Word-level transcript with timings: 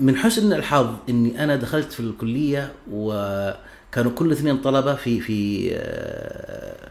من 0.00 0.16
حسن 0.16 0.52
الحظ 0.52 0.94
إني 1.08 1.44
أنا 1.44 1.56
دخلت 1.56 1.92
في 1.92 2.00
الكلية 2.00 2.72
وكانوا 2.90 4.12
كل 4.14 4.32
اثنين 4.32 4.56
طلبة 4.56 4.94
في 4.94 5.20
في 5.20 5.68
آه، 5.74 6.88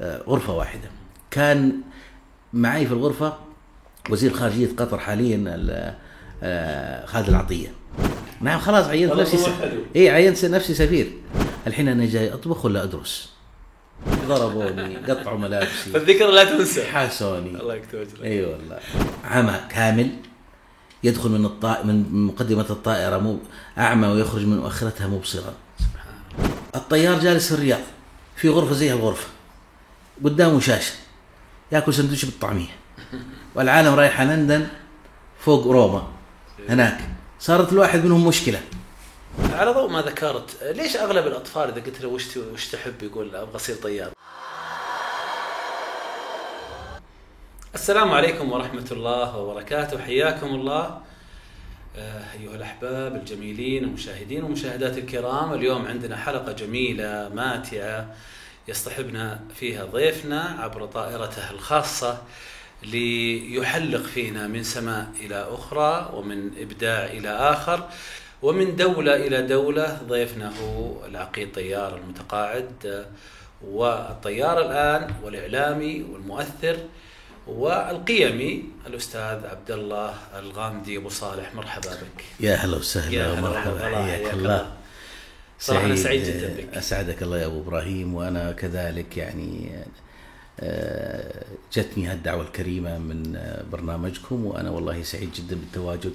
آه، 0.00 0.22
غرفة 0.28 0.52
واحدة. 0.52 0.90
كان 1.30 1.72
معي 2.52 2.86
في 2.86 2.92
الغرفة 2.92 3.36
وزير 4.10 4.32
خارجية 4.32 4.68
قطر 4.76 4.98
حاليا 4.98 5.36
ال- 5.36 5.94
آه، 6.42 7.06
خالد 7.06 7.28
العطية. 7.28 7.68
نعم 8.40 8.58
خلاص 8.60 8.86
عينت 8.86 9.12
نفسي 9.12 9.36
س... 9.36 9.48
اي 9.96 10.10
عينت 10.10 10.44
نفسي 10.44 10.74
سفير. 10.74 11.12
الحين 11.66 11.88
أنا 11.88 12.06
جاي 12.06 12.32
أطبخ 12.34 12.64
ولا 12.64 12.82
أدرس؟ 12.84 13.32
ضربوني 14.28 14.96
قطعوا 14.96 15.38
ملابسي. 15.38 15.90
فالذكر 15.92 16.26
لا 16.30 16.44
تنسى. 16.44 16.84
حاسوني. 16.84 17.60
الله 17.60 17.74
يكتب 17.74 17.98
اجرك 17.98 18.22
إي 18.22 18.44
والله. 18.44 18.78
عمى 19.24 19.60
كامل. 19.70 20.08
يدخل 21.04 21.28
من 21.28 21.44
الطا... 21.44 21.82
من 21.82 22.26
مقدمة 22.26 22.66
الطائرة 22.70 23.18
مو 23.18 23.38
أعمى 23.78 24.08
ويخرج 24.08 24.42
من 24.46 24.58
مؤخرتها 24.58 25.06
مبصرا. 25.06 25.54
الطيار 26.74 27.20
جالس 27.20 27.48
في 27.48 27.54
الرياض 27.54 27.80
في 28.36 28.48
غرفة 28.48 28.74
زي 28.74 28.92
الغرفة 28.92 29.26
قدامه 30.24 30.60
شاشة 30.60 30.94
يأكل 31.72 31.94
سندويش 31.94 32.24
بالطعمية. 32.24 32.76
والعالم 33.54 33.94
رايحة 33.94 34.24
لندن 34.24 34.66
فوق 35.40 35.66
روما 35.66 36.08
هناك. 36.68 37.08
صارت 37.40 37.72
الواحد 37.72 38.04
منهم 38.04 38.26
مشكلة. 38.26 38.60
على 39.52 39.70
ضوء 39.70 39.90
ما 39.90 40.02
ذكرت 40.02 40.62
ليش 40.62 40.96
أغلب 40.96 41.26
الأطفال 41.26 41.68
إذا 41.68 41.82
قلت 41.82 42.00
له 42.00 42.08
وش 42.08 42.36
وش 42.36 42.68
تحب 42.68 43.02
يقول 43.02 43.36
أبغى 43.36 43.56
أصير 43.56 43.76
طيار؟ 43.76 44.10
السلام 47.74 48.12
عليكم 48.12 48.52
ورحمة 48.52 48.86
الله 48.90 49.36
وبركاته. 49.36 49.98
حياكم 49.98 50.46
الله. 50.46 51.00
آه، 51.96 52.22
أيها 52.40 52.54
الأحباب 52.54 53.16
الجميلين 53.16 53.84
المشاهدين 53.84 54.44
والمشاهدات 54.44 54.98
الكرام 54.98 55.52
اليوم 55.52 55.86
عندنا 55.86 56.16
حلقة 56.16 56.52
جميلة 56.52 57.30
ماتعة 57.34 58.14
يصطحبنا 58.68 59.40
فيها 59.54 59.84
ضيفنا 59.84 60.56
عبر 60.58 60.86
طائرته 60.86 61.50
الخاصة 61.50 62.22
ليحلق 62.82 64.02
فينا 64.02 64.46
من 64.46 64.62
سماء 64.62 65.06
إلى 65.20 65.46
أخرى 65.50 66.10
ومن 66.14 66.50
إبداع 66.58 67.04
إلى 67.04 67.28
آخر 67.28 67.88
ومن 68.42 68.76
دولة 68.76 69.16
إلى 69.16 69.42
دولة. 69.42 70.00
ضيفنا 70.08 70.52
هو 70.60 71.04
العقيد 71.06 71.52
طيار 71.52 71.96
المتقاعد 71.96 73.06
والطيار 73.62 74.60
الآن 74.60 75.14
والإعلامي 75.22 76.02
والمؤثر 76.02 76.76
والقيمي 77.46 78.64
الأستاذ 78.86 79.46
عبد 79.46 79.70
الله 79.70 80.14
الغامدي 80.38 80.96
أبو 80.96 81.08
صالح 81.08 81.54
مرحبا 81.54 81.90
بك 81.90 82.24
يا 82.40 82.54
هلا 82.54 82.76
وسهلا 82.76 83.32
ومرحبا 83.32 83.78
حياك 83.96 84.34
الله. 84.34 84.72
صراحة 85.60 85.86
أنا 85.86 85.96
سعيد 85.96 86.22
جدا 86.24 86.54
بك. 86.56 86.74
أسعدك 86.76 87.22
الله 87.22 87.38
يا 87.38 87.46
أبو 87.46 87.60
إبراهيم 87.60 88.14
وأنا 88.14 88.52
كذلك 88.52 89.16
يعني 89.16 89.70
آه، 90.60 91.44
جتني 91.72 92.06
هالدعوة 92.06 92.42
الكريمة 92.42 92.98
من 92.98 93.36
آه، 93.36 93.62
برنامجكم 93.72 94.44
وأنا 94.44 94.70
والله 94.70 95.02
سعيد 95.02 95.32
جدا 95.32 95.56
بالتواجد 95.56 96.12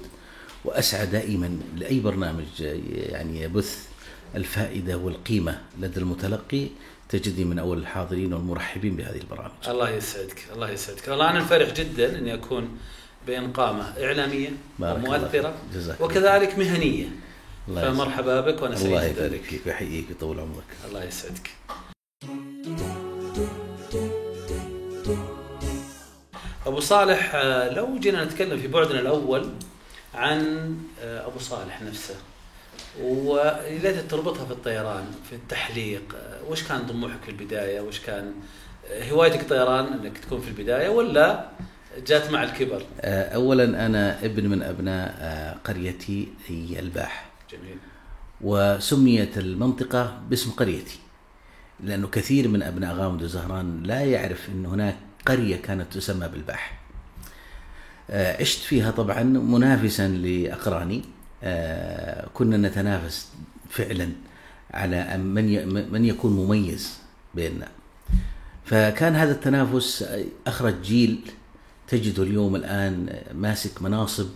وأسعى 0.64 1.06
دائما 1.06 1.58
لأي 1.76 2.00
برنامج 2.00 2.62
آه، 2.62 2.78
يعني 3.12 3.42
يبث 3.42 3.86
الفائدة 4.34 4.96
والقيمة 4.96 5.58
لدى 5.80 6.00
المتلقي 6.00 6.66
تجدني 7.10 7.44
من 7.44 7.58
أول 7.58 7.78
الحاضرين 7.78 8.32
والمرحبين 8.32 8.96
بهذه 8.96 9.16
البرامج. 9.16 9.68
الله 9.68 9.90
يسعدك 9.90 10.44
الله 10.54 10.70
يسعدك. 10.70 11.08
والله 11.08 11.30
أنا 11.30 11.44
فرح 11.44 11.72
جدا 11.72 12.18
أني 12.18 12.34
أكون 12.34 12.78
بين 13.26 13.52
الله 14.78 15.28
فيك. 15.28 15.54
جزاك 15.74 15.96
الله. 15.96 16.06
وكذلك 16.06 16.58
مهنية. 16.58 17.08
الله. 17.68 17.92
فمرحبا 17.92 18.40
بك 18.40 18.62
الله 18.62 18.76
سعيد 18.76 18.92
يبارك 18.92 19.14
بذلك. 19.16 19.42
فيك 19.42 19.66
ويحييك 19.66 20.08
ويطول 20.08 20.40
عمرك. 20.40 20.70
الله 20.88 21.04
يسعدك. 21.04 21.50
أبو 26.66 26.80
صالح 26.80 27.34
آه، 27.34 27.74
لو 27.74 27.98
جينا 27.98 28.24
نتكلم 28.24 28.58
في 28.58 28.68
بعدنا 28.68 29.00
الأول 29.00 29.48
عن 30.14 30.76
آه، 31.02 31.26
أبو 31.26 31.38
صالح 31.38 31.82
نفسه. 31.82 32.14
وليت 32.98 34.10
تربطها 34.10 34.44
في 34.44 34.50
الطيران 34.50 35.04
في 35.30 35.36
التحليق 35.36 36.16
وش 36.48 36.62
كان 36.62 36.86
طموحك 36.86 37.22
في 37.24 37.30
البداية؟ 37.30 37.80
وش 37.80 38.00
كان 38.00 38.32
هوايتك 39.10 39.48
طيران 39.48 39.86
أنك 39.86 40.18
تكون 40.18 40.40
في 40.40 40.48
البداية 40.48 40.88
ولا 40.88 41.48
جات 42.06 42.30
مع 42.30 42.42
الكبر؟ 42.42 42.82
آه، 43.00 43.34
أولا 43.34 43.86
أنا 43.86 44.24
ابن 44.24 44.46
من 44.48 44.62
أبناء 44.62 45.14
آه، 45.20 45.56
قريتي 45.64 46.28
هي 46.46 46.78
الباح. 46.80 47.30
جميل. 47.52 47.76
وسميت 48.40 49.38
المنطقة 49.38 50.20
باسم 50.30 50.50
قريتي 50.50 50.98
لأنه 51.80 52.08
كثير 52.08 52.48
من 52.48 52.62
أبناء 52.62 52.94
غامد 52.94 53.22
وزهران 53.22 53.82
لا 53.82 54.00
يعرف 54.00 54.48
أن 54.48 54.66
هناك 54.66 54.96
قرية 55.26 55.56
كانت 55.56 55.92
تسمى 55.92 56.28
بالباح. 56.28 56.80
آه، 58.10 58.40
عشت 58.40 58.58
فيها 58.60 58.90
طبعا 58.90 59.22
منافسا 59.22 60.08
لأقراني. 60.08 60.98
آه، 60.98 61.19
كنا 62.34 62.56
نتنافس 62.56 63.28
فعلا 63.70 64.12
على 64.70 65.18
من 65.18 65.68
من 65.92 66.04
يكون 66.04 66.32
مميز 66.32 66.98
بيننا. 67.34 67.68
فكان 68.64 69.14
هذا 69.16 69.32
التنافس 69.32 70.04
أخرج 70.46 70.82
جيل 70.82 71.30
تجده 71.88 72.22
اليوم 72.22 72.56
الآن 72.56 73.22
ماسك 73.34 73.82
مناصب 73.82 74.28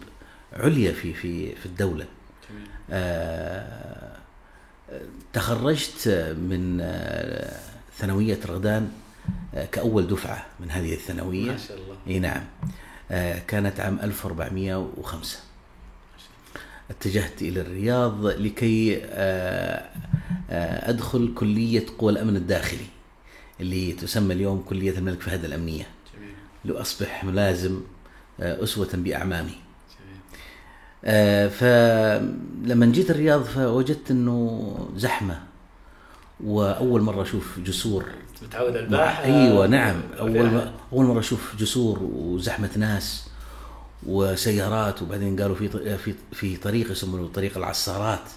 عليا 0.52 0.92
في 0.92 1.14
في 1.14 1.54
في 1.54 1.66
الدولة. 1.66 2.06
جميل. 2.50 2.66
آه، 2.90 4.16
تخرجت 5.32 6.08
من 6.38 6.78
آه، 6.80 7.56
ثانوية 7.98 8.38
رغدان 8.46 8.88
آه، 9.54 9.64
كأول 9.64 10.06
دفعة 10.06 10.46
من 10.60 10.70
هذه 10.70 10.94
الثانوية. 10.94 11.50
ما 11.50 11.56
شاء 11.56 11.76
الله. 11.76 11.96
إي 12.06 12.18
نعم. 12.18 12.42
آه، 13.10 13.38
كانت 13.38 13.80
عام 13.80 13.98
1405 14.02 15.38
اتجهت 16.90 17.42
إلى 17.42 17.60
الرياض 17.60 18.26
لكي 18.26 19.00
آه، 19.04 19.88
آه، 20.50 20.90
أدخل 20.90 21.34
كلية 21.34 21.86
قوى 21.98 22.12
الأمن 22.12 22.36
الداخلي 22.36 22.86
اللي 23.60 23.92
تسمى 23.92 24.34
اليوم 24.34 24.62
كلية 24.68 24.98
الملك 24.98 25.20
فهد 25.20 25.44
الأمنية. 25.44 25.86
جميل. 26.16 26.34
لأصبح 26.64 27.24
ملازم 27.24 27.80
آه، 28.40 28.62
أسوة 28.64 28.88
بأعمامي. 28.94 29.50
جميل. 29.98 31.50
فلما 31.50 32.86
جيت 32.86 33.10
الرياض 33.10 33.42
فوجدت 33.44 34.10
إنه 34.10 34.88
زحمة 34.96 35.40
وأول 36.44 37.00
مرة 37.02 37.22
أشوف 37.22 37.58
جسور. 37.58 38.04
متعود 38.42 38.76
على 38.76 38.80
الباحة. 38.80 39.24
أيوه 39.24 39.66
نعم. 39.66 40.00
أول 40.18 40.60
أول 40.92 41.04
مرة 41.06 41.18
أشوف 41.18 41.56
جسور 41.58 42.02
وزحمة 42.02 42.70
ناس. 42.76 43.28
وسيارات 44.06 45.02
وبعدين 45.02 45.40
قالوا 45.40 45.56
في 45.56 45.96
في 45.98 46.14
في 46.32 46.56
طريق 46.56 46.90
يسمونه 46.90 47.28
طريق 47.28 47.56
العصارات. 47.56 48.28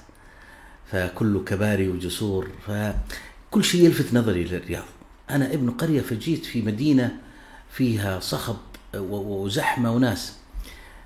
فكله 0.92 1.44
كباري 1.44 1.90
وجسور 1.90 2.48
فكل 2.68 3.64
شيء 3.64 3.84
يلفت 3.86 4.14
نظري 4.14 4.44
للرياض. 4.44 4.84
أنا 5.30 5.54
ابن 5.54 5.72
قرية 5.72 6.02
فجيت 6.02 6.46
في 6.46 6.62
مدينة 6.62 7.16
فيها 7.72 8.20
صخب 8.20 8.58
وزحمة 8.96 9.92
وناس. 9.92 10.34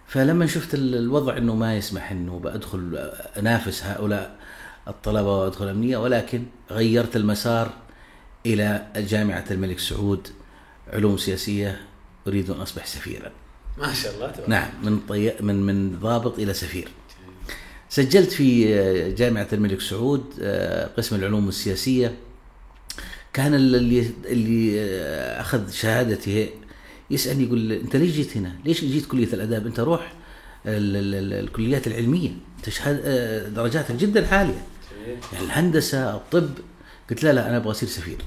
فلما 0.07 0.45
شفت 0.47 0.73
ال- 0.73 0.95
الوضع 0.95 1.37
إنه 1.37 1.55
ما 1.55 1.77
يسمح 1.77 2.11
إنه 2.11 2.39
بأدخل 2.39 3.09
أنافس 3.37 3.83
هؤلاء 3.83 4.37
الطلبة 4.87 5.37
وأدخل 5.37 5.67
أمنية 5.67 5.97
ولكن 5.97 6.43
غيرت 6.71 7.15
المسار 7.15 7.73
إلى 8.45 8.87
جامعة 8.95 9.45
الملك 9.51 9.79
سعود 9.79 10.27
علوم 10.93 11.17
سياسية 11.17 11.81
أريد 12.27 12.49
أن 12.49 12.61
أصبح 12.61 12.85
سفيرا. 12.85 13.31
ما 13.77 13.93
شاء 13.93 14.15
الله 14.15 14.31
تبارك 14.31 14.49
نعم 14.49 14.69
من 14.83 14.99
طي... 15.09 15.33
من 15.41 15.55
من 15.65 15.99
ضابط 15.99 16.39
إلى 16.39 16.53
سفير. 16.53 16.87
سجلت 17.89 18.31
في 18.31 18.75
آه، 18.79 19.09
جامعة 19.09 19.47
الملك 19.53 19.81
سعود 19.81 20.25
آه، 20.41 20.87
قسم 20.97 21.15
العلوم 21.15 21.47
السياسيه 21.49 22.15
كان 23.33 23.53
اللي 23.53 24.11
اللي 24.25 24.79
آه، 24.79 25.41
أخذ 25.41 25.71
شهادتي 25.71 26.49
يسألني 27.09 27.43
يقول 27.43 27.71
أنت 27.71 27.95
ليش 27.95 28.11
جيت 28.11 28.37
هنا؟ 28.37 28.55
ليش 28.65 28.81
جيت 28.85 29.05
كلية 29.05 29.33
الآداب؟ 29.33 29.67
أنت 29.67 29.79
روح 29.79 30.13
ال- 30.65 30.95
ال- 30.95 31.15
ال- 31.15 31.43
الكليات 31.45 31.87
العلمية. 31.87 32.29
أنت 32.57 32.69
شهاد 32.69 33.03
درجاتك 33.53 33.95
جدا 33.95 34.35
عالية. 34.35 34.65
جميل. 35.05 35.17
يعني 35.33 35.45
الهندسة 35.45 36.15
الطب. 36.15 36.49
قلت 37.09 37.23
لا 37.23 37.33
لا 37.33 37.49
أنا 37.49 37.57
أبغى 37.57 37.71
أصير 37.71 37.89
سفير. 37.89 38.17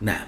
نعم. 0.00 0.26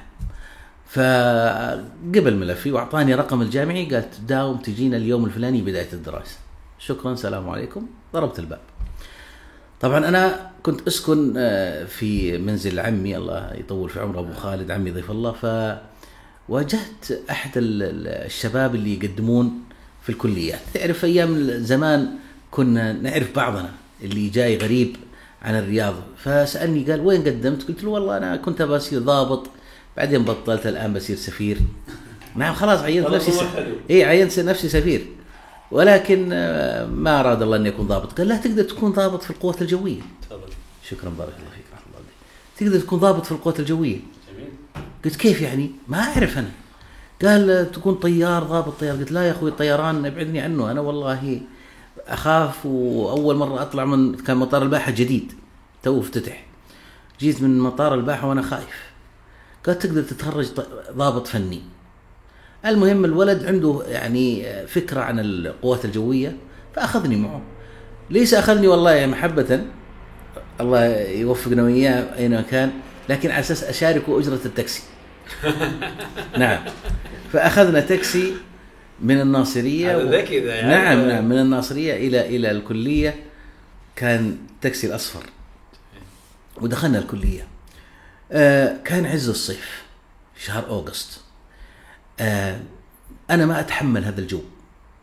فقبل 0.93 2.37
ملفي 2.37 2.73
وأعطاني 2.73 3.15
رقم 3.15 3.43
الجامعي 3.43 3.85
قال 3.85 4.11
تداوم 4.11 4.57
تجينا 4.57 4.97
اليوم 4.97 5.25
الفلاني 5.25 5.63
بداية 5.63 5.93
الدراسة. 5.93 6.37
شكرا 6.79 7.15
سلام 7.15 7.49
عليكم. 7.49 7.87
ضربت 8.15 8.39
الباب. 8.39 8.61
طبعا 9.81 10.09
أنا 10.09 10.51
كنت 10.63 10.87
أسكن 10.89 11.35
آه، 11.37 11.85
في 11.85 12.39
منزل 12.39 12.81
عمي 12.81 13.17
الله 13.17 13.53
يطول 13.55 13.91
في 13.91 14.01
عمره 14.01 14.21
أبو 14.21 14.33
خالد 14.33 14.71
عمي 14.71 14.91
ضيف 14.91 15.11
الله. 15.11 15.33
فواجهت 15.33 17.13
أحد 17.31 17.51
ال- 17.59 17.83
ال- 17.83 18.09
الشباب 18.27 18.75
اللي 18.75 18.95
يقدمون 19.05 19.63
في 20.03 20.09
الكليات 20.09 20.61
تعرف 20.75 21.05
أيام 21.05 21.51
زمان 21.51 22.09
كنا 22.51 22.93
نعرف 22.93 23.37
بعضنا 23.37 23.71
اللي 24.03 24.29
جاي 24.29 24.57
غريب 24.57 24.97
عن 25.43 25.55
الرياض. 25.59 25.95
فسألني 26.17 26.91
قال 26.91 27.01
وين 27.01 27.23
قدمت؟ 27.23 27.69
قلت 27.69 27.85
له 27.85 27.91
والله 27.91 28.17
أنا 28.17 28.37
كنت 28.37 28.63
بصير 28.63 29.01
ضابط. 29.01 29.47
بعدين 29.97 30.25
بطلت 30.25 30.67
الآن 30.67 30.93
بصير 30.95 31.17
سفير. 31.17 31.59
نعم 32.37 32.55
خلاص 32.55 32.81
عينت 32.81 33.07
نفسي 33.07 33.33
س... 33.33 33.41
اي 33.91 34.05
عينت 34.05 34.41
نفسي 34.41 34.69
سفير. 34.69 35.07
ولكن 35.71 36.29
آه، 36.33 36.87
ما 36.87 37.21
أراد 37.21 37.43
الله 37.43 37.57
اني 37.57 37.69
اكون 37.69 37.87
ضابط. 37.87 38.19
قال 38.19 38.29
لا 38.29 38.37
تقدر 38.37 38.63
تكون 38.63 38.93
ضابط 38.93 39.23
في 39.23 39.31
القوات 39.31 39.63
الجوية. 39.63 40.01
تفضل. 40.23 40.53
شكرا 40.89 41.11
بارك 41.19 41.35
الله 41.39 41.51
فيك 41.51 41.65
رحمة 41.73 41.87
الله 41.87 41.97
عليك. 41.97 42.13
تقدر 42.57 42.87
تكون 42.87 42.99
ضابط 42.99 43.27
في 43.27 43.33
القوات 43.33 43.61
الجوية؟ 43.61 43.99
جميل. 44.33 44.49
قلت 45.05 45.17
كيف 45.17 45.41
يعني؟ 45.41 45.71
ما 45.89 45.99
أعرف 46.01 46.39
أنا. 46.39 46.51
قال 47.23 47.73
تكون 47.73 47.95
طيار 47.95 48.43
ضابط 48.43 48.81
طيار، 48.81 48.97
قلت 48.97 49.13
لا 49.13 49.27
يا 49.27 49.33
أخوي 49.33 49.51
الطيران 49.51 50.07
ابعدني 50.07 50.41
عنه. 50.41 50.71
أنا 50.71 50.81
والله 50.81 51.41
أخاف 52.07 52.67
وأول 52.67 53.37
مرة 53.37 53.63
أطلع 53.63 53.85
من 53.85 54.15
كان 54.15 54.37
مطار 54.37 54.63
الباحة 54.63 54.93
جديد. 54.93 55.33
تو 55.83 56.01
افتتح. 56.01 56.45
جيت 57.21 57.43
من 57.43 57.59
مطار 57.61 57.95
الباحة 57.95 58.29
وأنا 58.29 58.43
خايف. 58.43 58.92
قال 59.67 59.79
تقدر 59.79 60.03
تتخرج 60.03 60.47
ضابط 60.93 61.27
فني. 61.27 61.63
المهم 62.67 63.05
الولد 63.05 63.45
عنده 63.45 63.83
يعني 63.87 64.45
فكرة 64.67 65.01
عن 65.01 65.21
القوات 65.21 65.85
الجوية 65.85 66.37
فأخذني 66.75 67.17
معه. 67.17 67.43
ليس 68.11 68.35
أخذني 68.35 68.67
والله 68.67 69.07
محبة 69.07 69.61
الله 70.61 70.87
يوفقنا 71.09 71.63
وإياه 71.63 72.17
أينما 72.19 72.43
كان 72.43 72.71
لكن 73.09 73.31
على 73.31 73.41
أساس 73.41 73.65
أشاركه 73.65 74.19
أجرة 74.19 74.41
التاكسي 74.45 74.83
نعم 76.39 76.65
فأخذنا 77.33 77.81
تاكسي 77.81 78.35
من 79.01 79.21
الناصرية 79.21 79.97
هذا 79.97 80.11
ذكي 80.11 80.41
ذا 80.41 80.55
يعني. 80.55 80.69
نعم 80.69 81.09
نعم 81.09 81.29
من 81.29 81.39
الناصرية 81.39 81.95
إلى 82.09 82.37
إلى 82.37 82.51
الكلية 82.51 83.15
كان 83.97 84.37
تاكسي 84.61 84.87
الأصفر 84.87 85.23
ودخلنا 86.61 86.99
الكلية 86.99 87.47
كان 88.85 89.07
عز 89.07 89.29
الصيف 89.29 89.83
شهر 90.39 90.69
August. 90.69 91.21
آه 92.21 92.61
أنا 93.31 93.47
ما 93.47 93.61
أتحمل 93.61 94.05
هذا 94.05 94.21
الجو. 94.21 94.41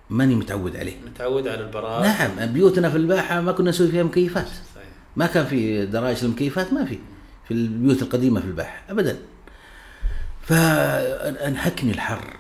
ماني 0.10 0.36
متعود 0.36 0.76
عليه. 0.76 0.96
متعود 1.06 1.48
على 1.48 1.62
البراء 1.62 2.04
نعم 2.04 2.54
بيوتنا 2.54 2.90
في 2.90 2.98
الباحة 2.98 3.42
ما 3.42 3.52
كنا 3.52 3.70
نسوي 3.70 3.88
فيها 3.88 4.04
مكيفات. 4.04 4.48
صحيح. 4.48 4.90
ما 5.16 5.26
كان 5.26 5.46
في 5.46 5.86
دراج 5.86 6.18
المكيفات 6.24 6.74
ما 6.74 6.86
في. 6.86 7.00
في 7.48 7.54
البيوت 7.54 8.02
القديمة 8.02 8.40
في 8.40 8.48
الباحة 8.48 8.84
ابدا. 8.90 9.18
فأنهكني 10.42 11.92
الحر 11.92 12.38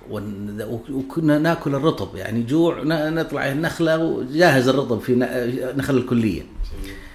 وكنا 0.89 1.39
ناكل 1.39 1.75
الرطب. 1.75 2.15
يعني 2.15 2.44
جوع 2.44 2.83
نطلع 2.85 3.51
النخله 3.51 3.97
وجاهز 3.97 4.68
الرطب 4.68 5.00
في 5.00 5.15
نخل 5.77 5.97
الكلية. 5.97 6.42
جميل. 6.42 6.94
آه 6.94 7.08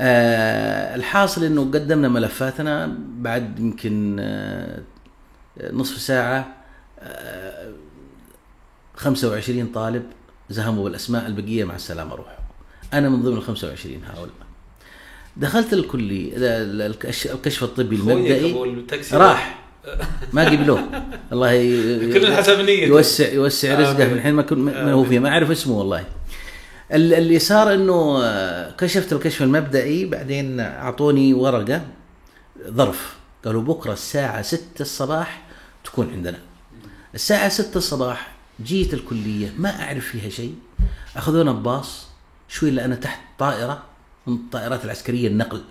الحاصل 0.00 1.44
إنه 1.44 1.60
قدمنا 1.62 2.08
ملفاتنا 2.08 2.94
بعد 3.18 3.58
يمكن 3.58 4.16
آه 4.20 4.78
نصف 5.72 5.98
ساعة 6.00 6.48
آه 7.00 7.70
25 8.96 9.66
طالب 9.66 10.02
زهموا 10.50 10.84
بالأسماء 10.84 11.26
البقية 11.26 11.64
مع 11.64 11.74
السلامة 11.74 12.14
روحوا. 12.14 12.32
أنا 12.94 13.08
من 13.08 13.22
ضمن 13.22 13.36
ال 13.36 13.42
25 13.42 14.00
هؤلاء. 14.04 14.30
دخلت 15.36 15.72
الكلية 15.72 16.32
ال- 16.36 16.82
الكش- 16.82 17.26
الكشف 17.26 17.64
الطبي 17.64 17.96
المبدئي 17.96 18.52
راح. 19.12 19.60
ما 20.32 20.44
قبلوه. 20.44 20.88
الله 21.32 21.52
ي- 21.52 22.12
كل 22.12 22.32
حسب 22.34 22.60
نيته. 22.60 22.86
يوسع 22.86 23.28
يوسع 23.32 23.78
رزقه. 23.80 24.06
من 24.08 24.12
الحين 24.12 24.34
ما 24.34 24.42
كنت 24.42 24.58
ما 24.58 24.92
هو 24.92 25.04
فيه. 25.04 25.18
ما 25.18 25.28
أعرف 25.28 25.50
اسمه 25.50 25.74
والله. 25.78 25.98
ال- 26.00 26.04
اللي 26.92 27.38
صار 27.38 27.74
إنه 27.74 28.20
آه، 28.24 28.70
كشفت 28.70 29.12
الكشف 29.12 29.42
المبدئي 29.42 30.04
بعدين 30.04 30.60
أعطوني 30.60 31.34
ورقة 31.34 31.82
ظرف. 32.68 33.16
قالوا 33.44 33.62
بكرة 33.62 33.92
الساعة 33.92 34.42
6 34.42 34.60
الصباح 34.80 35.42
تكون 35.84 36.10
عندنا. 36.10 36.38
الساعة 37.14 37.48
6 37.48 37.78
الصباح 37.78 38.32
جيت 38.62 38.94
الكلية 38.94 39.52
ما 39.58 39.82
أعرف 39.82 40.06
فيها 40.06 40.28
شيء. 40.28 40.54
أخذونا 41.16 41.52
بباص 41.52 42.06
شوي 42.48 42.68
الا 42.68 42.84
أنا 42.84 42.94
تحت 42.94 43.20
طائرة 43.38 43.82
من 44.26 44.34
الطائرات 44.34 44.84
العسكرية 44.84 45.28
النقل. 45.28 45.62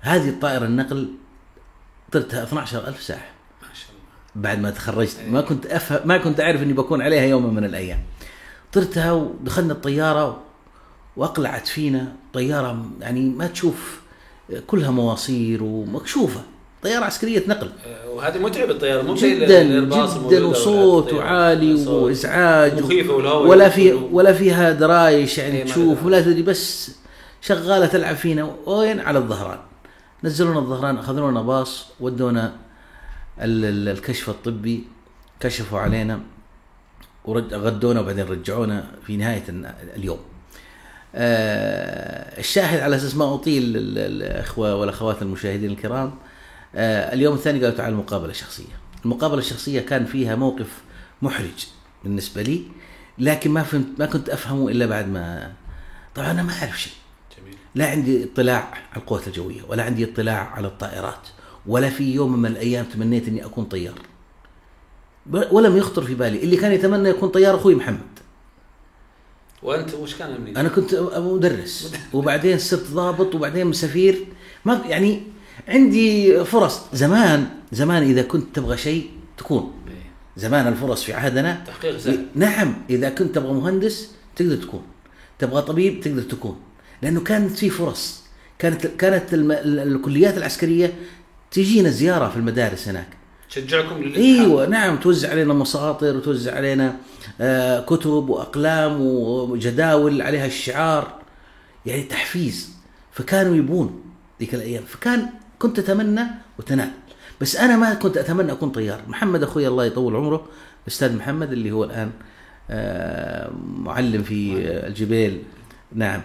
هذه 0.00 0.28
الطائرة 0.28 0.64
النقل 0.64 1.10
طرتها 2.12 2.42
12000 2.42 3.02
ساعة. 3.02 3.28
ما 3.62 3.68
شاء 3.74 3.90
الله. 3.90 4.02
بعد 4.48 4.58
ما 4.58 4.70
تخرجت 4.70 5.16
ما 5.28 5.40
كنت 5.40 5.66
أفهم 5.66 6.08
ما 6.08 6.18
كنت 6.18 6.40
أعرف 6.40 6.62
إني 6.62 6.72
بكون 6.72 7.02
عليها 7.02 7.22
يوما 7.22 7.48
من 7.48 7.64
الأيام. 7.64 8.02
طرتها 8.72 9.12
ودخلنا 9.12 9.72
الطيارة 9.72 10.40
وأقلعت 11.16 11.66
فينا 11.68 12.12
طيارة 12.32 12.84
يعني 13.00 13.20
ما 13.20 13.46
تشوف 13.46 14.00
كلها 14.66 14.90
مواصير 14.90 15.62
ومكشوفة 15.62 16.40
طيارة 16.82 17.04
عسكرية 17.04 17.42
نقل 17.48 17.70
آه، 17.86 18.10
وهذه 18.10 18.38
متعبة 18.38 18.70
الطيارة 18.72 19.02
مو 19.02 19.14
جدا 19.14 19.62
جدا 19.62 20.46
وصوت 20.46 21.04
والطيارة. 21.04 21.24
عالي 21.24 21.84
صوت. 21.84 22.02
وإزعاج 22.02 22.82
مخيفه 22.82 23.12
والهواء 23.14 23.46
ولا 23.46 23.68
في. 23.68 23.92
ولا 23.92 24.32
فيها 24.32 24.72
درايش 24.72 25.38
يعني 25.38 25.58
إيه، 25.58 25.64
تشوف. 25.64 26.04
ولا 26.04 26.20
تدري 26.20 26.42
بس 26.42 26.90
شغالة 27.40 27.86
تلعب 27.86 28.16
فينا 28.16 28.56
وين 28.66 29.00
على 29.00 29.18
الظهران 29.18 29.58
نزلونا 30.24 30.58
الظهران 30.58 30.96
أخذونا 30.98 31.42
باص 31.42 31.86
ودونا 32.00 32.52
ال- 33.40 33.64
ال- 33.64 33.88
الكشف 33.88 34.30
الطبي 34.30 34.84
كشفوا 35.40 35.78
علينا 35.78 36.20
وغدونا 37.24 38.00
وبعدين 38.00 38.24
رجعونا 38.26 38.90
في 39.06 39.16
نهاية 39.16 39.44
اليوم. 39.96 40.18
آه 41.14 42.38
الشاهد 42.40 42.80
على 42.80 42.96
أساس 42.96 43.14
ما 43.16 43.34
أطيل 43.34 43.62
ال- 43.62 43.76
ال- 43.76 44.22
الأخوة 44.22 44.74
والأخوات 44.74 45.22
المشاهدين 45.22 45.70
الكرام 45.70 46.14
آه 46.74 47.14
اليوم 47.14 47.34
الثاني 47.34 47.60
قالوا 47.64 47.76
تعال 47.76 47.94
مقابله 47.94 48.32
شخصيه. 48.32 48.64
المقابلة 49.04 49.38
الشخصية 49.38 49.80
كان 49.80 50.04
فيها 50.04 50.34
موقف 50.36 50.66
محرج 51.22 51.66
بالنسبة 52.04 52.42
لي 52.42 52.62
لكن 53.18 53.50
ما 53.50 53.62
فهمت 53.62 53.86
ما 53.98 54.06
كنت 54.06 54.28
أفهمه 54.28 54.68
إلا 54.68 54.86
بعد 54.86 55.08
ما 55.08 55.52
طبعا 56.14 56.30
أنا 56.30 56.42
ما 56.42 56.52
أعرف 56.52 56.80
شيء. 56.80 56.92
لا 57.74 57.90
عندي 57.90 58.24
اطلاع 58.24 58.56
على 58.92 59.02
القوات 59.02 59.26
الجوية 59.28 59.60
ولا 59.68 59.82
عندي 59.82 60.04
اطلاع 60.12 60.50
على 60.50 60.66
الطائرات 60.66 61.28
ولا 61.66 61.90
في 61.90 62.14
يوم 62.14 62.42
من 62.42 62.50
الأيام 62.50 62.84
تمنيت 62.84 63.28
إني 63.28 63.44
أكون 63.44 63.64
طيار 63.64 63.94
ولم 65.32 65.76
يخطر 65.76 66.02
في 66.02 66.14
بالي 66.14 66.42
اللي 66.42 66.56
كان 66.56 66.72
يتمنى 66.72 67.08
يكون 67.08 67.28
طيار 67.28 67.54
أخوي 67.54 67.74
محمد. 67.74 68.00
وأنت 69.62 69.94
وش 69.94 70.14
كان؟ 70.14 70.56
أنا 70.56 70.68
كنت 70.68 70.94
مدرس 71.16 71.92
وبعدين 72.12 72.58
صرت 72.58 72.90
ضابط 72.90 73.34
وبعدين 73.34 73.72
سفير 73.72 74.26
ما 74.64 74.82
يعني 74.86 75.22
عندي 75.68 76.44
فرص. 76.44 76.80
زمان 76.92 77.46
زمان 77.72 78.02
إذا 78.02 78.22
كنت 78.22 78.56
تبغى 78.56 78.76
شيء 78.76 79.10
تكون. 79.38 79.72
إيه. 79.88 80.10
زمان 80.36 80.68
الفرص 80.68 81.02
في 81.02 81.12
عهدنا. 81.12 81.64
تحقيق 81.66 81.98
سهل 81.98 82.26
نعم 82.34 82.74
إذا 82.90 83.10
كنت 83.10 83.34
تبغى 83.34 83.52
مهندس 83.52 84.10
تقدر 84.36 84.56
تكون. 84.56 84.82
تبغى 85.38 85.62
طبيب 85.62 86.00
تقدر 86.00 86.22
تكون. 86.22 86.60
لأنه 87.02 87.20
كانت 87.20 87.58
في 87.58 87.70
فرص. 87.70 88.22
كانت 88.58 88.86
كانت 88.86 89.34
الم... 89.34 89.52
الكليات 89.52 90.36
العسكرية 90.36 90.94
تجينا 91.50 91.90
زيارة 91.90 92.28
في 92.28 92.36
المدارس 92.36 92.88
هناك. 92.88 93.19
شجعكم 93.50 93.96
للالتحاق 94.02 94.24
أيوه 94.24 94.66
نعم 94.66 94.96
توزع 94.96 95.30
علينا 95.30 95.54
مساطر 95.54 96.16
وتوزع 96.16 96.54
علينا 96.56 96.96
آه 97.40 97.80
كتب 97.80 98.28
وأقلام 98.28 99.00
وجداول 99.00 100.22
عليها 100.22 100.46
الشعار 100.46 101.18
يعني 101.86 102.02
تحفيز. 102.02 102.70
فكانوا 103.12 103.56
يبون 103.56 104.02
ذيك 104.40 104.54
الأيام. 104.54 104.82
فكان 104.84 105.26
كنت 105.58 105.78
أتمنى 105.78 106.22
وتنال 106.58 106.90
بس 107.40 107.56
أنا 107.56 107.76
ما 107.76 107.94
كنت 107.94 108.16
أتمنى 108.16 108.52
أكون 108.52 108.70
طيار. 108.70 109.00
محمد 109.08 109.42
أخوي 109.42 109.68
الله 109.68 109.84
يطول 109.84 110.16
عمره 110.16 110.48
الاستاذ 110.82 111.16
محمد 111.16 111.52
اللي 111.52 111.70
هو 111.70 111.84
الآن 111.84 112.10
آه 112.70 113.50
معلم 113.76 114.22
في 114.22 114.56
الجبيل 114.86 115.42
نعم. 115.94 116.22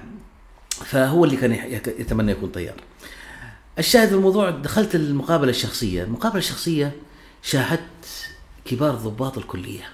فهو 0.70 1.26
اللي 1.26 1.36
كان 1.36 1.52
يتمنى 2.00 2.32
يكون 2.32 2.50
طيار. 2.50 2.76
الشاهد 3.80 4.08
في 4.08 4.16
الموضوع 4.16 4.50
دخلت 4.50 4.96
المقابلة 4.96 5.50
الشخصية. 5.50 6.04
المقابلة 6.04 6.40
الشخصية 6.40 6.92
شاهدت 7.46 8.30
كبار 8.66 8.96
ضباط 8.96 9.38
الكلية. 9.38 9.90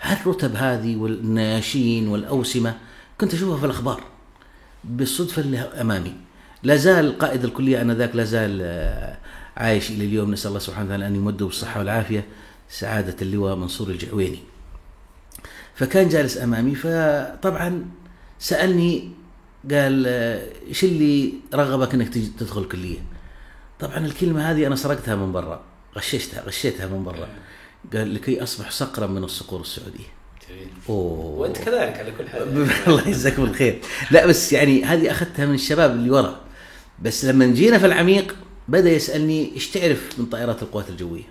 هالرتب 0.00 0.56
هذه 0.56 0.96
والناشين 0.96 2.08
والأوسمة؟ 2.08 2.76
كنت 3.20 3.34
أشوفها 3.34 3.58
في 3.58 3.66
الأخبار 3.66 4.02
بالصدفة 4.84 5.42
اللي 5.42 5.58
أمامي. 5.58 6.14
لا 6.62 6.76
زال 6.76 7.18
قائد 7.18 7.44
الكلية 7.44 7.82
آنذاك 7.82 8.16
لا 8.16 8.24
زال 8.24 8.60
آه، 8.62 9.18
عايش 9.56 9.90
إلى 9.90 10.04
اليوم. 10.04 10.30
نسأل 10.30 10.48
الله 10.48 10.58
سبحانه 10.58 10.86
وتعالى 10.86 11.06
أن 11.06 11.16
يمده 11.16 11.46
بالصحة 11.46 11.78
والعافية. 11.78 12.24
سعادة 12.68 13.16
اللواء 13.22 13.56
منصور 13.56 13.88
الجعويني. 13.88 14.38
فكان 15.74 16.08
جالس 16.08 16.38
أمامي 16.38 16.74
فطبعا 16.74 17.84
سألني 18.38 19.10
قال 19.70 20.04
آه، 20.06 20.52
إيش 20.68 20.84
اللي 20.84 21.32
رغبك 21.54 21.94
إنك 21.94 22.08
تدخل 22.14 22.60
الكلية؟ 22.60 22.98
طبعا 23.80 23.98
الكلمة 23.98 24.50
هذه 24.50 24.66
أنا 24.66 24.76
سرقتها 24.76 25.14
من 25.16 25.32
برا. 25.32 25.75
غششتها 25.96 26.42
غشيتها 26.46 26.86
من 26.86 27.04
برا. 27.04 27.28
قال 27.92 28.14
لكي 28.14 28.42
أصبح 28.42 28.70
صقرا 28.70 29.06
من 29.06 29.24
الصقور 29.24 29.60
السعودية. 29.60 30.16
جميل. 30.48 30.68
أوه. 30.88 31.24
وأنت 31.24 31.58
كذلك 31.58 31.98
على 31.98 32.12
كل 32.18 32.28
حال. 32.28 32.42
الله 32.88 33.08
يجزاكم 33.08 33.44
الخير. 33.44 33.80
لا 34.10 34.26
بس 34.26 34.52
يعني 34.52 34.84
هذه 34.84 35.10
أخذتها 35.10 35.46
من 35.46 35.54
الشباب 35.54 35.90
اللي 35.90 36.10
ورا. 36.10 36.40
بس 37.02 37.24
لما 37.24 37.46
جينا 37.46 37.78
في 37.78 37.86
العميق 37.86 38.36
بدأ 38.68 38.90
يسألني 38.90 39.54
إيش 39.54 39.70
تعرف 39.70 40.18
من 40.18 40.26
طائرات 40.26 40.62
القوات 40.62 40.88
الجوية؟ 40.88 41.22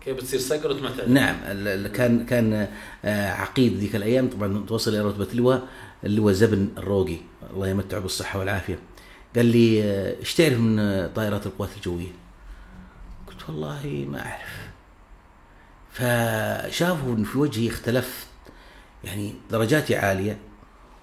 كيف 0.00 0.16
بتصير 0.16 0.40
صقر 0.40 0.70
وتمثل 0.70 1.12
نعم. 1.12 1.36
كان 1.86 2.26
كان 2.26 2.68
آه، 3.04 3.30
عقيد 3.30 3.76
ذيك 3.76 3.96
الأيام. 3.96 4.28
طبعا 4.28 4.64
توصل 4.66 4.90
إلى 4.90 5.00
رتبه 5.00 5.26
لواء 5.34 5.62
اللواء 6.04 6.34
زبن 6.34 6.68
الروقي. 6.78 7.16
الله 7.54 7.68
يمتعه 7.68 8.00
بالصحة 8.00 8.38
والعافية. 8.38 8.78
قال 9.36 9.46
لي 9.46 9.82
آه، 9.82 10.20
إيش 10.20 10.34
تعرف 10.34 10.58
من 10.58 10.76
طائرات 11.14 11.46
القوات 11.46 11.70
الجوية؟ 11.76 12.21
قلت 13.42 13.50
والله 13.50 14.06
ما 14.10 14.26
أعرف. 14.26 14.70
فشافوا 15.92 17.14
إن 17.14 17.24
في 17.24 17.38
وجهي 17.38 17.68
اختلفت. 17.68 18.26
يعني 19.04 19.34
درجاتي 19.50 19.96
عالية 19.96 20.38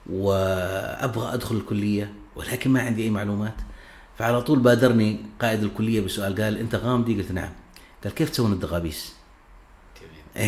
وأبغى 0.10 1.34
أدخل 1.34 1.56
الكلية 1.56 2.14
ولكن 2.36 2.72
ما 2.72 2.82
عندي 2.82 3.04
أي 3.04 3.10
معلومات. 3.10 3.56
فعلى 4.18 4.42
طول 4.42 4.60
بادرني 4.60 5.26
قائد 5.42 5.64
الكلية 5.64 6.02
بسؤال 6.02 6.42
قال 6.42 6.58
أنت 6.58 6.76
غامدي؟ 6.76 7.22
قلت 7.22 7.32
نعم. 7.32 7.52
قال 8.04 8.14
كيف 8.14 8.30
تسوون 8.30 8.54
الدغابيس؟ 8.54 9.14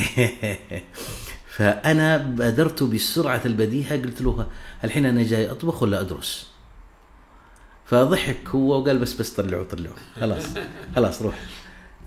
فأنا 1.55 2.17
بادرت 2.17 2.83
بسرعة 2.83 3.41
البديهة 3.45 4.01
قلت 4.01 4.21
له 4.21 4.47
الحين 4.83 5.05
أنا 5.05 5.23
جاي 5.23 5.51
أطبخ 5.51 5.83
ولا 5.83 6.01
أدرس؟ 6.01 6.47
فضحك 7.85 8.47
هو 8.47 8.81
وقال 8.81 8.99
بس 8.99 9.13
بس 9.13 9.29
طلعوا 9.29 9.63
طلعوا. 9.63 9.95
خلاص 10.19 10.43
خلاص 10.95 11.21
روح. 11.21 11.35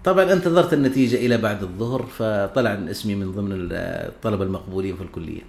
طبعا 0.04 0.32
انتظرت 0.32 0.73
النتيجة 0.73 1.16
إلى 1.16 1.37
بعد 1.38 1.62
الظهر 1.62 2.02
فطلع 2.06 2.73
اسمي 2.90 3.14
من 3.14 3.32
ضمن 3.32 3.68
الطلبة 3.73 4.44
المقبولين 4.44 4.96
في 4.96 5.02
الكلية. 5.02 5.40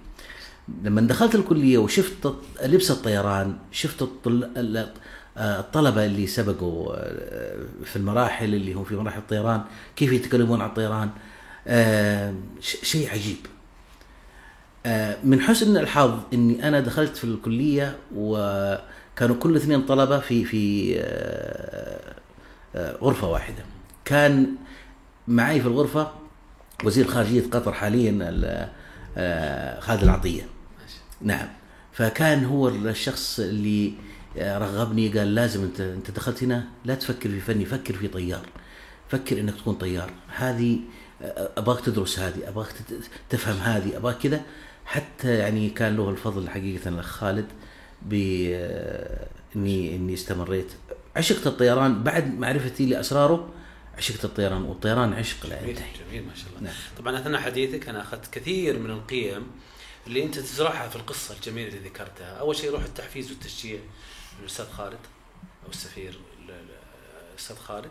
لما 0.82 1.00
دخلت 1.00 1.34
الكلية 1.34 1.78
وشفت 1.78 2.34
لبس 2.64 2.90
الطيران 2.90 3.56
شفت 3.72 4.02
الطل- 4.02 4.50
ال- 4.56 4.92
الطلبة 5.38 6.04
اللي 6.06 6.26
سبقوا 6.26 6.96
في 7.84 7.96
المراحل 7.96 8.54
اللي 8.54 8.72
هم 8.74 8.84
في 8.84 8.96
مراحل 8.96 9.18
الطيران 9.18 9.60
كيف 9.96 10.12
يتكلمون 10.12 10.60
عن 10.60 10.68
الطيران؟ 10.68 11.10
آه، 11.68 12.34
شيء 12.60 13.10
عجيب. 13.10 13.36
آه، 14.86 15.16
من 15.24 15.40
حسن 15.40 15.76
الحظ 15.76 16.18
إني 16.34 16.68
أنا 16.68 16.80
دخلت 16.80 17.16
في 17.16 17.24
الكلية 17.24 17.96
وكانوا 18.14 19.36
كل 19.40 19.56
اثنين 19.56 19.82
طلبة 19.82 20.18
في 20.18 20.44
في 20.44 20.94
آه، 21.00 22.14
آه، 22.76 22.96
غرفة 23.02 23.28
واحدة. 23.30 23.64
كان 24.10 24.46
معي 25.28 25.60
في 25.60 25.66
الغرفة 25.66 26.10
وزير 26.84 27.06
خارجية 27.06 27.42
قطر 27.50 27.72
حاليا 27.72 28.10
ال- 28.10 28.68
آه، 29.18 29.80
خالد 29.80 30.02
العطية. 30.02 30.42
نعم. 31.22 31.48
فكان 31.92 32.44
هو 32.44 32.68
الشخص 32.68 33.40
اللي 33.40 33.92
رغبني 34.38 35.08
قال 35.08 35.34
لازم 35.34 35.62
انت 35.62 35.80
انت 35.80 36.10
دخلت 36.10 36.42
هنا 36.42 36.64
لا 36.84 36.94
تفكر 36.94 37.28
في 37.28 37.40
فني 37.40 37.64
فكر 37.64 37.94
في 37.94 38.08
طيار. 38.08 38.46
فكر 39.08 39.40
انك 39.40 39.54
تكون 39.54 39.74
طيار. 39.74 40.10
هذه 40.36 40.78
أبغاك 41.56 41.84
تدرس 41.84 42.18
هذه 42.18 42.48
أبغاك 42.48 42.68
تفهم 43.30 43.56
هذه 43.56 43.96
أبغاك 43.96 44.18
كذا. 44.18 44.40
حتى 44.84 45.34
يعني 45.34 45.70
كان 45.70 45.96
له 45.96 46.10
الفضل 46.10 46.48
حقيقة 46.50 46.88
الأخ 46.88 47.06
خالد 47.06 47.46
ب 48.02 48.12
إني 49.56 49.96
إني 49.96 50.14
استمريت. 50.14 50.66
عشقت 51.16 51.46
الطيران 51.46 52.02
بعد 52.02 52.38
معرفتي 52.38 52.86
لأسراره 52.86 53.48
عشقت 53.98 54.24
الطيران 54.24 54.62
والطيران 54.62 55.12
عشق 55.12 55.46
لا 55.46 55.62
جميل 55.62 55.80
جميل 56.08 56.22
ما 56.26 56.34
شاء 56.34 56.46
الله 56.48 56.60
نعم. 56.60 56.74
طبعا 56.98 57.18
أثناء 57.18 57.40
حديثك 57.40 57.88
أنا 57.88 58.02
أخذت 58.02 58.34
كثير 58.34 58.78
من 58.78 58.90
القيم 58.90 59.46
اللي 60.06 60.22
أنت 60.22 60.38
تزرعها 60.38 60.88
في 60.88 60.96
القصة 60.96 61.34
الجميلة 61.34 61.68
اللي 61.68 61.88
ذكرتها، 61.88 62.26
أول 62.40 62.56
شيء 62.56 62.70
روح 62.70 62.82
التحفيز 62.84 63.30
والتشجيع 63.30 63.78
الاستاذ 64.42 64.66
خالد 64.70 64.98
أو 65.66 65.70
السفير 65.70 66.10
ال- 66.10 66.50
ال- 66.50 66.76
الاستاذ 67.32 67.56
خالد. 67.56 67.90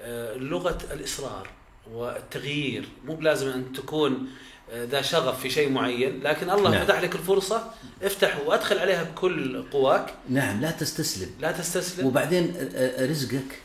آه، 0.00 0.36
لغة 0.36 0.78
الإصرار 0.92 1.48
والتغيير 1.92 2.88
مو 3.04 3.14
بلازم 3.16 3.48
أن 3.48 3.72
تكون 3.72 4.28
آه، 4.72 4.84
ذا 4.84 5.02
شغف 5.02 5.40
في 5.40 5.50
شيء 5.50 5.70
معين، 5.70 6.22
لكن 6.22 6.50
الله 6.50 6.70
نعم. 6.70 6.84
فتح 6.84 7.00
لك 7.02 7.14
الفرصة 7.14 7.70
افتح 8.02 8.40
وأدخل 8.46 8.78
عليها 8.78 9.02
بكل 9.02 9.62
قواك، 9.70 10.14
نعم 10.28 10.60
لا 10.60 10.70
تستسلم 10.70 11.30
لا 11.40 11.52
تستسلم. 11.52 12.06
وبعدين 12.06 12.54
آه، 12.74 13.06
رزقك 13.06 13.60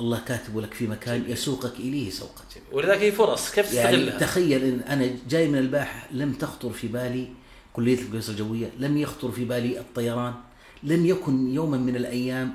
الله 0.00 0.20
كاتبه 0.20 0.60
لك 0.60 0.74
في 0.74 0.86
مكان 0.86 1.18
جميل. 1.20 1.32
يسوقك 1.32 1.80
إليه 1.80 2.10
سوقا 2.10 2.44
ولذلك 2.72 2.98
هي 2.98 3.12
فرص 3.12 3.50
كيف 3.50 3.72
يعني 3.72 3.96
تستغلها؟ 3.96 4.18
تخيل 4.18 4.64
إن 4.64 4.80
أنا 4.80 5.10
جاي 5.28 5.48
من 5.48 5.58
الباحة 5.58 6.08
لم 6.12 6.32
تخطر 6.32 6.70
في 6.70 6.88
بالي 6.88 7.28
كلية 7.72 8.02
القياس 8.02 8.30
الجوية، 8.30 8.70
لم 8.78 8.96
يخطر 8.96 9.30
في 9.30 9.44
بالي 9.44 9.80
الطيران، 9.80 10.34
لم 10.82 11.06
يكن 11.06 11.54
يوما 11.54 11.76
من 11.76 11.96
الأيام 11.96 12.54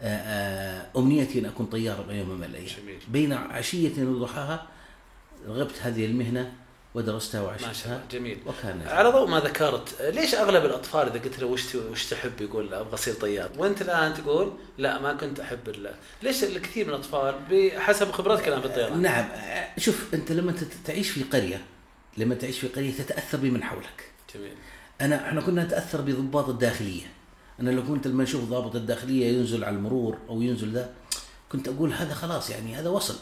آه، 0.00 0.06
آه، 0.06 0.86
أمنيتي 0.98 1.38
أن 1.38 1.44
أكون 1.44 1.66
طيارا 1.66 2.12
يوما 2.12 2.34
من 2.34 2.44
الأيام. 2.44 2.66
جميل. 2.82 2.98
بين 3.08 3.32
عشية 3.32 4.04
وضحاها 4.04 4.66
رغبت 5.48 5.74
هذه 5.82 6.04
المهنة 6.06 6.52
ودرستها 6.94 7.40
وعشتها. 7.42 8.02
جميل. 8.10 8.38
وكان 8.46 8.82
على 8.86 9.08
ضوء 9.08 9.28
ما 9.28 9.40
ذكرت 9.40 10.02
ليش 10.02 10.34
أغلب 10.34 10.64
الأطفال 10.64 11.08
إذا 11.08 11.20
قلت 11.24 11.38
له 11.38 11.46
وش 11.46 11.74
وش 11.74 12.06
تحب 12.10 12.40
يقول 12.40 12.74
أبغى 12.74 12.94
أصير 12.94 13.14
طيار؟ 13.14 13.50
وأنت 13.56 13.82
الآن 13.82 14.14
تقول 14.14 14.52
لا 14.78 14.98
ما 14.98 15.14
كنت 15.14 15.40
أحب 15.40 15.68
ال- 15.68 15.94
ليش 16.22 16.44
الكثير 16.44 16.86
من 16.86 16.90
الأطفال 16.94 17.34
بحسب 17.50 18.10
خبرتك 18.12 18.48
الان 18.48 18.60
في 18.60 18.66
الطيران؟ 18.66 19.02
نعم. 19.02 19.28
شوف 19.78 20.14
أنت 20.14 20.32
لما 20.32 20.54
تعيش 20.84 21.10
في 21.10 21.22
قرية 21.22 21.64
لما 22.16 22.34
تعيش 22.34 22.58
في 22.58 22.68
قرية 22.68 22.92
تتأثر 22.92 23.38
بمن 23.38 23.62
حولك. 23.64 24.04
جميل. 24.34 24.52
أنا 25.00 25.28
إحنا 25.28 25.40
كنا 25.40 25.64
نتأثر 25.64 26.00
بضباط 26.00 26.48
الداخلية. 26.48 27.02
أنا 27.60 27.70
لو 27.70 27.82
كنت 27.84 28.06
لما 28.06 28.22
أشوف 28.22 28.44
ضابط 28.44 28.76
الداخلية 28.76 29.26
ينزل 29.38 29.64
على 29.64 29.76
المرور 29.76 30.18
أو 30.28 30.42
ينزل 30.42 30.72
ذا 30.72 30.90
كنت 31.52 31.68
أقول 31.68 31.92
هذا 31.92 32.14
خلاص 32.14 32.50
يعني 32.50 32.74
هذا 32.74 32.88
وصل. 32.88 33.16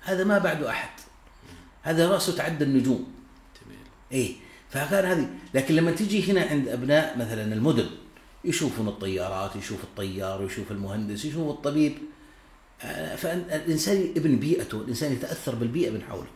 هذا 0.00 0.24
ما 0.24 0.38
بعده 0.38 0.70
أحد. 0.70 0.90
هذا 1.84 2.08
رأسه 2.08 2.36
تعدى 2.36 2.64
النجوم. 2.64 3.12
جميل. 3.62 3.78
إيه 4.12 4.34
فكان 4.70 5.04
هذه 5.04 5.28
لكن 5.54 5.74
لما 5.74 5.90
تجي 5.90 6.32
هنا 6.32 6.42
عند 6.42 6.68
أبناء 6.68 7.18
مثلا 7.18 7.54
المدن 7.54 7.86
يشوفون 8.44 8.88
الطيارات 8.88 9.56
يشوف 9.56 9.84
الطيار 9.84 10.44
يشوف 10.44 10.70
المهندس 10.70 11.24
يشوف 11.24 11.50
الطبيب 11.50 11.98
آه، 12.82 13.16
فالانسان 13.16 14.12
ابن 14.16 14.36
بيئته 14.36 14.80
الإنسان 14.80 15.12
يتأثر 15.12 15.54
بالبيئة 15.54 15.90
من 15.90 16.02
حوله. 16.02 16.26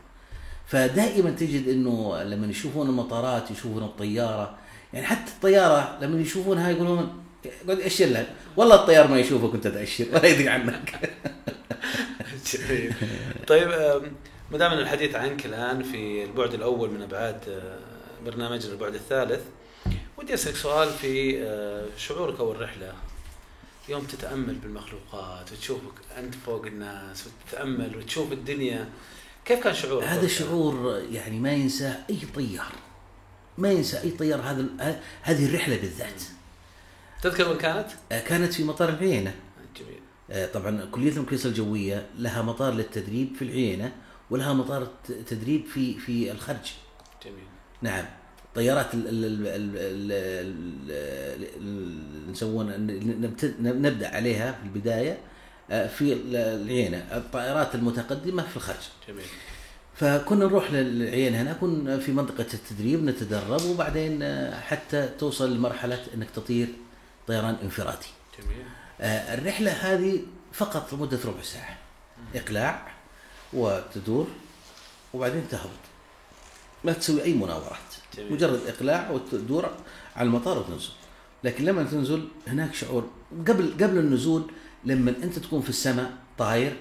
فدائما 0.67 1.31
تجد 1.31 1.69
إنه 1.69 2.23
لما 2.23 2.47
يشوفون 2.47 2.89
المطارات 2.89 3.51
يشوفون 3.51 3.83
الطيارة 3.83 4.59
يعني 4.93 5.07
حتى 5.07 5.33
الطيارة 5.33 5.99
لما 6.03 6.21
يشوفونها 6.21 6.71
يقولون 6.71 7.23
يقعد 7.45 7.79
يأشر 7.79 8.07
لها 8.07 8.27
والله 8.57 8.75
الطيار 8.75 9.09
ما 9.09 9.19
يشوفك 9.19 9.53
وأنت 9.53 9.67
تأشر 9.67 10.07
ولا 10.13 10.27
يدري 10.27 10.49
عنك. 10.49 11.01
جميل. 12.53 12.95
طيب 13.47 13.71
ما 14.53 14.59
دام 14.59 14.73
الحديث 14.73 15.15
عنك 15.15 15.47
الآن 15.47 15.83
في 15.83 16.25
البعد 16.25 16.55
الأول 16.55 16.91
من 16.91 17.03
أبعاد 17.03 17.49
آه، 17.49 17.79
برنامجنا 18.25 18.73
البعد 18.73 18.95
الثالث 18.95 19.41
ودي 20.17 20.35
أسألك 20.35 20.57
سؤال 20.57 20.91
في 20.91 21.43
آه، 21.43 21.87
شعورك 21.97 22.41
اول 22.41 22.61
رحله 22.61 22.93
يوم 23.89 24.05
تتأمل 24.05 24.55
بالمخلوقات 24.55 25.53
وتشوفك 25.53 25.95
أنت 26.19 26.35
فوق 26.35 26.67
الناس 26.67 27.25
وتتأمل 27.27 27.97
وتشوف 27.97 28.33
الدنيا 28.33 28.89
كيف 29.45 29.65
كان 29.65 29.75
شعورك؟ 29.75 30.05
هذا؟ 30.05 30.29
شعور 30.29 31.03
يعني 31.13 31.39
ما 31.39 31.53
ينساه 31.53 31.97
أي 32.11 32.19
طيار 32.35 32.73
ما 33.59 33.73
ينسى 33.73 34.01
أي 34.01 34.11
طيار 34.11 34.41
هذا 34.41 34.67
هذه 35.23 35.47
الرحلة 35.47 35.77
بالذات 35.77 36.23
تذكر 37.23 37.49
وين 37.49 37.59
كانت؟ 37.59 37.89
آه، 38.13 38.21
كانت 38.21 38.53
في 38.53 38.65
مطار 38.65 38.89
العيينه 38.89 39.35
جميل 39.77 40.53
طبعا 40.53 40.85
كليه 40.85 41.13
المقياس 41.13 41.47
الجوية 41.47 42.07
لها 42.19 42.43
مطار 42.43 42.75
للتدريب 42.75 43.35
في 43.37 43.43
العيينه 43.43 43.93
ولها 44.31 44.53
مطار 44.53 44.89
تدريب 45.27 45.67
في 45.67 45.95
في 45.99 46.31
الخرج. 46.33 46.73
جميل. 47.25 47.45
نعم. 47.83 48.05
طيارات 48.55 48.95
ال 48.95 49.09
ال 49.09 49.25
ال 49.25 49.47
ال 49.47 49.77
ال 49.77 50.93
ال- 50.93 51.49
ال- 51.57 52.31
نسوون 52.33 52.73
نبدأ 53.61 54.17
عليها 54.17 54.53
في 54.53 54.59
البداية 54.65 55.19
آه، 55.71 55.87
في 55.87 56.13
ال- 56.13 56.37
العيينه 56.37 56.97
الطائرات 56.97 57.75
المتقدمة 57.75 58.43
في 58.43 58.57
الخرج. 58.57 58.89
جميل. 59.09 59.25
فكنا 59.95 60.45
نروح 60.45 60.73
للعيين 60.73 61.35
هنا 61.35 61.53
كنا 61.53 61.99
في 61.99 62.13
منطقة 62.13 62.47
التدريب 62.55 63.05
نتدرب 63.05 63.63
وبعدين 63.65 64.23
آه، 64.23 64.61
حتى 64.61 65.09
توصل 65.19 65.57
لمرحلة 65.57 65.99
أنك 66.15 66.31
تطير 66.31 66.69
طيران 67.27 67.57
انفرادي. 67.63 68.07
جميل. 68.39 68.63
آه، 69.01 69.35
الرحلة 69.35 69.71
هذه 69.71 70.21
فقط 70.53 70.93
لمدة 70.93 71.19
ربع 71.25 71.43
ساعة. 71.43 71.79
إقلاع 72.35 72.98
وتدور 73.53 74.27
وبعدين 75.15 75.49
تهبط. 75.51 75.71
ما 76.85 76.93
تسوي 76.93 77.23
أي 77.23 77.33
مناورات. 77.35 77.79
جميل. 78.17 78.33
مجرد 78.33 78.61
إقلاع 78.67 79.11
وتدور 79.11 79.71
على 80.17 80.27
المطار 80.27 80.59
وتنزل. 80.59 80.91
لكن 81.45 81.65
لما 81.65 81.83
تنزل 81.83 82.29
هناك 82.47 82.75
شعور 82.75 83.11
قبل 83.49 83.73
قبل 83.73 83.99
النزول 83.99 84.51
لما 84.85 85.15
أنت 85.23 85.39
تكون 85.39 85.63
في 85.63 85.69
السماء 85.69 86.13
طاير 86.39 86.77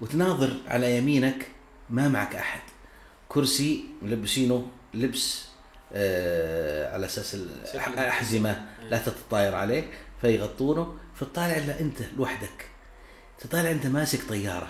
وتناظر 0.00 0.56
على 0.66 0.96
يمينك 0.98 1.48
ما 1.90 2.08
معك 2.08 2.34
أحد 2.34 2.60
كرسي 3.28 3.84
ملبسينه 4.02 4.68
لبس 4.94 5.44
آه 5.92 6.94
على 6.94 7.06
أساس 7.06 7.34
الاحزمه 7.74 8.66
لا 8.90 8.98
تتطاير 8.98 9.54
عليك 9.54 9.88
فيغطونه 10.20 10.94
فتطالع 11.14 11.56
إلا 11.56 11.80
أنت 11.80 11.98
لوحدك 12.16 12.66
تطالع 13.38 13.70
أنت 13.70 13.86
ماسك 13.86 14.28
طيارة 14.28 14.68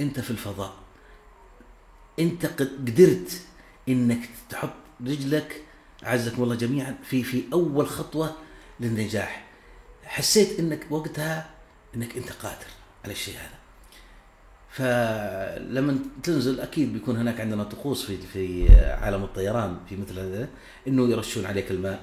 انت 0.00 0.20
في 0.20 0.30
الفضاء. 0.30 0.74
انت 2.18 2.46
قد- 2.46 2.90
قدرت 2.90 3.40
انك 3.88 4.28
تحط 4.50 4.74
رجلك 5.06 5.62
عزكم 6.02 6.42
الله 6.42 6.54
جميعا 6.54 6.98
في 7.02 7.22
في 7.22 7.42
أول 7.52 7.86
خطوة 7.88 8.36
للنجاح. 8.80 9.46
حسيت 10.04 10.58
إنك 10.60 10.86
وقتها 10.90 11.50
إنك 11.94 12.16
أنت 12.16 12.32
قادر 12.32 12.66
على 13.04 13.12
الشيء 13.12 13.34
هذا. 13.34 13.60
فلما 14.70 15.98
تنزل 16.22 16.60
أكيد 16.60 16.92
بيكون 16.92 17.16
هناك 17.16 17.40
عندنا 17.40 17.64
طقوس 17.64 18.04
في 18.04 18.16
في 18.16 18.74
عالم 18.74 19.24
الطيران 19.24 19.78
في 19.88 19.96
مثل 19.96 20.18
هذا 20.18 20.48
إنه 20.88 21.08
يرشون 21.08 21.46
عليك 21.46 21.70
الماء. 21.70 22.02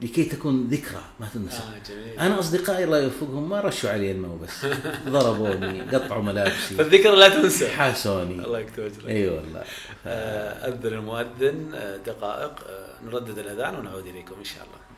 لكي 0.00 0.24
تكون 0.24 0.68
ذكرى 0.68 1.02
ما 1.20 1.28
تنسى. 1.34 1.56
آه 1.56 1.88
جميل. 1.88 2.18
أنا 2.18 2.38
أصدقائي 2.38 2.84
الله 2.84 2.98
يوفقهم 2.98 3.48
ما 3.48 3.60
رشوا 3.60 3.90
علي 3.90 4.10
الماء 4.10 4.36
بس. 4.36 4.66
ضربوني 5.08 5.82
قطعوا 5.82 6.22
ملابسي. 6.22 6.74
فالذكرى 6.74 7.16
لا 7.16 7.28
تنسى. 7.28 7.68
حاسوني. 7.68 8.44
الله 8.44 8.58
يكتب 8.58 8.82
أجرك. 8.82 9.06
إي 9.06 9.28
والله. 9.28 9.64
آه، 10.06 10.68
أذن 10.68 10.92
المؤذن 10.92 11.74
آه، 11.74 11.96
دقائق. 11.96 12.54
آه، 12.68 13.04
نردد 13.04 13.38
الأذان 13.38 13.74
ونعود 13.74 14.06
إليكم 14.06 14.34
إن 14.38 14.44
شاء 14.44 14.64
الله. 14.64 14.95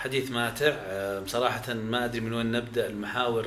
حديث 0.00 0.30
ماتع 0.30 0.66
آه، 0.66 1.20
بصراحة 1.20 1.74
ما 1.74 2.04
أدري 2.04 2.20
من 2.20 2.32
وين 2.32 2.52
نبدأ 2.52 2.86
المحاور 2.86 3.46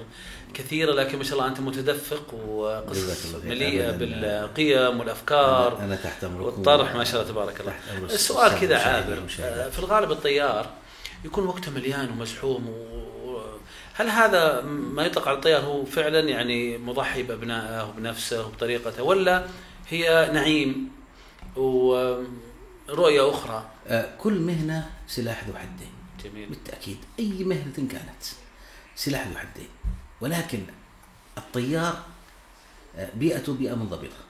كثيرة 0.53 0.93
لكن 0.93 1.17
ما 1.17 1.23
شاء 1.23 1.33
الله 1.33 1.47
أنت 1.47 1.59
متدفق 1.59 2.33
وقصص. 2.33 3.35
مليئة. 3.45 3.91
بالقيم 3.91 4.99
والأفكار 4.99 5.79
أنا 5.79 5.95
تحت 5.95 6.23
أمركم 6.23 6.45
والطرح 6.45 6.95
ما 6.95 7.03
شاء 7.03 7.21
الله 7.21 7.31
تبارك 7.31 7.61
الله 7.61 7.73
السؤال 8.03 8.59
كذا 8.59 8.77
عابر. 8.77 9.19
آه، 9.41 9.69
في 9.69 9.79
الغالب 9.79 10.11
الطيار 10.11 10.69
يكون 11.25 11.47
وقته 11.47 11.71
مليان 11.71 12.09
ومزحوم 12.09 12.69
و... 12.69 12.93
هل 13.93 14.09
هذا 14.09 14.61
ما 14.61 15.05
يطلق 15.05 15.27
على 15.27 15.37
الطيار 15.37 15.61
هو 15.61 15.85
فعلا 15.85 16.19
يعني 16.19 16.77
مضحي 16.77 17.23
بأبنائه 17.23 17.89
وبنفسه 17.89 18.45
وبطريقته 18.45 19.03
ولا 19.03 19.45
هي 19.89 20.29
نعيم 20.33 20.89
ورؤيه 21.55 23.29
أخرى 23.29 23.69
آه، 23.87 24.09
كل 24.17 24.33
مهنة 24.33 24.89
سلاح 25.07 25.43
ذو 25.47 25.53
حدين 25.53 25.92
جميل. 26.23 26.49
بالتأكيد 26.49 26.97
أي 27.19 27.43
مهنة 27.43 27.87
كانت 27.91 28.23
سلاح 28.95 29.27
ذو 29.27 29.37
حدين. 29.37 29.69
ولكن 30.21 30.63
الطيار 31.37 32.03
آه، 32.95 33.09
بيئته 33.15 33.53
بيئة 33.53 33.75
منضبطة. 33.75 34.23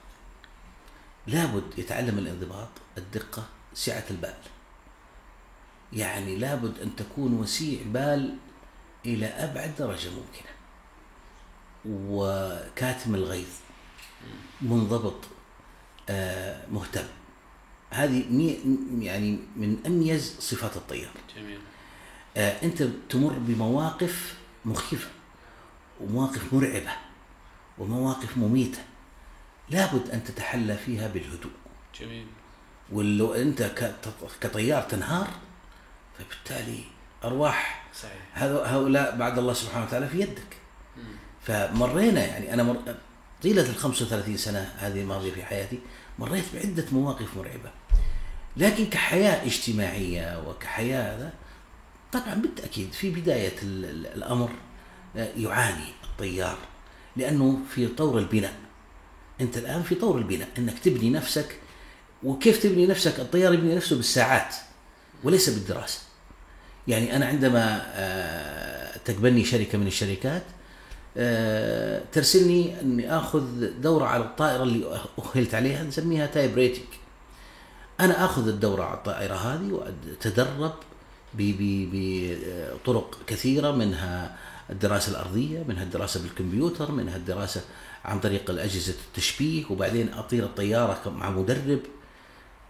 لابد 1.26 1.78
يتعلم 1.78 2.18
الانضباط 2.18 2.68
الدقة 2.98 3.46
سعة 3.74 4.04
البال. 4.10 4.34
يعني 5.92 6.36
لابد 6.36 6.78
أن 6.78 6.96
تكون 6.96 7.34
وسيع 7.34 7.78
بال 7.86 8.36
إلى 9.06 9.26
أبعد 9.26 9.74
درجة 9.78 10.08
ممكنة. 10.08 10.54
وكاتم 11.86 13.14
الغيظ 13.14 13.48
منضبط 14.62 15.24
آه، 16.08 16.66
مهتم. 16.66 17.06
هذه 17.90 18.24
يعني 18.98 19.38
من 19.56 19.78
أميز 19.86 20.36
صفات 20.40 20.76
الطيار. 20.76 21.12
جميل. 21.36 21.58
أنت 22.36 22.82
تمر 23.08 23.32
بمواقف 23.38 24.34
مخيفة 24.64 25.08
ومواقف 26.00 26.54
مرعبة 26.54 26.92
ومواقف 27.78 28.36
مميتة. 28.36 28.78
لابد 29.70 30.10
أن 30.10 30.24
تتحلى 30.24 30.76
فيها 30.76 31.08
بالهدوء. 31.08 31.52
جميل. 32.00 32.26
ولو 32.92 33.34
أنت 33.34 33.62
كطيار 34.40 34.82
تنهار 34.82 35.28
فبالتالي 36.18 36.84
أرواح 37.24 37.84
صحيح. 37.94 38.42
هؤلاء 38.42 39.16
بعد 39.16 39.38
الله 39.38 39.52
سبحانه 39.52 39.84
وتعالى 39.84 40.08
في 40.08 40.20
يدك. 40.20 40.56
فمرينا 41.42 42.26
يعني 42.26 42.54
أنا 42.54 42.62
مر... 42.62 42.76
طيلة 43.42 43.62
ال 43.62 43.76
35 43.76 44.36
سنة 44.36 44.74
هذه 44.78 45.00
الماضية 45.00 45.32
في 45.32 45.44
حياتي 45.44 45.78
مريت 46.18 46.44
بعدة 46.54 46.84
مواقف 46.92 47.36
مرعبة. 47.36 47.70
لكن 48.56 48.86
كحياة 48.86 49.46
اجتماعية 49.46 50.48
وكحياة 50.48 51.16
هذا 51.16 51.32
طبعا 52.14 52.34
بالتأكيد 52.34 52.92
في 52.92 53.10
بداية 53.10 53.52
ال- 53.62 53.84
ال- 53.84 54.06
الأمر 54.06 54.50
آه، 55.16 55.28
يعاني 55.36 55.86
الطيار 56.04 56.58
لأنه 57.16 57.58
في 57.74 57.86
طور 57.86 58.18
البناء. 58.18 58.54
أنت 59.40 59.56
الآن 59.58 59.82
في 59.82 59.94
طور 59.94 60.18
البناء 60.18 60.48
إنك 60.58 60.78
تبني 60.78 61.10
نفسك 61.10 61.56
وكيف 62.22 62.62
تبني 62.62 62.86
نفسك؟ 62.86 63.20
الطيار 63.20 63.54
يبني 63.54 63.76
نفسه 63.76 63.96
بالساعات 63.96 64.54
وليس 65.24 65.48
بالدراسة. 65.50 65.98
يعني 66.88 67.16
أنا 67.16 67.26
عندما 67.26 67.82
آه، 67.86 68.96
تقبلني 69.04 69.44
شركة 69.44 69.78
من 69.78 69.86
الشركات 69.86 70.42
آه، 71.16 72.02
ترسلني 72.12 72.80
أني 72.80 73.16
آخذ 73.16 73.66
دورة 73.80 74.04
على 74.04 74.24
الطائرة 74.24 74.62
اللي 74.62 75.00
اهلت 75.36 75.54
عليها 75.54 75.82
نسميها 75.84 76.26
type 76.26 76.54
rating. 76.54 76.84
أنا 78.00 78.24
آخذ 78.24 78.48
الدورة 78.48 78.84
على 78.84 78.94
الطائرة 78.98 79.34
هذه 79.34 79.72
وأتدرب 79.72 80.74
بطرق 81.38 83.18
كثيرة 83.26 83.70
منها 83.70 84.36
الدراسة 84.70 85.10
الأرضية 85.10 85.64
منها 85.68 85.82
الدراسة 85.82 86.22
بالكمبيوتر 86.22 86.92
منها 86.92 87.16
الدراسة 87.16 87.60
عن 88.04 88.20
طريق 88.20 88.50
الأجهزة 88.50 88.94
التشبيه 89.08 89.64
وبعدين 89.70 90.12
أطير 90.12 90.44
الطيارة 90.44 91.10
مع 91.10 91.30
مدرب. 91.30 91.80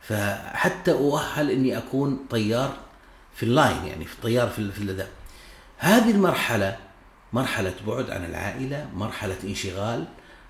فحتى 0.03 0.93
أؤهل 0.93 1.51
إني 1.51 1.79
أكون 1.79 2.27
طيار 2.31 2.77
في 3.35 3.43
اللاين 3.43 3.85
يعني 3.85 4.05
في 4.05 4.15
الطيار 4.15 4.49
في 4.49 4.73
في 4.73 5.07
هذه 5.79 6.11
المرحلة 6.11 6.77
مرحلة 7.33 7.75
بعد 7.87 8.11
عن 8.11 8.25
العائلة 8.25 8.89
مرحلة 8.95 9.37
انشغال 9.45 10.05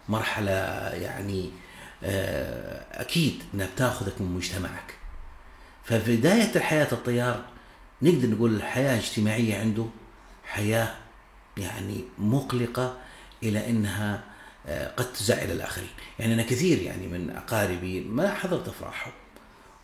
مرحلة 0.08 0.50
يعني 0.90 1.50
آه، 2.04 3.02
أكيد 3.02 3.42
إنها 3.54 3.68
بتاخذك 3.74 4.20
من 4.20 4.26
مجتمعك. 4.26 4.94
ففي 5.84 6.16
بداية 6.16 6.56
الحياة 6.56 6.88
الطيار 6.92 7.44
نقدر 8.04 8.28
نقول 8.28 8.54
الحياة 8.54 8.94
الاجتماعية 8.94 9.60
عنده 9.60 9.86
حياة 10.44 10.94
يعني 11.56 12.04
مقلقة 12.18 12.98
إلى 13.42 13.70
إنها 13.70 14.24
آه، 14.66 14.94
قد 14.96 15.12
تزعل 15.12 15.50
الآخرين، 15.50 15.88
يعني 16.18 16.34
أنا 16.34 16.42
كثير 16.42 16.82
يعني 16.82 17.06
من 17.06 17.30
أقاربي 17.30 18.00
ما 18.00 18.34
حضرت 18.34 18.68
أفراحهم 18.68 19.12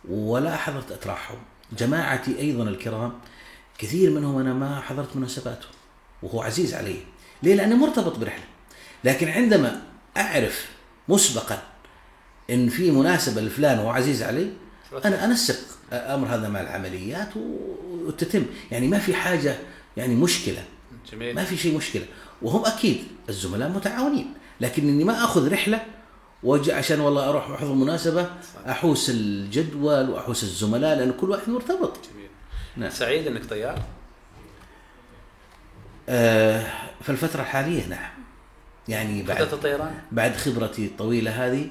ولا 0.08 0.56
حضرت 0.56 0.92
أتراحهم، 0.92 1.38
جماعتي 1.78 2.38
أيضا 2.38 2.62
الكرام 2.62 3.12
كثير 3.78 4.10
منهم 4.10 4.38
أنا 4.38 4.54
ما 4.54 4.80
حضرت 4.80 5.16
مناسباتهم 5.16 5.72
وهو 6.22 6.42
عزيز 6.42 6.74
علي، 6.74 6.96
ليه؟ 7.42 7.54
لأني 7.54 7.74
مرتبط 7.74 8.18
برحلة، 8.18 8.44
لكن 9.04 9.28
عندما 9.28 9.82
أعرف 10.16 10.70
مسبقا 11.08 11.62
إن 12.50 12.68
في 12.68 12.90
مناسبة 12.90 13.40
لفلان 13.40 13.78
وهو 13.78 13.90
عزيز 13.90 14.22
علي 14.22 14.50
أنا 15.04 15.24
انسق 15.24 15.69
أمر 15.92 16.26
هذا 16.26 16.48
مع 16.48 16.60
العمليات 16.60 17.28
وتتم، 18.06 18.46
يعني 18.70 18.88
ما 18.88 18.98
في 18.98 19.14
حاجة 19.14 19.56
يعني 19.96 20.14
مشكلة. 20.14 20.64
جميل. 21.12 21.34
ما 21.34 21.44
في 21.44 21.56
شيء 21.56 21.76
مشكلة. 21.76 22.04
وهم 22.42 22.66
أكيد 22.66 23.04
الزملاء 23.28 23.68
متعاونين. 23.68 24.34
لكن 24.60 24.88
إني 24.88 25.04
ما 25.04 25.24
أخذ 25.24 25.52
رحلة 25.52 25.82
وأجي 26.42 26.72
عشان 26.72 27.00
والله 27.00 27.28
أروح 27.28 27.50
أحضر 27.50 27.72
مناسبة 27.72 28.30
أحوس 28.68 29.10
الجدول 29.10 30.10
وأحوس 30.10 30.42
الزملاء 30.42 30.98
لأن 30.98 31.12
كل 31.12 31.30
واحد 31.30 31.48
مرتبط. 31.48 31.98
جميل. 32.12 32.28
نعم. 32.76 32.90
سعيد 32.90 33.26
إنك 33.26 33.44
طيار؟ 33.44 33.82
آه 36.08 36.66
في 37.02 37.08
الفترة 37.08 37.40
الحالية 37.40 37.86
نعم. 37.86 38.10
يعني 38.88 39.22
بعد 39.22 39.52
الطيران؟ 39.52 39.94
بعد 40.12 40.36
خبرتي 40.36 40.86
الطويلة 40.86 41.46
هذه 41.46 41.68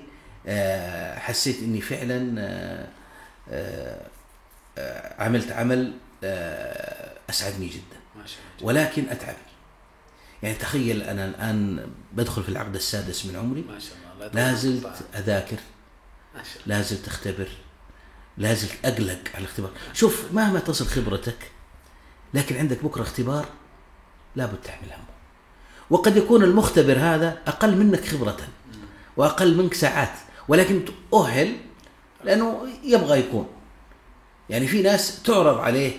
آه 0.47 1.19
حسيت 1.19 1.59
إني 1.63 1.81
فعلا 1.81 2.35
آه 2.37 2.87
عملت 5.19 5.51
عمل 5.51 5.93
آه 6.23 7.13
أسعدني 7.29 7.67
جدا. 7.67 7.99
ما 8.15 8.25
شاء 8.25 8.39
الله 8.57 8.67
ولكن 8.67 9.09
أتعب. 9.09 9.35
يعني 10.43 10.55
تخيل 10.55 11.01
أنا 11.01 11.25
الآن 11.25 11.89
بدخل 12.13 12.43
في 12.43 12.49
العقد 12.49 12.75
السادس 12.75 13.25
من 13.25 13.35
عمري 13.35 13.61
ما 13.61 13.79
شاء 13.79 13.97
الله 14.15 14.27
لا 14.27 14.31
لا 14.33 14.47
تقول 14.47 14.57
زلت 14.57 14.83
طبعاً. 14.83 14.95
أذاكر 15.15 15.57
ما 16.35 16.43
شاء 16.43 16.63
الله. 16.63 16.77
لا 16.77 16.81
زلت 16.81 17.07
أختبر 17.07 17.47
لا 18.37 18.53
زلت 18.53 18.85
أقلق 18.85 19.19
على 19.33 19.43
الاختبار. 19.43 19.71
شوف 19.93 20.25
مهما 20.33 20.59
تصل 20.59 20.85
خبرتك 20.85 21.51
لكن 22.33 22.57
عندك 22.57 22.83
بكرة 22.83 23.01
اختبار 23.01 23.45
لابد 24.35 24.61
تحمل 24.63 24.87
همه. 24.87 25.03
وقد 25.89 26.17
يكون 26.17 26.43
المختبر 26.43 26.97
هذا 26.99 27.37
أقل 27.47 27.77
منك 27.77 28.05
خبرة 28.05 28.37
وأقل 29.17 29.57
منك 29.57 29.73
ساعات 29.73 30.13
ولكن 30.47 30.85
تؤهل 30.85 31.57
لأنه 32.23 32.67
يبغى 32.83 33.19
يكون. 33.19 33.47
يعني 34.49 34.67
في 34.67 34.81
ناس 34.81 35.23
تعرض 35.23 35.57
عليه 35.57 35.91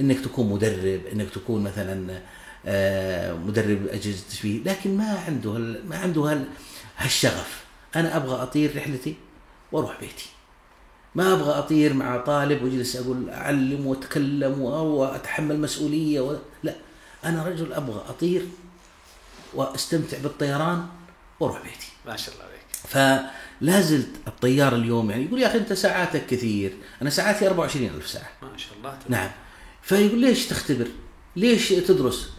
إنك 0.00 0.20
تكون 0.20 0.48
مدرب 0.52 1.00
إنك 1.12 1.30
تكون 1.30 1.62
مثلا 1.62 2.22
آه، 2.66 3.34
مدرب 3.34 3.86
أجهزة 3.86 4.24
تشبيه 4.30 4.62
لكن 4.64 4.96
ما 4.96 5.18
عنده 5.26 5.50
هال- 5.50 5.88
ما 5.88 5.96
عنده 5.98 6.20
هال- 6.22 6.44
هالشغف. 6.96 7.64
أنا 7.96 8.16
أبغى 8.16 8.42
أطير 8.42 8.76
رحلتي 8.76 9.14
وأروح 9.72 10.00
بيتي. 10.00 10.26
ما 11.14 11.32
أبغى 11.32 11.58
أطير 11.58 11.94
مع 11.94 12.16
طالب 12.16 12.62
وأجلس 12.62 12.96
أقول 12.96 13.30
أعلم 13.30 13.86
وأتكلم 13.86 14.60
وأتحمل 14.62 15.60
مسؤولية 15.60 16.20
و... 16.20 16.36
لا. 16.62 16.74
أنا 17.24 17.44
رجل 17.48 17.72
أبغى 17.72 18.04
أطير 18.08 18.46
وأستمتع 19.54 20.18
بالطيران 20.18 20.86
وأروح 21.40 21.62
بيتي. 21.62 21.88
ما 22.06 22.16
شاء 22.16 22.34
الله 22.34 22.44
عليك. 22.46 22.62
فلا 23.62 23.80
زلت 23.80 24.08
الطيار 24.28 24.74
اليوم 24.76 25.10
يعني 25.10 25.24
يقول 25.24 25.42
يا 25.42 25.46
أخي 25.46 25.58
أنت 25.58 25.72
ساعاتك 25.72 26.26
كثير 26.26 26.72
أنا 27.02 27.10
ساعاتي 27.10 27.46
24 27.48 27.86
ألف 27.86 28.06
ساعة. 28.08 28.30
ما 28.42 28.56
شاء 28.58 28.72
الله 28.78 28.90
تبارك. 28.90 29.10
نعم. 29.10 29.30
فيقول 29.82 30.18
ليش 30.20 30.46
تختبر؟ 30.46 30.86
ليش 31.36 31.68
تدرس؟ 31.68 32.30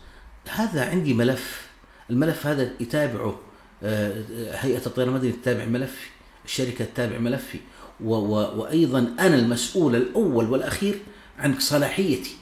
هذا 0.49 0.89
عندي 0.89 1.13
ملف 1.13 1.67
الملف 2.09 2.47
هذا 2.47 2.71
يتابعه 2.79 3.39
آه، 3.83 4.23
هيئة 4.51 4.85
الطيران 4.85 5.09
المدني 5.09 5.31
تتابع 5.31 5.65
ملفي 5.65 6.07
الشركة 6.45 6.85
تتابع 6.85 7.17
ملفي 7.17 7.59
و 8.03 8.13
و 8.15 8.59
وأيضا 8.61 8.99
أنا 9.19 9.35
المسؤول 9.35 9.95
الأول 9.95 10.49
والأخير 10.49 10.99
عن 11.39 11.59
صلاحيتي. 11.59 12.35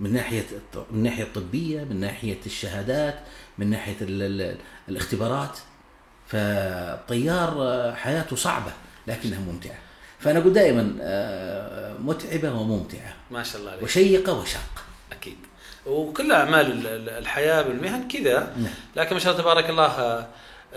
من 0.00 0.12
ناحية 0.12 0.46
الط- 0.52 0.86
من 0.90 0.98
الناحية 0.98 1.22
الطبية 1.22 1.84
من 1.84 2.00
ناحية 2.00 2.38
الشهادات 2.46 3.18
من 3.58 3.70
ال 4.02 4.56
الاختبارات. 4.88 5.58
فالطيار 6.28 7.54
آه، 7.62 7.94
حياته 7.94 8.36
صعبة 8.36 8.72
لكنها 9.06 9.40
ممتعة. 9.40 9.78
فأنا 10.20 10.38
أقول 10.38 10.52
دائما 10.52 10.96
آه، 11.00 11.94
متعبة 11.98 12.52
وممتعة. 12.52 13.14
ما 13.30 13.42
شاء 13.42 13.60
الله 13.60 13.70
عليك. 13.70 13.82
وشيقة 13.84 14.32
وشاقة. 14.38 14.82
أكيد. 15.12 15.36
وكل 15.86 16.32
أعمال 16.32 16.66
ال- 16.72 16.86
ال- 16.86 17.08
الحياة 17.08 17.62
بالمهن 17.62 18.08
كذا 18.08 18.52
نعم. 18.56 18.72
لكن 18.96 19.14
ما 19.14 19.20
شاء 19.20 19.32
الله 19.32 19.42
تبارك 19.42 19.70
الله 19.70 19.86
آه، 19.86 20.26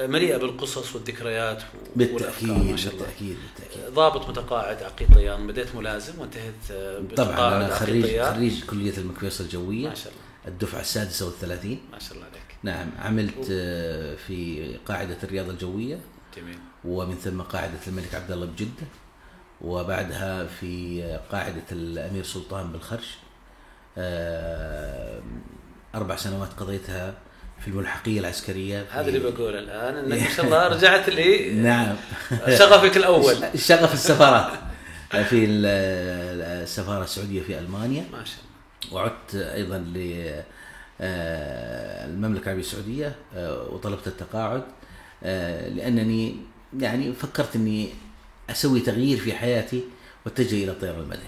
مليئة 0.08 0.38
بالقصص 0.38 0.96
والذكريات 0.96 1.64
والأفكار 1.96 2.48
ما 2.58 2.78
شاء 2.78 2.94
الله. 2.94 3.06
بالتأكيد 3.06 3.38
بالتأكيد. 3.58 3.94
ضابط 3.94 4.30
متقاعد 4.30 4.84
عقيد 4.84 5.08
طيران 5.16 5.48
بديت 5.48 5.76
ملازم 5.76 6.14
وانتهيت 6.20 6.54
طبعا 7.18 7.68
خريج. 7.68 8.22
خريج 8.22 8.64
كلية 8.66 8.98
المكويس 8.98 9.42
الجوية. 9.42 9.88
ما 9.90 9.96
شاء 9.96 10.08
الله. 10.14 10.26
الدفعة 10.54 10.80
السادسة 10.82 11.26
والثلاثين. 11.26 11.80
ما 11.92 12.00
شاء 12.00 12.14
الله 12.14 12.26
عليك. 12.26 12.45
نعم 12.64 12.88
عملت 13.00 13.48
آه، 13.52 14.16
في 14.16 14.70
قاعدة 14.86 15.18
الرياضة 15.24 15.52
الجوية. 15.52 15.98
جميل. 16.38 16.58
ومن 16.86 17.16
ثم 17.16 17.42
قاعدة 17.42 17.78
الملك 17.88 18.16
عبد 18.16 18.32
الله 18.32 18.46
بجدة. 18.46 18.88
وبعدها 19.62 20.46
في 20.46 21.02
قاعدة 21.32 21.64
الأمير 21.72 22.24
سلطان 22.24 22.72
بالخرش. 22.72 23.18
آه، 23.98 25.22
أربع 25.96 26.16
سنوات 26.16 26.54
قضيتها 26.54 27.14
في 27.62 27.68
الملحقية 27.68 28.20
العسكرية. 28.20 28.84
في- 28.84 28.92
هذا 28.94 29.08
اللي 29.08 29.20
بقوله 29.20 29.60
الآن 29.60 29.96
انك 29.98 30.22
ما 30.22 30.30
شاء 30.36 30.46
الله 30.46 30.68
رجعت 30.78 31.10
لي 31.10 31.52
نعم. 31.54 31.96
شغفك 32.48 32.98
الأول. 32.98 33.36
شغف 33.70 33.94
السفارات. 33.94 34.52
في 35.12 35.46
ال- 35.46 35.66
السفارة 36.64 37.04
السعودية 37.04 37.42
في 37.42 37.60
ألمانيا. 37.60 38.06
ما 38.12 38.26
شاء 38.26 38.36
الله. 38.86 38.96
وعدت 39.02 39.36
أيضا 39.36 39.78
للمملكه 41.00 42.44
العربية 42.46 42.62
السعودية 42.62 43.16
آه، 43.36 43.70
وطلبت 43.70 44.08
التقاعد 44.08 44.64
آه، 45.24 45.70
لأنني 45.70 46.36
يعني 46.80 47.14
فكرت 47.14 47.56
إني 47.56 47.90
أسوي 48.50 48.80
تغيير 48.80 49.18
في 49.18 49.34
حياتي 49.34 49.84
واتجه 50.26 50.64
إلى 50.64 50.72
الطيران 50.72 51.00
المدني. 51.00 51.24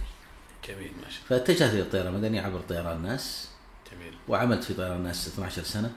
جميل 0.67 0.91
ما 1.03 1.09
شاء 1.09 1.21
فاتجهت 1.29 1.73
إلى 1.73 1.81
الطيران 1.81 2.07
المدني 2.07 2.39
عبر 2.39 2.59
طيران 2.59 3.01
ناس 3.01 3.49
الله 3.91 4.01
جميل. 4.01 4.13
وعملت 4.27 4.63
في 4.63 4.73
طيران 4.73 5.03
ناس 5.03 5.27
12 5.27 5.63
سنة. 5.63 5.91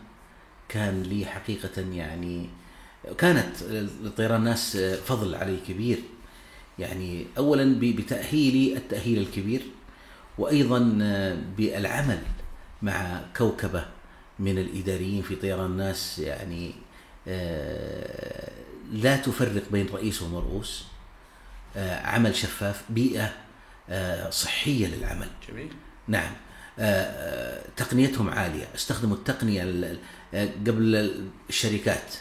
كان 0.68 1.02
لي 1.02 1.26
حقيقة 1.26 1.80
يعني 1.80 2.48
كانت 3.18 3.62
لطيران 4.02 4.44
ناس 4.44 4.76
فضل 5.06 5.34
علي 5.34 5.56
كبير. 5.68 5.98
يعني 6.78 7.26
اولا 7.38 7.80
بتأهيلي 7.80 8.76
التأهيل 8.76 9.18
الكبير 9.18 9.62
وأيضا 10.38 10.78
بالعمل. 11.58 12.18
مع 12.82 13.20
كوكبة 13.36 13.84
من 14.38 14.58
الإداريين 14.58 15.22
في 15.22 15.36
طيران 15.36 15.76
ناس 15.76 16.18
يعني 16.18 16.72
آه، 17.28 18.50
لا 18.92 19.16
تفرق 19.16 19.62
بين 19.70 19.86
رئيس 19.92 20.22
ومرؤوس. 20.22 20.84
آه، 21.76 22.06
عمل 22.06 22.36
شفاف 22.36 22.82
بيئة 22.90 23.32
آه، 23.90 24.30
صحية 24.30 24.86
للعمل. 24.86 25.28
جميل. 25.48 25.72
نعم. 26.08 26.32
تقنيتهم 27.76 28.30
عالية. 28.30 28.68
استخدموا 28.74 29.16
التقنية 29.16 29.62
ال- 29.62 29.84
ال- 29.84 29.98
آه، 30.34 30.48
قبل 30.66 31.12
الشركات. 31.48 32.14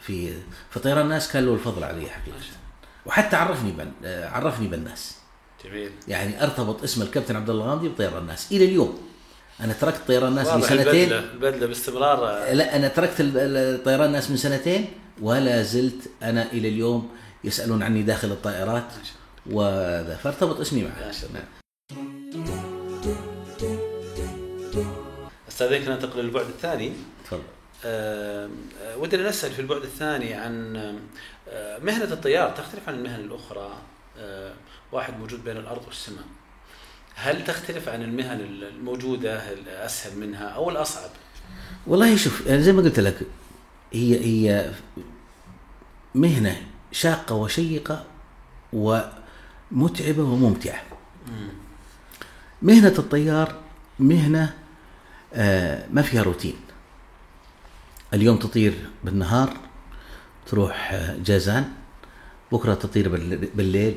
في 0.00 0.34
فطيران 0.70 1.04
الناس 1.04 1.32
كان 1.32 1.46
له 1.46 1.54
الفضل 1.54 1.84
علي 1.84 1.98
الله 1.98 2.12
وحتى 3.06 3.36
عرفني 3.36 3.72
بن 3.72 3.92
عرفني 4.04 4.68
بالناس 4.68 5.16
جميل. 5.64 5.90
يعني 6.08 6.42
أرتبط 6.44 6.82
اسم 6.82 7.02
الكابتن 7.02 7.36
عبد 7.36 7.50
الله 7.50 7.64
غامدي 7.66 7.88
بطيران 7.88 8.22
الناس. 8.22 8.52
إلى 8.52 8.64
اليوم. 8.64 9.08
أنا 9.60 9.72
تركت 9.72 10.00
طيران 10.08 10.28
الناس 10.28 10.46
واضح 10.46 10.72
لسنتين 10.72 11.12
البدلة 11.12 11.32
البدلة 11.32 11.66
باستمرار. 11.66 12.52
لا 12.52 12.76
أنا 12.76 12.88
تركت 12.88 13.22
طيران 13.84 14.06
الناس 14.06 14.30
من 14.30 14.36
سنتين 14.36 14.88
ولا 15.20 15.62
زلت 15.62 16.10
أنا 16.22 16.52
إلى 16.52 16.68
اليوم 16.68 17.16
يسألون 17.44 17.82
عني 17.82 18.02
داخل 18.02 18.28
الطائرات 18.28 18.92
وذا 19.46 20.16
فارتبط 20.22 20.60
اسمي 20.60 20.82
معه. 20.82 21.12
نعم. 21.34 21.44
استاذنك 25.48 25.88
ننتقل 25.88 26.20
للبعد 26.20 26.46
الثاني. 26.46 26.92
تفضل. 27.24 27.42
آه، 27.84 28.48
آه، 28.82 28.96
ودنا 28.96 29.28
نسأل 29.28 29.52
في 29.52 29.60
البعد 29.60 29.82
الثاني 29.82 30.34
عن 30.34 30.76
آه، 31.48 31.78
مهنة 31.78 32.12
الطيار 32.12 32.50
تختلف 32.50 32.88
عن 32.88 32.94
المهن 32.94 33.20
الأخرى. 33.20 33.78
آه، 34.18 34.52
واحد 34.92 35.18
موجود 35.18 35.44
بين 35.44 35.56
الأرض 35.56 35.82
والسماء. 35.86 36.24
هل 37.18 37.44
تختلف 37.44 37.88
عن 37.88 38.02
المهن 38.02 38.40
الموجودة 38.40 39.52
الأسهل 39.52 40.18
منها 40.18 40.44
أو 40.48 40.70
الأصعب؟ 40.70 41.10
والله 41.86 42.16
شوف 42.16 42.46
يعني 42.46 42.62
زي 42.62 42.72
ما 42.72 42.82
قلت 42.82 43.00
لك 43.00 43.18
هي 43.92 44.24
هي 44.24 44.70
مهنة 46.14 46.62
شاقة 46.92 47.34
وشيقة 47.34 48.04
ومتعبة 48.72 50.22
وممتعة. 50.22 50.82
مهنة 52.62 52.94
الطيار 52.98 53.54
مهنة 53.98 54.54
آه، 55.34 55.86
ما 55.90 56.02
فيها 56.02 56.22
روتين. 56.22 56.56
اليوم 58.14 58.36
تطير 58.38 58.74
بالنهار 59.04 59.56
تروح 60.46 60.92
آه، 60.92 61.16
جازان 61.24 61.72
بكرة 62.52 62.74
تطير 62.74 63.08
بال- 63.08 63.36
بالليل 63.54 63.94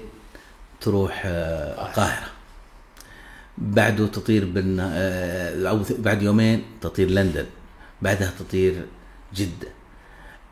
تروح 0.82 1.22
آه، 1.26 1.88
القاهرة. 1.90 2.28
بعده 3.62 4.08
تطير 4.08 4.46
بالن... 4.46 4.80
آه، 4.80 5.70
أو 5.70 5.80
بعد 6.00 6.22
يومين 6.22 6.64
تطير 6.82 7.10
لندن 7.10 7.46
بعدها 8.02 8.34
تطير 8.40 8.86
جدة. 9.36 9.68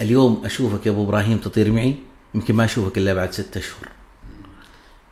اليوم 0.02 0.41
أشوفك 0.46 0.86
يا 0.86 0.91
أبو 0.91 1.04
إبراهيم 1.04 1.38
تطير 1.38 1.72
معي؟ 1.72 1.96
يمكن 2.36 2.56
ما 2.56 2.65
أشوفك 2.65 2.98
إلا 2.98 3.13
بعد 3.13 3.32
ستة 3.32 3.60
أشهر 3.60 3.89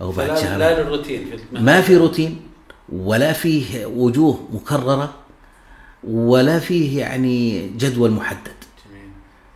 أو 0.01 0.11
بعد 0.11 0.37
شهر 0.37 0.59
لا 0.59 0.75
في 0.75 0.81
المهن 0.81 1.65
ما 1.65 1.81
في 1.81 1.97
روتين 1.97 2.41
ولا 2.89 3.33
فيه 3.33 3.85
وجوه 3.85 4.47
مكررة 4.53 5.13
ولا 6.03 6.59
فيه 6.59 6.99
يعني 6.99 7.67
جدول 7.69 8.11
محدد. 8.11 8.53
جميل. 8.89 9.09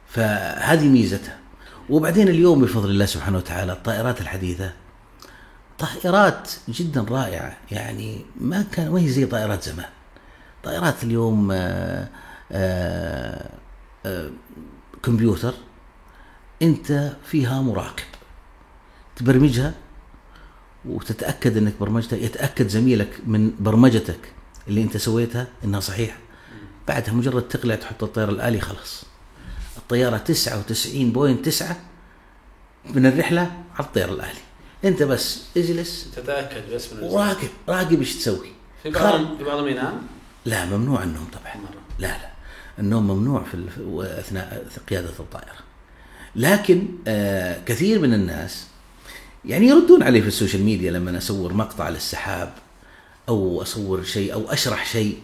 فهذه 0.08 0.88
ميزتها. 0.88 1.39
وبعدين 1.89 2.28
اليوم 2.28 2.62
بفضل 2.62 2.89
الله 2.89 3.06
سبحانه 3.06 3.38
وتعالى 3.38 3.71
الطائرات 3.71 4.21
الحديثة 4.21 4.73
طائرات 5.79 6.51
جدا 6.69 7.05
رائعة. 7.09 7.57
يعني 7.71 8.25
ما 8.41 8.65
كان 8.71 8.91
ما 8.91 8.99
هي 8.99 9.09
زي 9.09 9.25
طائرات 9.25 9.63
زمان. 9.63 9.89
طائرات 10.63 11.03
اليوم 11.03 11.51
آه، 11.51 12.07
آه، 12.51 13.49
آه، 14.05 14.29
كمبيوتر 15.03 15.53
انت 16.61 17.13
فيها 17.25 17.61
مراقب. 17.61 18.03
تبرمجها 19.15 19.73
وتتأكد 20.85 21.57
انك 21.57 21.73
برمجتها. 21.79 22.17
يتأكد 22.17 22.67
زميلك 22.67 23.21
من 23.27 23.51
برمجتك 23.59 24.33
اللي 24.67 24.81
انت 24.83 24.97
سويتها 24.97 25.47
انها 25.63 25.79
صحيحة. 25.79 26.17
بعدها 26.87 27.13
مجرد 27.13 27.47
تقلع 27.47 27.75
تحط 27.75 28.03
الطيار 28.03 28.29
الآلي 28.29 28.59
خلاص. 28.59 29.03
الطيارة 29.77 30.17
99.9 30.17 31.75
من 32.85 33.05
الرحلة 33.05 33.41
على 33.75 33.87
الطيار 33.87 34.09
الآلي. 34.09 34.48
أنت 34.85 35.03
بس 35.03 35.41
اجلس. 35.57 36.07
تتأكد 36.15 36.73
بس 36.73 36.93
من. 36.93 37.03
وراقب 37.03 37.49
راقب 37.69 37.99
إيش 37.99 38.15
تسوي؟ 38.15 38.51
في. 38.83 38.89
بعضهم 38.89 39.37
في 39.37 39.43
بعضهم 39.43 39.67
ينام 39.67 40.01
لا 40.45 40.65
ممنوع 40.65 41.03
النوم 41.03 41.27
طبعا. 41.33 41.55
مرة. 41.55 41.81
لا 41.99 42.07
لا. 42.07 42.29
النوم 42.79 43.07
ممنوع 43.07 43.43
في 43.43 43.65
أثناء 44.19 44.67
قيادة 44.89 45.09
الطائرة. 45.19 45.59
لكن 46.35 46.87
آه 47.07 47.63
كثير 47.65 47.99
من 47.99 48.13
الناس 48.13 48.67
يعني 49.45 49.67
يردون 49.67 50.03
علي 50.03 50.21
في 50.21 50.27
ال 50.27 50.33
social 50.33 50.63
media 50.63 50.91
لما 50.91 51.17
اصور 51.17 51.53
مقطع 51.53 51.89
للسحاب 51.89 52.53
أو 53.29 53.61
اصور 53.61 54.03
شيء 54.03 54.33
أو 54.33 54.51
أشرح 54.51 54.85
شيء. 54.85 55.17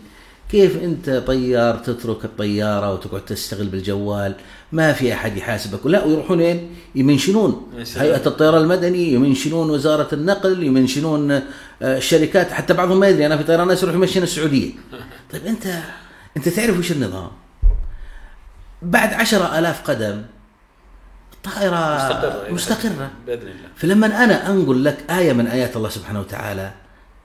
كيف 0.51 0.83
انت 0.83 1.09
طيار 1.09 1.77
تترك 1.77 2.25
الطيارة 2.25 2.93
وتقعد 2.93 3.25
تشتغل 3.25 3.67
بالجوال؟ 3.67 4.35
ما 4.71 4.93
في 4.93 5.13
أحد 5.13 5.37
يحاسبك. 5.37 5.85
لا 5.85 6.03
ويروحون 6.05 6.39
وين 6.39 6.75
يمنشنون. 6.95 7.67
يمنشنون. 7.73 8.05
هيئة 8.05 8.27
الطيران 8.27 8.61
المدني 8.61 9.13
يمنشنون 9.13 9.69
وزارة 9.69 10.07
النقل 10.13 10.63
يمنشنون 10.63 11.31
آه، 11.31 11.41
الشركات. 11.81 12.51
حتى 12.51 12.73
بعضهم 12.73 12.99
ما 12.99 13.07
يدري. 13.07 13.25
أنا 13.25 13.37
في 13.37 13.43
طيران 13.43 13.67
ناس 13.67 13.83
يروح 13.83 13.95
يمشي 13.95 14.19
السعودية. 14.19 14.71
طيب 15.31 15.45
أنت 15.45 15.67
أنت 16.37 16.49
تعرف 16.49 16.79
وش 16.79 16.91
النظام؟ 16.91 17.31
بعد 18.81 19.13
عشرة 19.13 19.59
ألاف 19.59 19.89
قدم 19.89 20.21
الطائرة 21.33 21.95
مستقرة 21.95 22.53
مستقرة. 22.53 23.11
بإذن 23.27 23.41
الله. 23.41 23.69
فلما 23.75 24.23
أنا 24.23 24.49
أنقل 24.49 24.83
لك 24.83 24.97
آية 25.09 25.33
من 25.33 25.47
آيات 25.47 25.77
الله 25.77 25.89
سبحانه 25.89 26.19
وتعالى 26.19 26.71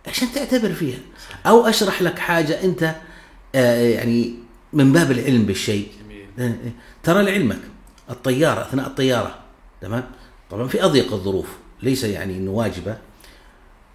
عشان 0.07 0.29
تعتبر 0.35 0.73
فيها 0.73 0.99
أو 1.47 1.67
أشرح 1.67 2.03
لك 2.03 2.19
حاجة 2.19 2.65
أنت 2.65 2.83
آه، 2.83 2.95
يعني 3.55 4.35
من 4.73 4.93
باب 4.93 5.11
العلم 5.11 5.43
بالشيء. 5.43 5.89
جميل. 6.05 6.27
آه، 6.39 6.55
ترى 7.03 7.23
لعلمك 7.23 7.61
الطيارة 8.11 8.61
أثناء 8.63 8.87
الطيارة 8.87 9.39
تمام؟ 9.81 10.11
طبعا 10.51 10.69
في 10.69 10.85
أضيق 10.85 11.13
الظروف 11.13 11.49
ليس 11.83 12.05
يعني 12.05 12.37
إنه 12.37 12.51
واجبة. 12.51 12.99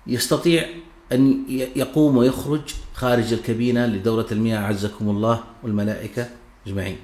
يستطيع 0.07 0.65
أن 1.11 1.43
يقوم 1.75 2.17
ويخرج 2.17 2.61
خارج 2.93 3.33
الكابينة 3.33 3.85
لدورة 3.85 4.27
المياه 4.31 4.57
أعزكم 4.57 5.09
الله 5.09 5.43
والملائكة 5.63 6.29
أجمعين. 6.67 6.97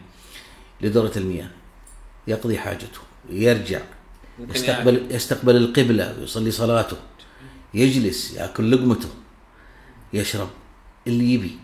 لدورة 0.81 1.11
المياه. 1.17 1.49
يقضي 2.27 2.57
حاجته 2.57 2.99
يرجع 3.29 3.79
يستقبل 4.55 5.05
يستقبل 5.11 5.55
القبلة 5.55 6.19
ويصلي 6.19 6.51
صلاته 6.51 6.97
يجلس 7.73 8.33
يأكل 8.33 8.71
لقمته 8.71 9.09
يشرب 10.13 10.49
اللي 11.07 11.33
يبي. 11.33 11.57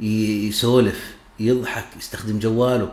يسولف 0.00 1.14
يضحك 1.40 1.84
يستخدم 1.98 2.38
جواله. 2.38 2.92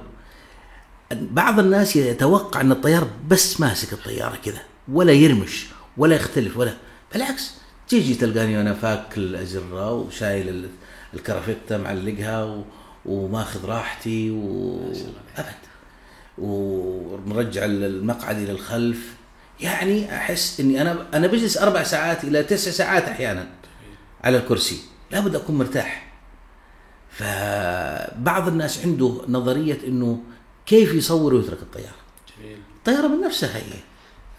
بعض 1.12 1.60
الناس 1.60 1.96
يتوقع 1.96 2.62
أن 2.62 2.72
الطيار 2.72 3.08
بس 3.28 3.60
ماسك 3.60 3.94
الطيارة 3.94 4.36
كذا 4.46 4.62
ولا 4.92 5.12
يرمش 5.12 5.66
ولا 5.98 6.16
يختلف 6.16 6.58
ولا 6.58 6.74
بالعكس 7.14 7.52
تيجي 7.88 8.14
تلقاني 8.16 8.58
وأنا 8.58 8.74
فاك 8.74 9.18
الازره 9.18 9.92
وشايل 9.94 10.50
ال- 10.50 10.70
الكرافته 11.14 11.78
معلقها 11.78 12.44
و- 12.44 12.64
وماخذ 13.06 13.66
راحتي 13.66 14.32
و 14.32 14.80
أبد. 15.38 15.56
ومرجع 16.38 17.66
المقعد 17.66 18.38
إلى 18.38 18.52
الخلف. 18.52 19.14
يعني 19.62 20.16
أحس 20.18 20.60
إني 20.60 20.82
أنا 20.82 21.06
أنا 21.14 21.28
بجلس 21.28 21.58
أربع 21.58 21.84
ساعات 21.84 22.24
إلى 22.24 22.44
تسع 22.44 22.72
ساعات 22.72 23.04
أحيانا 23.04 23.48
على 24.24 24.38
الكرسي. 24.38 24.80
لابد 25.12 25.36
أكون 25.36 25.58
مرتاح. 25.58 26.11
فبعض 27.22 28.48
الناس 28.48 28.86
عنده 28.86 29.22
نظرية 29.28 29.80
إنه 29.88 30.20
كيف 30.66 30.94
يصور 30.94 31.34
ويترك 31.34 31.62
الطيارة. 31.62 31.96
جميل. 32.38 32.58
الطيارة 32.78 33.08
من 33.08 33.22
نفسها 33.22 33.58
هي. 33.58 33.80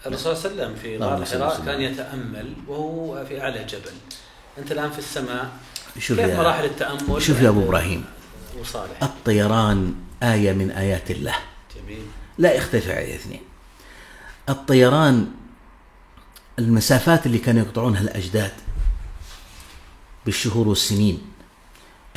الرسول 0.05 0.37
صلى 0.37 0.51
الله 0.51 0.63
عليه 0.63 0.73
وسلم 0.73 0.81
في 0.81 0.97
غار 0.97 1.25
صل 1.25 1.37
حراء. 1.37 1.65
كان 1.65 1.81
يتأمل 1.81 2.53
وهو 2.67 3.25
في 3.25 3.41
أعلى 3.41 3.63
جبل. 3.63 3.91
أنت 4.57 4.71
الآن 4.71 4.91
في 4.91 4.99
السماء 4.99 5.51
شوف 5.99 6.19
كيف 6.19 6.29
يا 6.29 6.37
مراحل 6.37 6.65
التأمل؟ 6.65 7.21
شوف 7.21 7.41
يا 7.41 7.49
أبو 7.49 7.63
إبراهيم 7.63 8.05
وصالح. 8.59 9.03
الطيران 9.03 9.95
آية 10.23 10.53
من 10.53 10.71
آيات 10.71 11.11
الله. 11.11 11.35
جميل. 11.75 12.05
لا 12.37 12.53
يختلف 12.53 12.89
عليه 12.89 13.15
اثنين. 13.15 13.41
الطيران 14.49 15.27
المسافات 16.59 17.25
اللي 17.25 17.37
كانوا 17.37 17.61
يقطعونها 17.61 18.01
الأجداد 18.01 18.51
بالشهور 20.25 20.67
والسنين 20.67 21.21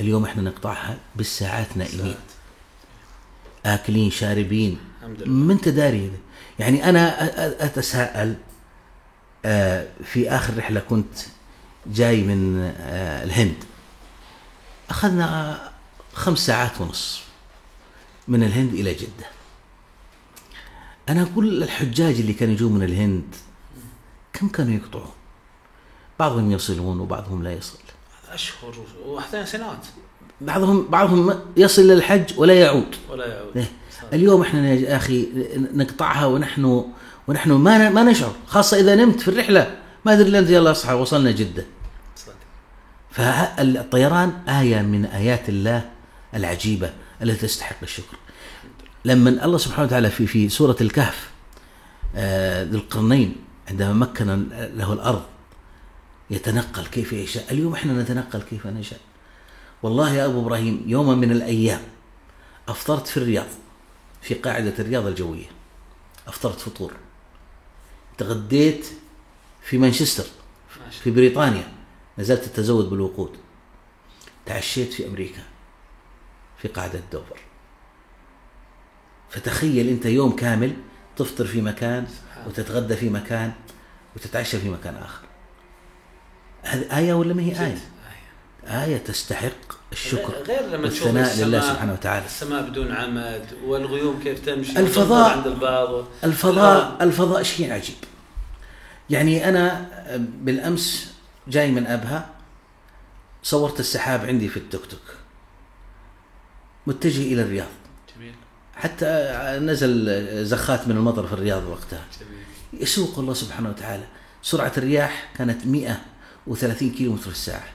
اليوم 0.01 0.25
إحنا 0.25 0.43
نقطعها 0.43 0.99
بالساعات. 1.17 1.77
نائمين 1.77 2.15
آكلين 3.67 4.11
شاربين. 4.11 4.79
من 5.27 5.61
تداري 5.61 6.13
يعني 6.59 6.89
أنا 6.89 7.25
أتساءل 7.67 8.37
آه، 9.45 9.87
في 10.05 10.31
آخر 10.31 10.57
رحلة 10.59 10.81
كنت 10.81 11.15
جاي 11.87 12.23
من 12.23 12.73
آه، 12.81 13.25
الهند. 13.25 13.65
أخذنا 14.91 15.59
خمس 16.15 16.39
ساعات 16.39 16.81
ونص 16.81 17.21
من 18.29 18.43
الهند 18.43 18.75
إلى 18.75 18.95
جدة. 18.95 19.27
أنا 21.09 21.23
أقول 21.23 21.63
الحجاج 21.63 22.15
اللي 22.15 22.33
كانوا 22.33 22.55
يجون 22.55 22.73
من 22.73 22.83
الهند 22.83 23.35
كم 24.33 24.49
كانوا 24.49 24.75
يقطعون؟ 24.75 25.13
بعضهم 26.19 26.53
يصلون 26.53 27.01
وبعضهم 27.01 27.43
لا 27.43 27.53
يصل 27.53 27.79
أشهر 28.37 28.75
واحيانا 29.07 29.47
سنوات. 29.47 29.87
بعضهم 30.41 30.87
بعضهم 30.89 31.41
يصل 31.57 31.83
للحج 31.83 32.39
ولا 32.39 32.55
يعود. 32.55 32.95
ولا 33.11 33.27
يعود. 33.27 33.57
إيه. 33.57 33.69
اليوم 34.13 34.41
إحنا 34.43 34.73
يا 34.73 34.97
أخي 34.97 35.29
نقطعها 35.57 36.27
ونحن 36.27 36.85
ونحن 37.29 37.53
ما 37.53 37.91
ما 37.91 38.03
نشعر 38.03 38.33
خاصة 38.47 38.81
إذا 38.81 38.95
نمت 38.95 39.21
في 39.21 39.29
الرحلة. 39.29 39.77
ما 40.05 40.13
أدري 40.13 40.39
انت 40.39 40.51
يلا 40.51 40.71
أصحى 40.71 40.95
وصلنا 40.95 41.31
جدة. 41.31 41.65
فالطيران 43.11 44.33
آية 44.49 44.83
من 44.83 45.05
آيات 45.05 45.49
الله 45.49 45.91
العجيبة 46.35 46.93
التي 47.23 47.47
تستحق 47.47 47.77
الشكر. 47.83 48.17
لما 49.05 49.45
الله 49.45 49.59
سبحانه 49.59 49.87
وتعالى 49.87 50.11
في 50.11 50.27
في 50.27 50.49
سورة 50.49 50.77
الكهف 50.81 51.31
آه، 52.17 52.65
ذي 52.65 52.77
القرنين 52.77 53.37
عندما 53.71 53.93
مكن 53.93 54.49
له 54.77 54.93
الأرض 54.93 55.23
يتنقل 56.31 56.87
كيف 56.87 57.13
يشاء. 57.13 57.53
اليوم 57.53 57.73
إحنا 57.73 58.03
نتنقل 58.03 58.43
كيف 58.43 58.67
نشاء. 58.67 59.01
والله 59.83 60.15
يا 60.15 60.27
أبو 60.27 60.41
إبراهيم 60.41 60.85
يوما 60.87 61.15
من 61.15 61.31
الأيام 61.31 61.83
أفطرت 62.69 63.07
في 63.07 63.17
الرياض 63.17 63.47
في 64.23 64.35
قاعدة 64.35 64.75
الرياض 64.79 65.07
الجوية. 65.07 65.47
أفطرت 66.27 66.61
فطور. 66.61 66.93
تغديت 68.19 68.87
في 69.63 69.79
مانشستر 69.79 70.25
في 70.91 71.11
بريطانيا. 71.11 71.73
نزلت 72.19 72.45
التزود 72.45 72.91
بالوقود. 72.91 73.37
تعشيت 74.47 74.93
في 74.93 75.07
أمريكا 75.07 75.43
في 76.59 76.69
قاعدة 76.69 77.01
دوفر. 77.13 77.41
فتخيل 79.31 79.89
أنت 79.89 80.07
يوم 80.07 80.37
كامل 80.37 80.77
تفطر 81.17 81.47
في 81.47 81.63
مكان 81.63 82.07
وتتغدى 82.47 82.97
في 82.97 83.11
مكان 83.11 83.53
وتتعشى 84.17 84.59
في 84.59 84.69
مكان 84.71 84.97
آخر. 84.97 85.23
هذه 86.67 86.99
إيه 86.99 87.15
ولا 87.15 87.35
ما 87.35 87.43
هي. 87.43 87.67
آية. 87.67 87.79
آية 88.85 88.97
تستحق 88.97 89.51
الشكر 89.93 90.33
غير 90.33 90.67
لما 90.67 90.85
والثناء 90.85 91.25
السماء 91.25 91.49
لله 91.49 91.61
سبحانه 91.61 91.93
وتعالى. 91.93 92.27
السماء 92.27 92.63
بدون 92.63 92.93
عمد 92.93 93.45
والغيوم 93.65 94.21
كيف 94.23 94.47
تمشي 94.47 94.79
الفضاء. 94.79 95.37
عند 95.37 95.47
البعض 95.47 96.05
الفضاء 96.25 96.97
الفضاء 97.01 97.43
شيء 97.43 97.73
عجيب. 97.73 97.97
يعني 99.11 99.49
أنا 99.49 99.89
بالأمس 100.17 101.15
جاي 101.49 101.71
من 101.71 101.87
أبها 101.87 102.31
صورت 103.43 103.81
السحاب 103.81 104.25
عندي 104.25 104.49
في 104.49 104.57
التوك 104.57 104.87
توك. 104.87 105.15
متجه 106.87 107.23
إلى 107.23 107.43
الرياض. 107.43 107.67
جميل. 108.17 108.35
حتى 108.75 109.07
نزل 109.63 110.45
زخات 110.45 110.89
من 110.89 110.97
المطر 110.97 111.27
في 111.27 111.33
الرياض 111.33 111.65
وقتها. 111.65 112.05
جميل. 112.21 112.83
يسوق 112.83 113.19
الله 113.19 113.35
سبحانه 113.35 113.69
وتعالى. 113.69 114.05
سرعة 114.43 114.73
الرياح 114.77 115.29
كانت 115.39 115.67
130 116.47 116.91
كيلو 116.91 117.13
متر 117.13 117.23
في 117.23 117.29
الساعة. 117.29 117.69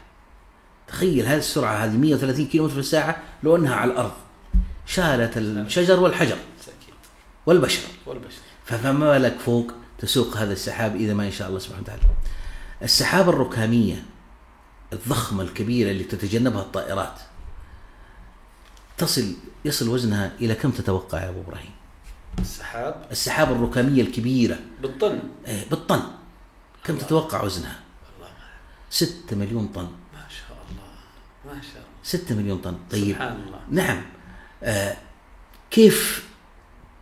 تخيل 0.87 1.25
هذه 1.25 1.37
السرعة 1.37 1.73
هذه 1.85 1.97
130 1.97 2.45
كيلو 2.45 2.63
متر 2.63 2.73
في 2.73 2.79
الساعة 2.79 3.23
لو 3.43 3.55
أنها 3.55 3.75
على 3.75 3.91
الأرض. 3.91 4.11
شالت 4.85 5.37
الشجر 5.37 5.99
والحجر 5.99 6.37
والبشر. 7.45 7.81
والبشر. 8.05 8.39
فما 8.65 8.91
بالك 9.11 9.39
فوق 9.39 9.71
تسوق 9.99 10.37
هذا 10.37 10.53
السحاب 10.53 10.95
إذا 10.95 11.13
ما 11.13 11.27
يشاء 11.27 11.47
الله 11.47 11.59
سبحانه 11.59 11.81
وتعالى. 11.81 12.01
السحابة 12.83 13.29
الركامية 13.29 14.03
الضخمة 14.93 15.43
الكبيرة 15.43 15.91
اللي 15.91 16.03
تتجنبها 16.03 16.61
الطائرات 16.61 17.19
تصل 18.97 19.33
يصل 19.65 19.89
وزنها 19.89 20.31
إلى 20.41 20.55
كم 20.55 20.71
تتوقع 20.71 21.23
يا 21.23 21.29
أبو 21.29 21.41
إبراهيم؟ 21.41 21.71
السحاب؟ 22.39 23.07
السحابة 23.11 23.51
الركامية 23.51 24.01
الكبيرة. 24.01 24.59
بالطن. 24.81 25.19
إيه، 25.47 25.69
بالطن. 25.69 26.01
كم 26.83 26.97
تتوقع 26.97 27.43
وزنها؟ 27.43 27.79
والله 28.91 29.13
ما 29.13 29.15
ستة 29.25 29.35
مليون 29.35 29.67
طن. 29.67 29.81
ما 30.13 30.25
شاء 30.29 30.57
الله. 30.69 31.55
ما 31.55 31.61
شاء 31.61 31.75
الله. 31.75 31.87
ستة 32.03 32.35
مليون 32.35 32.57
طن. 32.57 32.77
طيب. 32.91 33.15
سبحان 33.15 33.39
الله. 33.47 33.59
نعم. 33.71 34.01
آه 34.63 34.97
كيف 35.71 36.25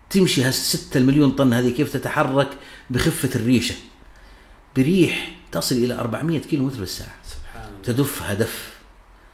تمشي 0.09 0.43
هالستة 0.43 0.97
المليون 0.97 1.31
طن 1.31 1.53
هذه؟ 1.53 1.69
كيف 1.69 1.93
تتحرك 1.93 2.49
بخفة 2.89 3.29
الريشة؟ 3.35 3.75
بريح 4.75 5.31
تصل 5.51 5.75
إلى 5.75 5.93
400 5.93 6.39
كيلو 6.39 6.65
متر 6.65 6.75
في 6.77 6.83
الساعة 6.83 7.15
سبحان 7.27 7.69
الله. 7.69 7.81
تدفها 7.83 8.33
دف 8.33 8.69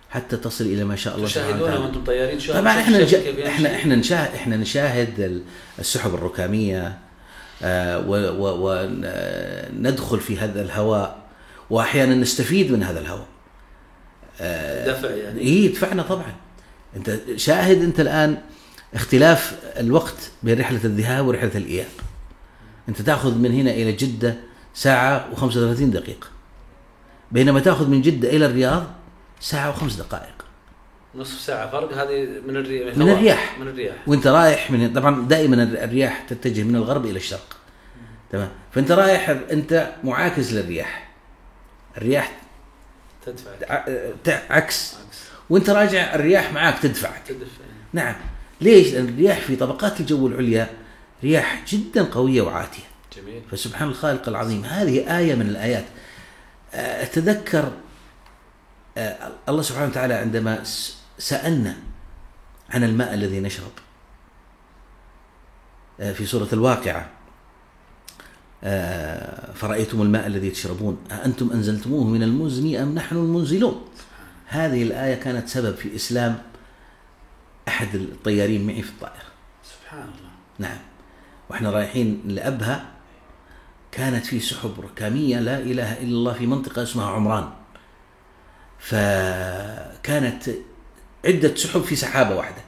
حتى 0.10 0.38
تصل 0.38 0.64
إلى 0.64 0.84
ما 0.84 0.96
شاء 0.96 1.16
الله 1.16 1.28
تشاهدونها 1.28 1.78
وأنتم 1.78 2.04
طيارين 2.04 2.40
طبعا 2.40 2.80
إحنا. 2.80 3.04
إحنا 3.48 3.76
إحنا 3.76 3.96
نشاهد 3.96 4.36
إحنا 4.36 4.58
نشاهد 4.58 5.20
ال- 5.20 5.44
السحب 5.80 6.14
الركامية 6.14 7.00
آه، 7.64 8.00
وندخل 9.78 10.20
في 10.20 10.38
هذا 10.38 10.62
الهواء. 10.62 11.25
وأحيانا 11.70 12.16
نستفيد 12.16 12.72
من 12.72 12.84
هذا 12.84 13.00
الهواء. 13.00 13.28
دفع 14.88 15.10
يعني. 15.10 15.42
اي 15.42 15.68
دفعنا 15.68 16.04
طبعا. 16.04 16.36
أنت 16.96 17.20
شاهد 17.36 17.82
أنت 17.82 18.00
الآن 18.00 18.38
اختلاف 18.94 19.60
الوقت 19.78 20.32
بين 20.44 20.60
رحلة 20.60 20.80
الذهاب 20.84 21.28
ورحلة 21.28 21.52
الإياب. 21.56 21.88
أنت 22.90 23.02
تأخذ 23.02 23.38
من 23.38 23.52
هنا 23.52 23.72
إلى 23.72 23.92
جدة 23.92 24.36
ساعة 24.74 25.30
و35 25.36 25.84
دقيقة. 25.84 26.28
بينما 27.32 27.60
تأخذ 27.60 27.90
من 27.90 28.02
جدة 28.02 28.30
إلى 28.30 28.46
الرياض 28.46 28.86
ساعة 29.40 29.70
وخمس 29.70 29.96
دقائق. 29.96 30.46
نصف 31.16 31.40
ساعة 31.40 31.72
فرق 31.72 31.94
هذه 31.94 32.28
من 32.48 32.58
الرياح 32.58 32.98
من 32.98 33.10
الرياح. 33.10 33.60
من 33.60 33.68
الرياح. 33.68 33.96
وأنت 34.08 34.28
رايح 34.28 34.72
من 34.72 34.94
طبعا 34.94 35.28
دائما 35.28 35.64
الرياح 35.64 36.26
تتجه 36.30 36.64
من 36.64 36.76
الغرب 36.76 37.06
إلى 37.06 37.18
الشرق. 37.18 37.58
تمام. 38.32 38.50
فأنت 38.72 38.92
رايح 38.92 39.30
أنت 39.30 39.92
معاكس 40.04 40.54
للرياح. 40.54 41.05
الرياح 41.98 42.32
تدفع. 43.26 43.50
ع- 43.70 43.86
تع- 44.24 44.42
عكس. 44.50 44.96
وانت 45.50 45.70
راجع 45.70 46.16
الرياح 46.16 46.54
معاك 46.54 46.80
تدفعك 46.80 47.22
تدفع. 47.28 47.64
نعم. 47.94 48.16
ليش؟ 48.62 48.94
لأن 48.94 49.10
الرياح 49.10 49.40
في 49.40 49.56
طبقات 49.56 50.00
الجو 50.00 50.28
العليا 50.28 50.70
رياح 51.24 51.64
جدا 51.68 52.04
قوية 52.04 52.42
وعاتية. 52.42 52.84
جميل. 53.18 53.42
فسبحان 53.52 53.88
الخالق 53.88 54.28
العظيم. 54.30 54.66
هذه 54.66 55.18
آية 55.18 55.36
من 55.36 55.50
الآيات. 55.50 55.86
آه، 56.74 57.04
أتذكر 57.04 57.72
آه، 58.98 59.32
الله 59.50 59.62
سبحانه 59.62 59.88
وتعالى 59.88 60.14
عندما 60.14 60.64
س- 60.64 60.98
سألنا 61.20 61.78
عن 62.70 62.84
الماء 62.84 63.14
الذي 63.14 63.40
نشرب 63.40 63.72
آه، 66.00 66.12
في 66.14 66.26
سورة 66.26 66.48
الواقعة. 66.54 67.00
آه، 67.00 67.15
فرأيتم 69.56 70.02
الماء 70.02 70.28
الذي 70.28 70.50
تشربون 70.50 70.98
أأنتم 71.12 71.52
أنزلتموه 71.52 72.04
من 72.04 72.24
المزن 72.24 72.76
أم 72.76 72.96
نحن 72.96 73.16
المنزلون؟ 73.16 73.86
هذه 74.46 74.84
الآية 74.84 75.16
كانت 75.16 75.50
سبب 75.50 75.76
في 75.76 75.96
إسلام 75.96 76.42
أحد 77.68 77.96
الطيارين 77.96 78.68
معي 78.68 78.82
في 78.82 78.90
الطائرة. 78.90 79.26
سبحان 79.64 80.02
الله. 80.02 80.30
نعم. 80.60 80.78
وإحنا 81.50 81.70
رايحين 81.70 82.22
لأبها 82.26 82.86
كانت 83.92 84.26
في 84.26 84.40
سحب 84.40 84.74
ركامية 84.80 85.40
لا 85.40 85.60
إله 85.60 85.94
إلا 85.94 86.04
الله 86.04 86.34
في 86.34 86.48
منطقة 86.48 86.84
اسمها 86.84 87.10
عمران. 87.10 87.50
فكانت 88.80 90.50
عدة 91.26 91.56
سحب 91.56 91.82
في 91.82 91.96
سحابة 91.96 92.36
واحدة 92.36 92.62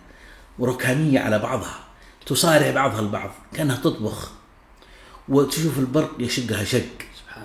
وركامية 0.60 1.20
على 1.20 1.40
بعضها 1.40 1.80
تصارع 2.26 2.72
بعضها 2.72 3.00
البعض 3.00 3.32
كأنها 3.54 3.76
تطبخ. 3.76 4.37
وتشوف 5.30 5.80
البرق 5.80 6.12
يشقها 6.20 6.64
شق. 6.64 6.86
سبحان 7.24 7.44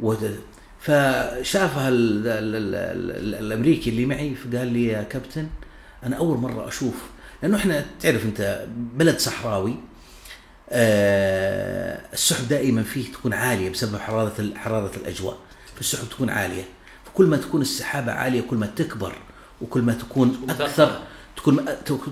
الله. 0.00 0.36
فشافها 0.80 1.88
ال 1.88 2.26
ال 2.28 2.54
ال 2.56 2.74
ال 2.74 3.34
الأمريكي 3.44 3.90
اللي 3.90 4.06
معي 4.06 4.34
فقال 4.34 4.66
لي 4.68 4.86
يا 4.86 5.02
كابتن 5.02 5.46
أنا 6.04 6.16
أول 6.16 6.38
مرة 6.38 6.68
أشوف 6.68 6.94
لأنه 7.42 7.56
إحنا 7.56 7.86
تعرف 8.00 8.24
أنت 8.24 8.66
بلد 8.94 9.18
صحراوي 9.18 9.74
آه 10.70 12.00
السحب 12.12 12.48
دائما 12.48 12.82
فيه 12.82 13.12
تكون 13.12 13.32
عالية 13.32 13.70
بسبب 13.70 13.96
حرارة 13.96 14.50
حرارة 14.56 14.90
الأجواء. 14.96 15.36
فالسحب 15.76 16.08
تكون 16.08 16.30
عالية. 16.30 16.64
فكل 17.06 17.26
ما 17.26 17.36
تكون 17.36 17.60
السحابة 17.60 18.12
عالية 18.12 18.40
كل 18.40 18.56
ما 18.56 18.66
تكبر 18.66 19.12
وكل 19.60 19.82
ما 19.82 19.92
تكون 19.92 20.46
أكثر. 20.50 21.00
تكون 21.36 21.64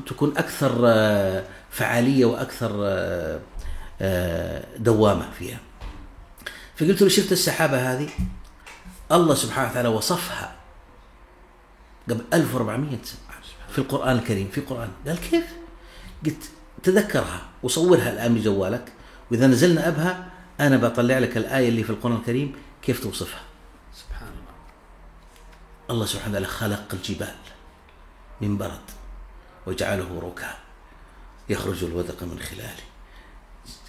تكون 0.07 0.33
أكثر 0.37 0.81
آه، 0.87 1.44
فعالية 1.70 2.24
وأكثر 2.24 2.70
دوامة 4.78 5.30
فيها. 5.38 5.59
فقلت 6.76 7.02
له 7.02 7.09
شفت 7.09 7.33
السحابة 7.33 7.92
هذه؟ 7.92 8.09
الله 9.12 9.35
سبحانه 9.35 9.70
وتعالى 9.70 9.88
وصفها 9.88 10.57
قبل 12.11 12.24
1400 12.33 12.98
سنة 13.02 13.18
في 13.70 13.78
القرآن 13.78 14.16
الكريم 14.16 14.48
في 14.48 14.59
القرآن. 14.59 14.90
قال 15.07 15.20
كيف؟ 15.20 15.44
قلت 16.26 16.42
تذكرها 16.83 17.42
وصورها 17.62 18.12
الآن 18.12 18.35
بجوالك 18.35 18.92
وإذا 19.30 19.46
نزلنا 19.46 19.88
أبها 19.88 20.30
أنا 20.61 20.76
بطلع 20.76 21.18
لك 21.18 21.37
الآية 21.37 21.68
اللي 21.68 21.85
في 21.85 21.90
القرآن 21.90 22.16
الكريم 22.16 22.57
كيف 22.83 23.02
توصفها. 23.02 23.42
سبحان 23.94 24.28
الله. 24.28 24.54
الله 25.90 26.07
سبحانه 26.07 26.30
وتعالى 26.30 26.46
خلق 26.46 26.94
الجبال 26.94 27.35
من 28.40 28.59
برد 28.59 28.90
وجعله 29.66 30.20
ركام 30.22 30.57
يخرج 31.48 31.85
الودق 31.85 32.22
من 32.22 32.38
خلاله. 32.38 32.93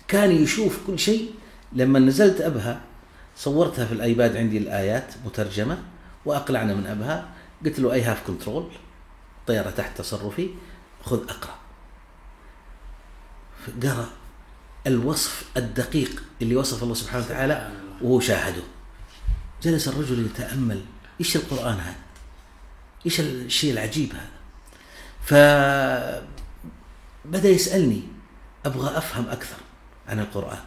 كان 0.08 0.32
يشوف 0.32 0.80
كل 0.88 1.00
شيء. 1.00 1.34
لما 1.74 2.00
نزلت 2.00 2.42
أبها 2.42 2.82
صورتها 3.38 3.86
في 3.86 3.92
الأيباد 3.92 4.38
عندي 4.38 4.58
الآيات 4.58 5.14
مترجمة 5.26 5.84
وأقلعنا 6.26 6.74
من 6.74 6.86
أبها. 6.86 7.30
قلت 7.66 7.80
له 7.80 7.94
I 7.94 8.02
have 8.02 8.28
control 8.28 8.72
طيارة 9.48 9.70
تحت 9.70 9.98
تصرفي. 9.98 10.50
خذ 11.04 11.20
أقرأ. 11.30 11.56
قرأ 13.84 14.10
الوصف 14.88 15.44
الدقيق 15.58 16.24
اللي 16.42 16.56
وصف 16.56 16.84
الله 16.84 16.94
سبحانه 16.94 17.26
وتعالى. 17.26 17.72
وهو 18.02 18.20
شاهده. 18.20 18.64
جلس 19.64 19.88
الرجل 19.88 20.26
يتأمل 20.26 20.82
إيش 21.20 21.36
القرآن 21.36 21.74
هذا؟ 21.74 21.96
إيش 23.06 23.20
الشيء 23.20 23.74
العجيب 23.74 24.14
هذا؟ 24.14 24.30
فبدأ 27.26 27.50
يسألني 27.50 28.02
أبغى 28.66 28.98
أفهم 28.98 29.28
أكثر. 29.30 29.58
عن 30.08 30.20
القرآن. 30.20 30.60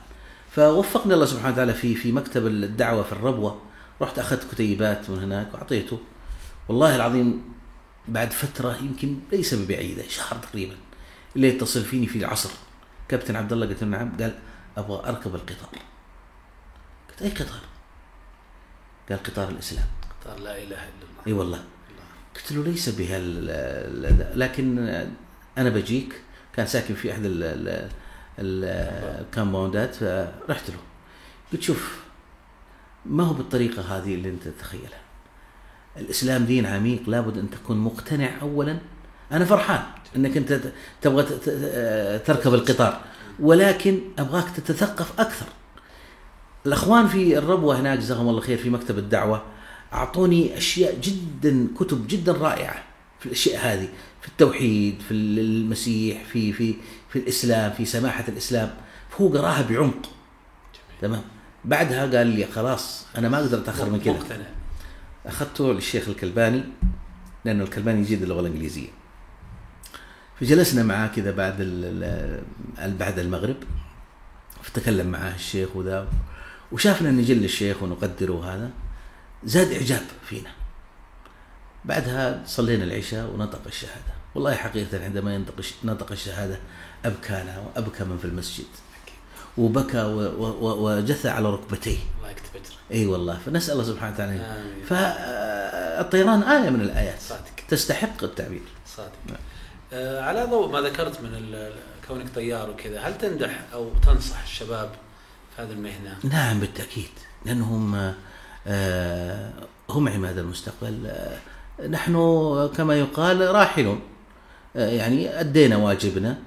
فوفقني 0.51 1.14
الله 1.14 1.27
سبحانه 1.27 1.53
وتعالى 1.53 1.74
في 1.74 1.94
في 1.94 2.12
مكتب 2.12 2.46
الدعوة 2.46 3.03
في 3.03 3.12
الربوة. 3.12 3.62
رحت 4.03 4.18
أخذت 4.18 4.55
كتيبات 4.55 5.11
من 5.11 5.22
هناك 5.22 5.55
وأعطيته. 5.55 5.98
والله 6.68 6.96
العظيم 6.96 7.55
بعد 8.09 8.31
فترة 8.31 8.77
يمكن 8.77 9.18
ليس 9.33 9.55
ببعيدة 9.55 10.09
شهر 10.09 10.38
تقريبا 10.38 10.74
اللي 11.37 11.48
يتصل 11.48 11.85
فيني 11.85 12.07
في 12.07 12.18
العصر. 12.18 12.51
كابتن 13.09 13.37
عبد 13.37 13.53
الله 13.53 13.66
قلت 13.66 13.83
له 13.83 13.88
نعم 13.88 14.16
قال 14.20 14.38
أبغى 14.77 15.09
أركب 15.09 15.35
القطار. 15.35 15.70
قلت 17.11 17.22
أي 17.22 17.31
قطار؟ 17.31 17.61
قال 19.09 19.22
قطار 19.22 19.48
الإسلام. 19.48 19.87
قال 20.27 20.44
لا 20.44 20.57
إله 20.57 20.64
إلا 20.64 21.03
الله. 21.03 21.22
أي 21.27 21.33
والله. 21.33 21.59
الله. 21.59 22.05
قلت 22.37 22.53
له 22.53 22.64
ليس 22.64 22.88
بها 22.88 23.16
ال- 23.16 23.51
ال- 24.05 24.38
لكن 24.38 24.79
أنا 25.59 25.70
بجيك. 25.70 26.22
كان 26.55 26.66
ساكن 26.66 26.94
في 26.94 27.16
ال- 27.16 27.90
الكامباوندات 28.38 29.94
فرحت 29.94 30.70
له. 30.70 30.77
قلت 31.53 31.62
شوف 31.62 31.98
ما 33.07 33.24
هو 33.24 33.33
بالطريقة 33.33 33.83
هذه 33.83 34.14
اللي 34.14 34.29
أنت 34.29 34.42
تتخيلها. 34.48 35.01
الإسلام 35.96 36.44
دين 36.44 36.66
عميق 36.66 37.09
لابد 37.09 37.38
أن 37.38 37.51
تكون 37.51 37.79
مقتنع 37.79 38.31
اولا. 38.42 38.79
أنا 39.33 39.44
فرحان 39.44 39.83
أنك 40.16 40.37
أنت 40.37 40.53
ت- 40.53 40.72
تبغى 41.03 41.22
تركب 42.18 42.55
القطار 42.55 43.01
ولكن 43.40 44.01
أبغاك 44.18 44.51
تتثقف 44.51 45.20
أكثر. 45.20 45.46
الأخوان 46.66 47.07
في 47.09 47.38
الربوة 47.38 47.81
هناك 47.81 47.98
جزاهم 47.98 48.29
الله 48.29 48.40
خير 48.40 48.59
في 48.59 48.70
مكتب 48.70 48.98
الدعوة 48.98 49.42
أعطوني 49.92 50.57
أشياء 50.59 50.98
جدا 51.01 51.68
كتب 51.79 52.07
جدا 52.09 52.33
رائعة. 52.33 52.83
في 53.20 53.26
الأشياء 53.26 53.66
هذه 53.66 53.88
في 54.22 54.28
التوحيد 54.28 55.00
في 55.09 55.14
المسيح 55.14 56.24
في 56.24 56.52
في 56.52 56.74
في 57.09 57.18
الإسلام 57.18 57.72
في 57.72 57.85
سماحة 57.85 58.24
الإسلام. 58.28 58.74
فهو 59.11 59.28
قراها 59.28 59.62
بعمق. 59.62 60.11
تمام؟ 61.00 61.22
بعدها 61.64 62.18
قال 62.18 62.26
لي 62.26 62.46
خلاص 62.46 63.07
أنا 63.16 63.28
ما 63.28 63.38
أقدر 63.38 63.59
أتأخر 63.59 63.90
من 63.90 64.00
كذا 64.00 64.46
أخذته 65.26 65.72
للشيخ 65.72 66.09
الكلباني 66.09 66.64
لأنه 67.44 67.64
الكلباني 67.64 68.00
يجيد 68.00 68.22
اللغة 68.22 68.40
الإنجليزية. 68.40 68.88
فجلسنا 70.40 70.83
معاه 70.83 71.07
كذا 71.09 71.31
بعد 71.31 71.57
بعد 72.98 73.18
المغرب. 73.18 73.57
فتكلم 74.62 75.07
معاه 75.07 75.35
الشيخ 75.35 75.76
وذا 75.76 76.09
وشافنا 76.72 77.11
نجل 77.11 77.44
الشيخ 77.44 77.83
ونقدره 77.83 78.33
وهذا 78.33 78.70
زاد 79.44 79.72
إعجاب 79.72 80.02
فينا. 80.26 80.50
بعدها 81.88 82.42
صلينا 82.46 82.85
العشاء 82.85 83.31
ونطق 83.31 83.61
الشهادة. 83.66 84.12
والله 84.35 84.55
حقيقة 84.55 85.05
عندما 85.05 85.35
ينطق 85.35 85.55
نطق 85.85 86.12
الشهادة 86.12 86.59
ابكانا 87.05 87.59
وأبكى 87.59 88.05
من 88.05 88.18
في 88.18 88.24
المسجد. 88.24 88.66
وبكى 89.59 90.03
وجثى 90.61 91.28
على 91.28 91.51
ركبتيه. 91.51 91.99
الله 92.18 92.30
يكتب 92.30 92.49
اجرك 92.55 92.76
إي 92.93 93.07
والله. 93.07 93.39
فنسأل 93.47 93.72
الله 93.72 93.84
سبحانه 93.84 94.14
وتعالى. 94.14 94.32
آمين. 94.32 94.84
فالطيران 94.84 96.43
آية 96.43 96.70
من 96.70 96.80
الآيات. 96.80 97.20
صادق. 97.20 97.45
تستحق 97.68 98.24
التعبير. 98.24 98.62
صادق. 98.97 99.12
نعم. 99.26 99.36
آه 99.93 100.20
على 100.20 100.45
ضوء 100.45 100.68
ما 100.72 100.80
ذكرت 100.80 101.20
من 101.20 101.55
كونك 102.09 102.34
طيار 102.34 102.70
وكذا 102.70 103.01
هل 103.01 103.18
تمدح 103.18 103.61
أو 103.72 103.91
تنصح 104.07 104.43
الشباب 104.43 104.91
في 105.57 105.62
هذه 105.62 105.70
المهنة؟ 105.70 106.18
نعم 106.24 106.61
بالتأكيد. 106.61 107.11
لأنهم 107.47 108.14
آه، 108.66 109.53
هم 109.91 110.09
عماد 110.09 110.39
المستقبل. 110.39 111.07
آه، 111.07 111.39
نحن 111.91 112.14
كما 112.76 112.95
يقال 112.99 113.55
راحلون. 113.55 114.01
آه، 114.76 114.91
يعني 114.91 115.41
أدينا 115.41 115.76
واجبنا 115.76 116.39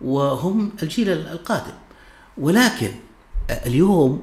وهم 0.00 0.72
الجيل 0.82 1.08
القادم. 1.08 1.74
ولكن 2.38 2.90
آه، 3.50 3.66
اليوم 3.66 4.22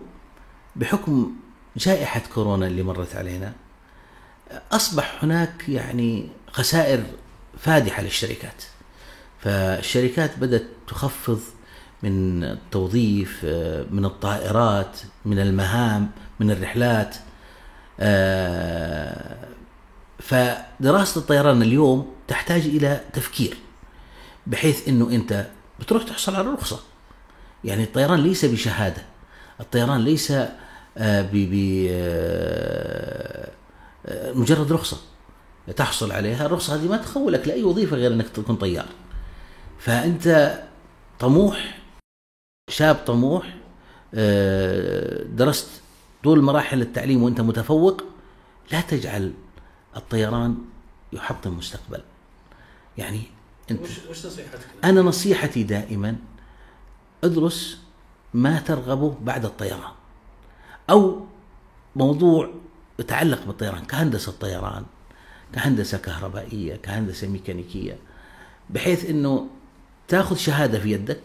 بحكم 0.76 1.36
جائحة 1.78 2.22
كورونا 2.34 2.68
اللي 2.68 2.84
مرت 2.84 3.16
علينا 3.16 3.54
أصبح 4.72 5.24
هناك 5.24 5.70
يعني 5.70 6.30
خسائر 6.52 7.04
فادحة 7.60 8.04
للشركات. 8.04 8.64
فالشركات 9.40 10.40
بدأت 10.40 10.66
تخفض 10.88 11.40
من 12.04 12.44
التوظيف 12.44 13.42
آه، 13.46 13.86
من 13.92 14.06
الطائرات 14.06 15.00
من 15.26 15.40
المهام 15.40 16.12
من 16.40 16.52
الرحلات. 16.52 17.16
آه، 18.00 19.51
فدراسة 20.22 21.22
الطيران 21.22 21.62
اليوم 21.62 22.14
تحتاج 22.28 22.62
إلى 22.62 23.02
تفكير 23.14 23.58
بحيث 24.48 24.88
إنه 24.88 25.10
أنت 25.10 25.48
بتروح 25.80 26.04
تحصل 26.04 26.36
على 26.36 26.50
رخصة. 26.50 26.80
يعني 27.64 27.84
الطيران 27.84 28.20
ليس 28.20 28.46
بشهادة 28.46 29.02
الطيران 29.60 30.02
ليس 30.02 30.32
آه، 30.98 31.30
ب 31.34 31.36
مجرد 34.36 34.72
رخصة. 34.72 34.98
تحصل 35.76 36.12
عليها 36.12 36.46
الرخصة 36.46 36.76
هذه 36.76 36.88
ما 36.88 36.98
تخولك 36.98 37.48
لأي 37.48 37.64
وظيفة 37.64 37.98
غير 37.98 38.14
إنك 38.14 38.30
تكون 38.30 38.56
طيار. 38.56 38.88
فأنت 39.80 40.60
طموح 41.20 41.78
شاب 42.70 42.96
طموح 42.96 43.56
آه، 44.16 45.24
درست 45.24 45.68
طول 46.24 46.42
مراحل 46.42 46.82
التعليم 46.82 47.24
وأنت 47.24 47.42
متفوق 47.42 48.04
لا 48.72 48.82
تجعل 48.82 49.34
الطيران 49.96 50.58
يحطم 51.14 51.58
مستقبل 51.58 52.02
يعني 52.98 53.22
أنت 53.72 53.82
وش, 53.82 54.00
وش 54.10 54.26
نصيحتك؟ 54.26 54.60
أنا 54.84 55.02
نصيحتي 55.02 55.64
دائما 55.64 56.16
ادرس 57.24 57.78
ما 58.34 58.60
ترغبه 58.60 59.16
بعد 59.22 59.46
الطيران. 59.46 59.92
أو 60.90 61.26
موضوع 61.96 62.50
يتعلق 63.00 63.46
بالطيران 63.46 63.86
كهندسة 63.86 64.32
طيران 64.32 64.86
كهندسة 65.54 65.98
كهربائية 65.98 66.76
كهندسة 66.76 67.28
ميكانيكية 67.28 67.98
بحيث 68.70 69.10
إنه 69.10 69.48
تاخذ 70.08 70.36
شهادة 70.36 70.80
في 70.80 70.92
يدك 70.92 71.20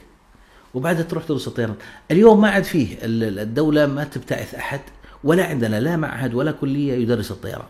وبعدها 0.75 1.03
تروح 1.03 1.25
تدرس 1.25 1.49
الطيران. 1.49 1.77
اليوم 2.11 2.41
ما 2.41 2.51
عاد 2.51 2.65
فيه 2.65 2.97
الدولة 3.03 3.87
ما 3.87 4.05
تبتعث 4.05 4.55
أحد 4.55 4.81
ولا 5.25 5.47
عندنا 5.47 5.81
لا 5.81 5.97
معهد 5.97 6.35
ولا 6.35 6.53
كلية 6.53 6.93
يدرس 6.93 7.31
الطيران. 7.31 7.69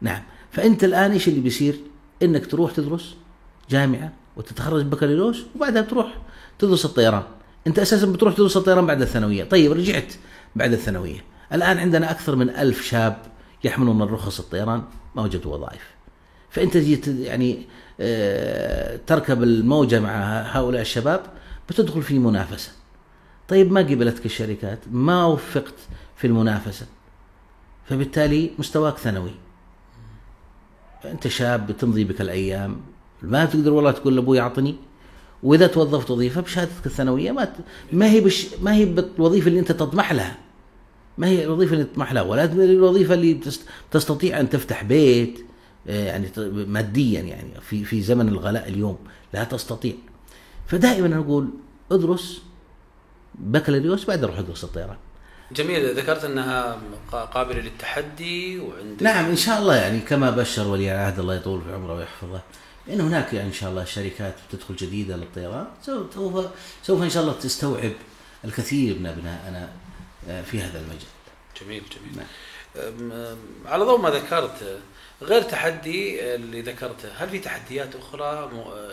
نعم. 0.00 0.22
فأنت 0.50 0.84
الآن 0.84 1.10
إيش 1.10 1.28
اللي 1.28 1.40
بيصير؟ 1.40 1.76
إنك 2.22 2.46
تروح 2.46 2.72
تدرس 2.72 3.14
جامعة 3.70 4.12
وتتخرج 4.36 4.84
بكالوريوس 4.84 5.42
وبعدها 5.56 5.82
تروح 5.82 6.16
تدرس 6.58 6.84
الطيران. 6.84 7.22
أنت 7.66 7.78
أساسا 7.78 8.06
بتروح 8.06 8.34
تدرس 8.34 8.56
الطيران 8.56 8.86
بعد 8.86 9.02
الثانوية. 9.02 9.44
طيب 9.44 9.72
رجعت 9.72 10.14
بعد 10.56 10.72
الثانوية. 10.72 11.24
الآن 11.52 11.78
عندنا 11.78 12.10
أكثر 12.10 12.36
من 12.36 12.50
ألف 12.50 12.82
شاب 12.82 13.16
يحملون 13.64 13.98
من 13.98 14.02
رخص 14.02 14.40
الطيران 14.40 14.82
ما 15.14 15.22
وجدوا 15.22 15.54
وظائف. 15.54 15.82
فأنت 16.50 16.76
يعني 17.06 17.66
آه، 18.00 19.00
تركب 19.06 19.42
الموجة 19.42 20.00
مع 20.00 20.42
هؤلاء 20.42 20.80
الشباب 20.80 21.22
بتدخل 21.68 22.02
في 22.02 22.18
منافسة. 22.18 22.72
طيب 23.48 23.72
ما 23.72 23.80
قبلتك 23.80 24.26
الشركات؟ 24.26 24.78
ما 24.90 25.24
وفقت 25.24 25.74
في 26.16 26.26
المنافسة. 26.26 26.86
فبالتالي 27.84 28.50
مستواك 28.58 28.98
ثانوي. 28.98 29.30
انت 31.04 31.28
شاب 31.28 31.66
بتمضي 31.66 32.04
بك 32.04 32.20
الأيام 32.20 32.76
ما 33.22 33.44
تقدر 33.44 33.72
والله 33.72 33.90
تقول 33.90 34.16
لأبوي 34.16 34.40
أعطني. 34.40 34.76
وإذا 35.42 35.66
توظفت 35.66 36.10
وظيفة 36.10 36.40
بشهادتك 36.40 36.86
الثانويه 36.86 37.32
ما 37.32 37.52
ما 37.92 38.10
هي 38.10 38.20
بش 38.20 38.46
ما 38.62 38.74
هي 38.74 38.84
بالوظيفة 38.84 39.48
اللي 39.48 39.60
أنت 39.60 39.72
تطمح 39.72 40.12
لها. 40.12 40.38
ما 41.18 41.26
هي 41.26 41.44
الوظيفة 41.44 41.72
اللي 41.72 41.84
تطمح 41.84 42.12
لها 42.12 42.22
ولا 42.22 42.44
الوظيفة 42.44 43.14
اللي 43.14 43.40
تستطيع 43.90 44.40
أن 44.40 44.50
تفتح 44.50 44.82
بيت 44.84 45.44
آه، 45.88 46.04
يعني 46.06 46.28
ماديا 46.66 47.20
يعني 47.20 47.50
في 47.60 47.84
في 47.84 48.02
زمن 48.02 48.28
الغلاء 48.28 48.68
اليوم 48.68 48.98
لا 49.34 49.44
تستطيع. 49.44 49.94
فدائما 50.66 51.16
أقول 51.16 51.48
ادرس 51.92 52.42
بكالوريوس 53.34 54.04
بعد 54.04 54.24
روح 54.24 54.38
ادرس 54.38 54.64
الطيران. 54.64 54.96
جميل 55.52 55.94
ذكرت 55.94 56.24
إنها 56.24 56.80
قابلة 57.12 57.60
للتحدي 57.60 58.58
وعندك 58.58 59.02
نعم 59.02 59.24
إن 59.24 59.36
شاء 59.36 59.58
الله 59.58 59.76
يعني 59.76 60.00
كما 60.00 60.30
بشر 60.30 60.68
ولي 60.68 60.92
العهد 60.92 61.18
الله 61.18 61.34
يطول 61.34 61.62
في 61.62 61.72
عمره 61.72 61.94
ويحفظه 61.94 62.42
إن 62.88 63.00
هناك 63.00 63.32
يعني 63.32 63.48
إن 63.48 63.52
شاء 63.52 63.70
الله 63.70 63.84
شركات 63.84 64.34
بتدخل 64.48 64.76
جديدة 64.76 65.16
للطيران 65.16 65.66
سوف 65.82 66.46
سوف 66.82 67.02
إن 67.02 67.10
شاء 67.10 67.22
الله 67.22 67.32
تستوعب 67.32 67.92
الكثير 68.44 68.98
من 68.98 69.06
أبنائنا 69.06 69.68
آه، 70.28 70.42
في 70.42 70.60
هذا 70.60 70.78
المجال. 70.78 71.00
جميل 71.62 71.82
جميل. 71.90 72.16
نعم. 72.16 73.36
على 73.66 73.84
ضوء 73.84 73.98
ما 74.00 74.10
ذكرت 74.10 74.80
غير 75.22 75.42
تحدي 75.42 76.34
اللي 76.34 76.62
ذكرته، 76.62 77.08
هل 77.16 77.28
في 77.28 77.38
تحديات 77.38 77.96
أخرى 77.96 78.50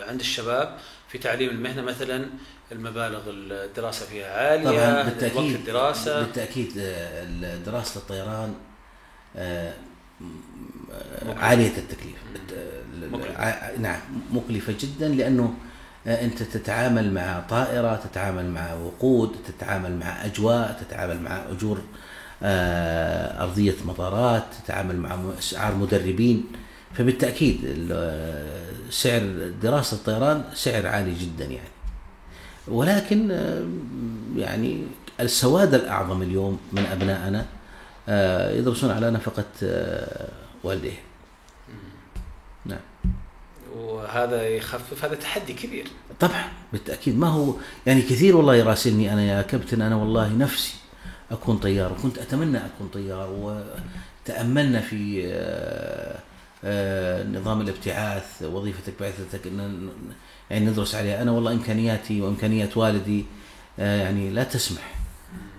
عند 0.07 0.19
الشباب 0.19 0.77
في 1.09 1.17
تعليم 1.17 1.49
المهنة 1.49 1.81
مثلا 1.81 2.29
المبالغ 2.71 3.21
الدراسة 3.27 4.05
فيها 4.05 4.49
عالية 4.51 4.65
طبعا 4.65 5.03
بالتأكيد 5.03 5.37
وقت 5.37 5.55
الدراسة. 5.55 6.19
بالتأكيد 6.19 6.73
آه، 6.77 7.57
دراسة 7.65 7.97
الطيران 7.97 8.53
آه، 9.35 9.73
عالية 11.37 11.77
التكليف 11.77 12.15
مكلفة. 13.11 13.77
نعم 13.77 13.99
مكلفة 14.31 14.73
جدا 14.79 15.07
لأنه 15.07 15.53
آه، 16.07 16.25
أنت 16.25 16.43
تتعامل 16.43 17.13
مع 17.13 17.39
طائرة 17.49 17.95
تتعامل 17.95 18.49
مع 18.49 18.73
وقود 18.73 19.35
تتعامل 19.47 19.99
مع 19.99 20.25
أجواء 20.25 20.83
تتعامل 20.87 21.21
مع 21.21 21.41
أجور 21.51 21.81
أرضية 23.41 23.75
مطارات 23.85 24.43
تتعامل 24.65 24.97
مع 24.97 25.19
أسعار 25.39 25.75
مدربين. 25.75 26.45
فبالتأكيد 26.93 27.57
سعر 28.89 29.51
دراسة 29.61 29.97
الطيران 29.97 30.43
سعر 30.53 30.87
عالي 30.87 31.13
جدا 31.13 31.45
يعني. 31.45 31.76
ولكن 32.67 33.31
آه، 33.31 33.67
يعني 34.35 34.83
السواد 35.19 35.73
الأعظم 35.73 36.21
اليوم 36.21 36.59
من 36.73 36.85
أبنائنا 36.85 37.45
آه، 38.09 38.51
يدرسون 38.51 38.91
على 38.91 39.11
نفقة 39.11 39.45
آه، 39.63 40.29
والديه. 40.63 40.99
نعم. 42.65 42.79
وهذا 43.75 44.47
يخفف 44.47 45.05
هذا 45.05 45.15
تحدي 45.15 45.53
كبير. 45.53 45.87
طبعا 46.19 46.43
بالتأكيد. 46.73 47.17
ما 47.17 47.27
هو 47.27 47.53
يعني 47.85 48.01
كثير 48.01 48.37
والله 48.37 48.55
يراسلني 48.55 49.13
أنا 49.13 49.23
يا 49.23 49.41
كابتن 49.41 49.81
أنا 49.81 49.95
والله 49.95 50.33
نفسي 50.33 50.73
أكون 51.31 51.57
طيار 51.57 51.91
وكنت 51.91 52.17
أتمنى 52.17 52.57
أكون 52.57 52.87
طيار 52.87 53.29
وتأملنا 54.27 54.81
في 54.81 55.27
نظام 57.31 57.61
الابتعاث 57.61 58.43
وظيفتك 58.43 58.93
بعثتك 58.99 59.47
إن 59.47 59.89
يعني 60.51 60.65
ندرس 60.65 60.95
عليها. 60.95 61.21
أنا 61.21 61.31
والله 61.31 61.51
إمكانياتي 61.51 62.21
وإمكانيات 62.21 62.77
والدي 62.77 63.25
آه، 63.79 64.01
يعني 64.01 64.29
لا 64.29 64.43
تسمح. 64.43 64.93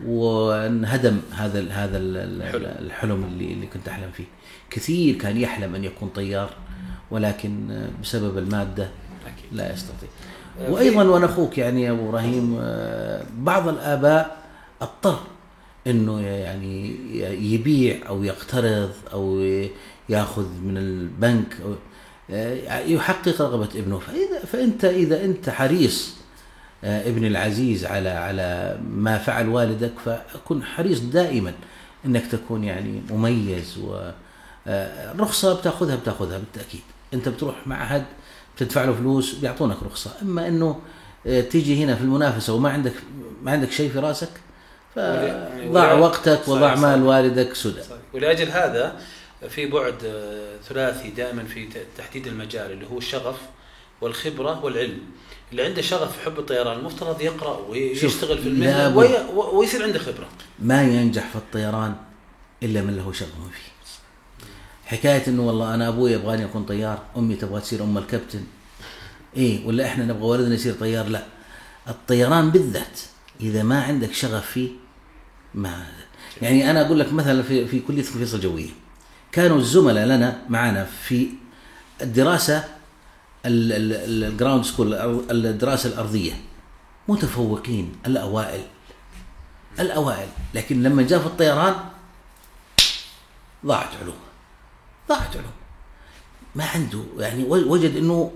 وانهدم 0.04 1.20
هذا 1.32 1.70
هذا 1.70 1.98
الحلم. 1.98 3.24
اللي 3.24 3.52
اللي 3.52 3.66
كنت 3.66 3.88
أحلم 3.88 4.10
فيه. 4.10 4.24
كثير 4.70 5.14
كان 5.14 5.36
يحلم 5.36 5.74
أن 5.74 5.84
يكون 5.84 6.08
طيار 6.08 6.50
ولكن 7.10 7.70
آه، 7.70 7.88
بسبب 8.02 8.38
المادة 8.38 8.88
لا 9.52 9.72
يستطيع. 9.72 10.08
آه، 10.60 10.70
وأيضا 10.70 11.04
وأنا 11.04 11.26
أخوك 11.26 11.58
يعني 11.58 11.82
يا 11.82 11.90
أبو 11.90 12.08
إبراهيم 12.08 12.56
بعض 13.38 13.68
الآباء 13.68 14.36
أضطر 14.82 15.18
إنه 15.86 16.20
يعني 16.20 16.96
يبيع 17.54 18.08
أو 18.08 18.24
يقترض 18.24 18.92
أو 19.12 19.40
يأخذ 20.08 20.46
من 20.62 20.76
البنك 20.76 21.56
أو 21.64 21.74
يحقق 22.86 23.42
رغبة 23.42 23.68
ابنه. 23.74 23.98
فإذا 23.98 24.38
فأنت 24.52 24.84
إذا 24.84 25.24
أنت 25.24 25.50
حريص 25.50 26.14
آه، 26.84 27.08
ابن 27.08 27.24
العزيز 27.24 27.84
على 27.84 28.08
على 28.08 28.78
ما 28.90 29.18
فعل 29.18 29.48
والدك 29.48 29.92
فكن 30.04 30.62
حريص 30.62 31.00
دائما 31.00 31.52
إنك 32.06 32.26
تكون 32.26 32.64
يعني 32.64 33.02
مميز 33.10 33.78
و 33.78 34.10
آه، 34.66 35.12
رخصة 35.18 35.54
بتأخذها 35.54 35.96
بتأخذها 35.96 36.38
بالتأكيد. 36.38 36.80
أنت 37.14 37.28
بتروح 37.28 37.66
معهد 37.66 38.04
بتدفع 38.56 38.84
له 38.84 38.92
فلوس 38.92 39.34
بيعطونك 39.34 39.76
رخصة. 39.82 40.10
أما 40.22 40.48
أنه 40.48 40.80
تيجي 41.24 41.84
هنا 41.84 41.94
في 41.94 42.02
المنافسة 42.02 42.54
وما 42.54 42.70
عندك 42.70 42.92
ما 43.42 43.52
عندك 43.52 43.70
شيء 43.70 43.90
في 43.90 43.98
رأسك 43.98 44.30
فضاع 44.94 45.92
وقتك 45.92 46.48
وضاع 46.48 46.74
مال 46.74 47.02
والدك 47.02 47.54
سدى. 47.54 47.80
ولأجل 48.14 48.48
هذا 48.48 48.96
في 49.48 49.66
بعد 49.66 49.94
آه، 50.04 50.56
ثلاثي 50.68 51.10
دائما 51.10 51.44
في 51.44 51.68
تحديد 51.98 52.26
المجال 52.26 52.72
اللي 52.72 52.86
هو 52.90 52.98
الشغف 52.98 53.36
والخبرة 54.00 54.64
والعلم. 54.64 54.98
اللي 55.50 55.62
عنده 55.62 55.82
شغف 55.82 56.18
في 56.18 56.24
حب 56.24 56.38
الطيران 56.38 56.78
المفترض 56.78 57.20
يقرأ 57.20 57.58
ويشتغل 57.68 58.38
في 58.38 58.48
المهنة 58.48 58.96
ويصير 59.52 59.82
عنده 59.82 59.98
خبرة. 59.98 60.28
ما 60.58 60.82
ينجح 60.82 61.28
في 61.28 61.36
الطيران 61.36 61.94
إلا 62.62 62.82
من 62.82 62.96
له 62.96 63.12
شغف 63.12 63.28
فيه. 63.52 63.68
حكاية 64.86 65.26
إنه 65.28 65.46
والله 65.46 65.74
أنا 65.74 65.88
أبوي 65.88 66.12
يبغاني 66.12 66.44
اكون 66.44 66.64
طيار 66.64 67.02
أمي 67.16 67.34
تبغى 67.34 67.60
تصير 67.60 67.82
أم 67.82 67.98
الكابتن. 67.98 68.44
إيه 69.36 69.66
ولا 69.66 69.86
إحنا 69.86 70.04
نبغى 70.04 70.26
ولدنا 70.26 70.54
يصير 70.54 70.74
طيار؟ 70.74 71.06
لا. 71.06 71.22
الطيران 71.88 72.50
بالذات 72.50 73.00
إذا 73.40 73.62
ما 73.62 73.82
عندك 73.82 74.12
شغف 74.12 74.50
فيه 74.50 74.68
ما 75.54 75.86
يعني 76.42 76.70
أنا 76.70 76.86
أقول 76.86 77.00
لك 77.00 77.12
مثلا 77.12 77.42
في 77.42 77.66
في 77.66 77.80
كليه 77.80 78.00
الفيصل 78.00 78.36
الجويه 78.36 78.70
كانوا 79.32 79.58
الزملاء 79.58 80.06
لنا 80.06 80.38
معنا 80.48 80.84
في 80.84 81.28
الدراسة 82.02 82.64
ال 83.46 83.63
ground 83.63 84.64
school 84.64 84.94
الدراسة 85.30 85.88
الأرضية. 85.88 86.32
متفوقين 87.08 87.92
الأوائل. 88.06 88.62
الأوائل. 89.80 90.28
لكن 90.54 90.82
لما 90.82 91.02
جاء 91.02 91.18
في 91.18 91.26
الطيران 91.26 91.74
ضاعت 93.66 93.90
علومه 94.02 94.18
ضاعت 95.08 95.36
علومه 95.36 95.52
ما 96.54 96.64
عنده 96.64 97.04
يعني 97.18 97.44
وجد 97.44 97.96
إنه 97.96 98.32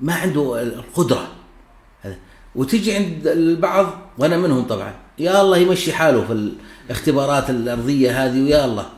ما 0.00 0.14
عنده 0.14 0.62
القدرة. 0.62 1.28
وتجي 2.54 2.94
عند 2.94 3.26
البعض 3.26 3.98
وأنا 4.18 4.36
منهم 4.36 4.66
طبعا. 4.66 4.94
يا 5.18 5.40
الله 5.40 5.56
يمشي 5.56 5.92
حاله 5.92 6.24
في 6.26 6.52
الاختبارات 6.86 7.50
الأرضية 7.50 8.24
هذه 8.24 8.42
ويا 8.42 8.64
الله. 8.64 8.90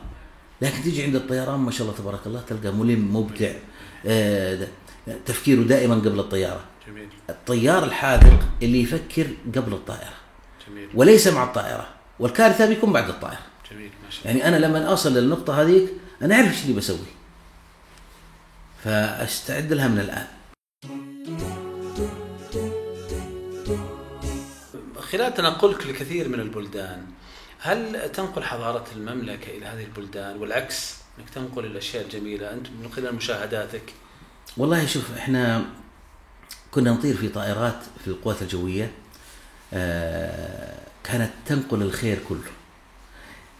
لكن 0.61 0.83
تيجي 0.83 1.03
عند 1.03 1.15
الطيران 1.15 1.59
ما 1.59 1.71
شاء 1.71 1.87
الله 1.87 1.99
تبارك 1.99 2.19
الله 2.27 2.41
تلقى 2.41 2.71
ملم 2.71 3.15
مبدع 3.15 3.51
آه، 4.05 4.67
تفكيره 5.25 5.61
دائما 5.61 5.95
قبل 5.95 6.19
الطيارة. 6.19 6.63
جميل. 6.87 7.09
الطيار 7.29 7.83
الحاذق 7.83 8.39
اللي 8.61 8.81
يفكر 8.81 9.27
قبل 9.55 9.73
الطائرة. 9.73 10.13
جميل. 10.67 10.89
وليس 10.93 11.27
مع 11.27 11.43
الطائرة. 11.43 11.87
والكارثة 12.19 12.65
بيكون 12.65 12.93
بعد 12.93 13.09
الطائرة. 13.09 13.39
جميل 13.71 13.91
ما 14.05 14.09
شاء 14.09 14.31
الله. 14.31 14.41
يعني 14.41 14.57
أنا 14.57 14.65
لما 14.65 14.85
أوصل 14.85 15.13
للنقطة 15.13 15.61
هذيك 15.61 15.89
أنا 16.21 16.35
أعرف 16.35 16.47
إيش 16.47 16.63
اللي 16.63 16.73
بسوي. 16.73 16.97
فأستعد 18.83 19.73
لها 19.73 19.87
من 19.87 19.99
الآن. 19.99 20.27
خلال 24.99 25.33
تنقلك 25.33 25.87
لكثير 25.87 26.29
من 26.29 26.39
البلدان 26.39 27.05
هل 27.67 28.11
تنقل 28.11 28.43
حضارة 28.43 28.85
المملكة 28.95 29.57
إلى 29.57 29.65
هذه 29.65 29.83
البلدان 29.83 30.37
والعكس 30.37 30.95
أنك 31.19 31.29
تنقل 31.29 31.65
الأشياء 31.65 32.03
الجميلة 32.03 32.53
أنت 32.53 32.67
من 32.69 32.91
خلال 32.91 33.15
مشاهداتك. 33.15 33.93
والله 34.57 34.85
شوف 34.85 35.17
إحنا 35.17 35.65
كنا 36.71 36.91
نطير 36.91 37.15
في 37.15 37.29
طائرات 37.29 37.79
في 38.03 38.07
القوات 38.07 38.41
الجوية 38.41 38.91
آه، 39.73 40.79
كانت 41.03 41.31
تنقل 41.45 41.81
الخير 41.81 42.19
كله 42.29 42.51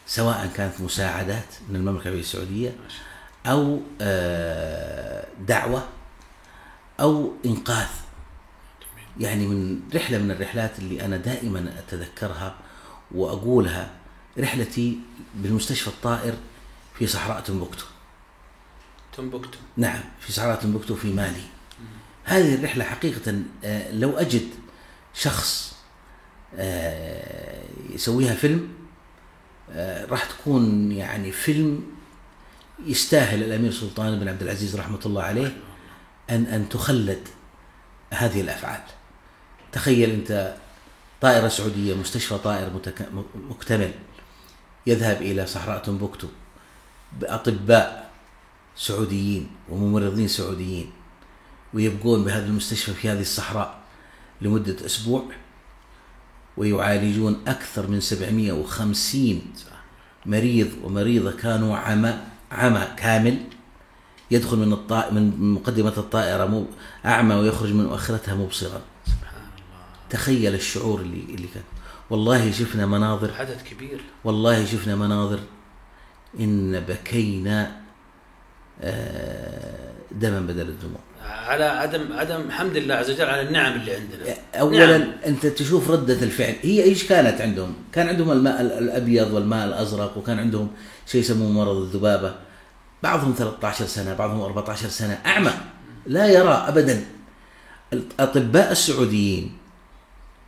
سواء 0.07 0.51
كانت 0.55 0.81
مساعدات 0.81 1.47
من 1.69 1.75
المملكة 1.75 2.01
العربية 2.01 2.21
السعودية 2.21 2.75
أو 3.45 3.81
آه، 4.01 5.27
دعوة 5.47 5.87
أو 6.99 7.33
إنقاذ. 7.45 7.87
يعني 9.19 9.47
من 9.47 9.79
رحلة 9.95 10.17
من 10.17 10.31
الرحلات 10.31 10.79
اللي 10.79 11.05
أنا 11.05 11.17
دائما 11.17 11.73
أتذكرها 11.79 12.55
وأقولها 13.11 13.91
رحلتي 14.39 14.99
بالمستشفى 15.35 15.87
الطائر 15.87 16.33
في 16.99 17.07
صحراء 17.07 17.41
تنبكتو. 17.41 17.85
تنبكتو. 19.17 19.57
نعم 19.77 19.99
في 20.19 20.31
صحراء 20.31 20.59
تنبكتو 20.59 20.95
في 20.95 21.13
مالي. 21.13 21.43
هذه 22.23 22.55
الرحلة 22.55 22.83
حقيقة 22.83 23.41
آه، 23.63 23.91
لو 23.91 24.17
أجد 24.17 24.49
شخص 25.13 25.75
آه، 26.55 27.63
يسويها 27.89 28.35
فيلم 28.35 28.69
آه، 29.71 30.05
راح 30.05 30.25
تكون 30.25 30.91
يعني 30.91 31.31
فيلم 31.31 31.83
يستاهل 32.85 33.43
الأمير 33.43 33.71
سلطان 33.71 34.19
بن 34.19 34.27
عبد 34.27 34.41
العزيز 34.41 34.75
رحمة 34.75 34.99
الله 35.05 35.23
عليه 35.23 35.57
أن 36.29 36.45
أن 36.45 36.69
تخلد 36.69 37.27
هذه 38.13 38.41
الأفعال. 38.41 38.81
تخيل 39.71 40.09
أنت 40.09 40.55
طائرة 41.21 41.47
سعودية 41.47 41.95
مستشفى 41.95 42.37
طائر 42.37 42.71
مكتمل 43.49 43.91
يذهب 44.87 45.21
إلى 45.21 45.45
صحراء 45.45 45.83
تنبكتو 45.83 46.27
بأطباء 47.19 48.09
سعوديين 48.75 49.49
وممرضين 49.69 50.27
سعوديين 50.27 50.91
ويبقون 51.73 52.23
بهذا 52.23 52.45
المستشفى 52.45 52.93
في 52.93 53.09
هذه 53.09 53.21
الصحراء 53.21 53.79
لمدة 54.41 54.85
أسبوع 54.85 55.23
ويعالجون 56.57 57.41
أكثر 57.47 57.87
من 57.87 57.99
750 57.99 59.41
مريض 60.25 60.67
ومريضة 60.83 61.31
كانوا 61.31 61.77
عمى 61.77 62.17
عمى 62.51 62.87
كامل. 62.97 63.37
يدخل 64.31 64.57
من 64.57 64.73
الطائر 64.73 65.13
من 65.13 65.53
مقدمة 65.53 65.93
الطائرة 65.97 66.65
أعمى 67.05 67.35
ويخرج 67.35 67.73
من 67.73 67.85
مؤخرتها 67.85 68.35
مبصرا. 68.35 68.81
تخيل 70.09 70.53
الشعور 70.53 71.01
اللي 71.01 71.35
اللي 71.35 71.47
كان. 71.53 71.63
والله 72.09 72.51
شفنا 72.51 72.85
مناظر. 72.85 73.33
عدد 73.33 73.57
كبير. 73.71 74.01
والله 74.23 74.65
شفنا 74.65 74.95
مناظر 74.95 75.39
إن 76.39 76.79
بكينا 76.79 77.71
آه، 78.81 79.91
دما 80.11 80.39
بدل 80.39 80.69
الدموع. 80.69 80.99
على 81.23 81.63
عدم 81.63 82.13
عدم 82.13 82.51
حمد 82.51 82.75
الله 82.75 82.95
عز 82.95 83.11
وجل 83.11 83.25
على 83.25 83.41
النعم 83.41 83.73
اللي 83.73 83.95
عندنا. 83.95 84.35
اولا 84.55 84.97
نعم. 84.97 85.11
أنت 85.25 85.45
تشوف 85.45 85.91
ردة 85.91 86.13
الفعل. 86.13 86.55
هي 86.61 86.83
إيش 86.83 87.07
كانت 87.07 87.41
عندهم؟ 87.41 87.73
كان 87.91 88.07
عندهم 88.07 88.31
الماء 88.31 88.61
الأبيض 88.61 89.33
والماء 89.33 89.67
الأزرق 89.67 90.17
وكان 90.17 90.39
عندهم 90.39 90.71
شيء 91.07 91.21
يسموه 91.21 91.51
مرض 91.51 91.77
الذبابة. 91.77 92.35
بعضهم 93.03 93.35
13 93.37 93.85
سنة 93.85 94.13
بعضهم 94.13 94.41
14 94.41 94.87
سنة. 94.87 95.19
أعمى. 95.25 95.51
لا 96.05 96.27
يرى 96.27 96.65
ابدا. 96.67 97.05
الأطباء 97.93 98.71
السعوديين 98.71 99.57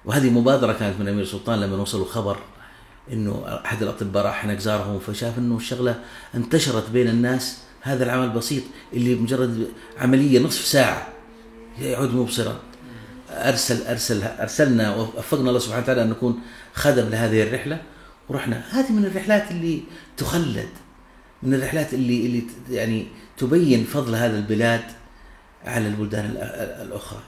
وهذه 0.06 0.30
مبادرة 0.30 0.74
كانت 0.74 1.00
من 1.00 1.08
الامير 1.08 1.26
سلطان 1.26 1.60
لما 1.60 1.78
وصلوا 1.78 2.06
خبر 2.06 2.38
إنه 3.14 3.62
أحد 3.66 3.84
الأطباء 3.84 4.26
راح 4.26 4.46
هناك 4.46 4.60
زارهم 4.60 5.00
فشاف 5.00 5.38
إنه 5.38 5.58
الشغلة 5.58 6.00
انتشرت 6.36 6.90
بين 6.90 7.08
الناس. 7.08 7.58
هذا 7.82 8.04
العمل 8.04 8.24
البسيط 8.24 8.64
اللي 8.94 9.16
مجرد 9.16 9.68
عملية 9.98 10.40
نصف 10.40 10.66
ساعة 10.66 11.08
يعود 11.82 12.14
مبصرا 12.14 12.60
ارسل 13.30 13.88
ارسل 13.88 14.24
أرسلنا 14.24 14.96
ووفقنا 14.96 15.50
الله 15.50 15.60
سبحانه 15.60 15.84
وتعالى 15.84 16.02
أن 16.02 16.10
نكون 16.10 16.42
خدم 16.74 17.10
لهذه 17.10 17.44
الرحلة. 17.44 17.82
ورحنا. 18.30 18.64
هذه 18.72 18.92
من 18.92 19.06
الرحلات 19.06 19.52
اللي 19.52 19.84
تخلد 20.18 20.70
من 21.44 21.54
الرحلات 21.54 21.94
اللي 21.94 22.26
اللي 22.26 22.44
يعني 22.70 23.08
تبين 23.38 23.84
فضل 23.84 24.16
هذا 24.16 24.38
البلاد 24.38 24.84
على 25.66 25.88
البلدان 25.88 26.26
الأخرى. 26.82 27.20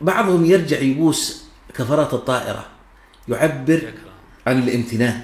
بعضهم 0.00 0.44
يرجع 0.44 0.78
يبوس 0.78 1.43
كفرات 1.74 2.14
الطائرة 2.14 2.66
يعبر 3.28 3.92
عن 4.46 4.62
الامتنان. 4.62 5.22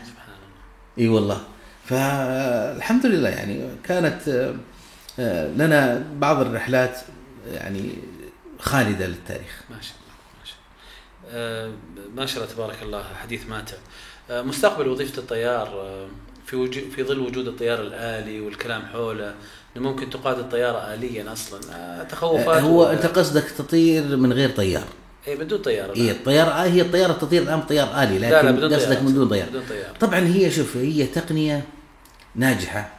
إي 0.99 1.09
والله. 1.09 1.41
فالحمد 1.85 3.07
لله 3.07 3.29
يعني 3.29 3.69
كانت 3.85 4.53
آه، 5.19 5.49
لنا 5.49 6.07
بعض 6.17 6.41
الرحلات 6.41 7.01
يعني 7.53 7.93
خالدة 8.59 9.07
للتاريخ. 9.07 9.63
ما 9.71 9.77
شاء 9.81 9.95
الله 9.97 10.15
ما 10.41 10.45
شاء 10.45 10.57
الله. 11.25 11.39
آه، 11.39 11.73
ما 12.17 12.27
شاء 12.27 12.43
الله 12.43 12.55
تبارك 12.55 12.83
الله 12.83 13.05
حديث 13.23 13.47
ماتع. 13.47 13.77
آه، 14.31 14.43
مستقبل 14.43 14.89
وظيفة 14.89 15.19
الطيار 15.19 16.09
في 16.47 16.57
وجود 16.57 16.91
في 16.97 17.05
ظل 17.05 17.19
وجود 17.19 17.49
الطيار 17.49 17.81
الآلي 17.81 18.41
والكلام 18.41 18.83
حوله 18.83 19.35
إنه 19.77 19.91
ممكن 19.91 20.11
تقاد 20.11 20.39
الطيارة 20.39 20.95
اليا 20.95 21.33
أصلا. 21.33 22.07
تخوفات 22.11 22.63
هو 22.63 22.85
أنت 22.85 23.07
قصدك 23.07 23.45
تطير 23.59 24.17
من 24.17 24.33
غير 24.33 24.51
طيار؟ 24.51 24.87
اي 25.29 25.37
بدون 25.37 25.63
طيارة. 25.63 25.97
هي 25.97 26.11
الطيارة 26.11 26.51
آه 26.51 26.65
هي 26.65 26.81
الطياره 26.81 27.13
تطير 27.13 27.43
الآن 27.43 27.63
طيار 27.63 28.03
آلي 28.03 28.19
لكن 28.19 28.31
لا 28.31 28.43
لا 28.43 28.51
بدون 28.51 28.75
قصدك 28.75 29.03
من 29.03 29.15
دون 29.15 29.29
طيار 29.29 29.49
بدون 29.49 29.63
طيار 29.69 29.95
طبعا 30.01 30.19
هي 30.21 30.51
شوف 30.51 30.77
هي 30.77 31.07
تقنية 31.07 31.65
ناجحة 32.35 32.93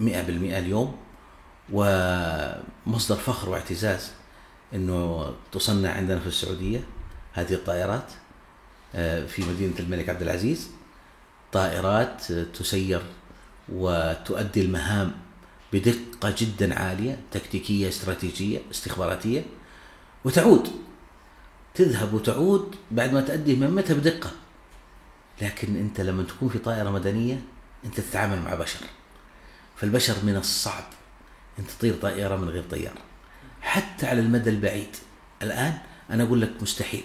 100% 0.00 0.04
اليوم 0.08 0.96
ومصدر 1.72 3.16
فخر 3.16 3.48
واعتزاز 3.48 4.10
إنه 4.74 5.30
تصنع 5.52 5.90
عندنا 5.90 6.20
في 6.20 6.26
السعودية 6.26 6.80
هذه 7.32 7.52
الطائرات 7.54 8.12
آه، 8.94 9.26
في 9.26 9.42
مدينة 9.42 9.72
الملك 9.80 10.08
عبد 10.08 10.22
العزيز. 10.22 10.70
طائرات 11.52 12.32
تسير 12.32 13.02
وتؤدي 13.72 14.62
المهام 14.62 15.12
بدقة 15.72 16.34
جدا 16.38 16.78
عالية 16.78 17.20
تكتيكية 17.32 17.88
استراتيجية 17.88 18.58
استخباراتية 18.70 19.42
وتعود. 20.24 20.68
تذهب 21.74 22.14
وتعود 22.14 22.74
بعد 22.90 23.12
ما 23.12 23.20
تؤدي 23.20 23.56
مهمتها 23.56 23.94
بدقة. 23.94 24.30
لكن 25.42 25.76
أنت 25.76 26.00
لما 26.00 26.22
تكون 26.22 26.48
في 26.48 26.58
طائرة 26.58 26.90
مدنية 26.90 27.40
أنت 27.84 28.00
تتعامل 28.00 28.42
مع 28.42 28.54
بشر. 28.54 28.80
فالبشر 29.76 30.14
من 30.22 30.36
الصعب 30.36 30.84
أن 31.58 31.64
تطير 31.66 31.94
طائرة 31.94 32.36
من 32.36 32.48
غير 32.48 32.62
طيار. 32.70 32.94
حتى 33.60 34.06
على 34.06 34.20
المدى 34.20 34.50
البعيد. 34.50 34.96
الآن 35.42 35.78
أنا 36.10 36.22
أقول 36.22 36.40
لك 36.40 36.52
مستحيل. 36.60 37.04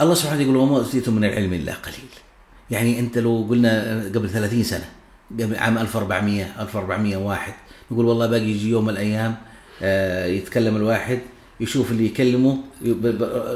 الله 0.00 0.14
سبحانه 0.14 0.42
يقول 0.42 0.56
وما 0.56 0.76
أوتيتم 0.76 1.14
من 1.14 1.24
العلم 1.24 1.52
إلا 1.52 1.74
قليل. 1.74 2.10
يعني 2.70 3.00
أنت 3.00 3.18
لو 3.18 3.46
قلنا 3.50 4.02
قبل 4.14 4.30
30 4.30 4.62
سنة 4.62 4.90
قبل 5.30 5.56
عام 5.56 5.78
1400 5.78 6.62
1401 6.62 7.54
نقول 7.90 8.06
والله 8.06 8.26
باقي 8.26 8.42
يجي 8.42 8.70
يوم 8.70 8.84
من 8.84 8.90
الأيام 8.90 9.36
آه، 9.82 10.26
يتكلم 10.26 10.76
الواحد 10.76 11.20
يشوف 11.60 11.90
اللي 11.90 12.06
يكلمه 12.06 12.58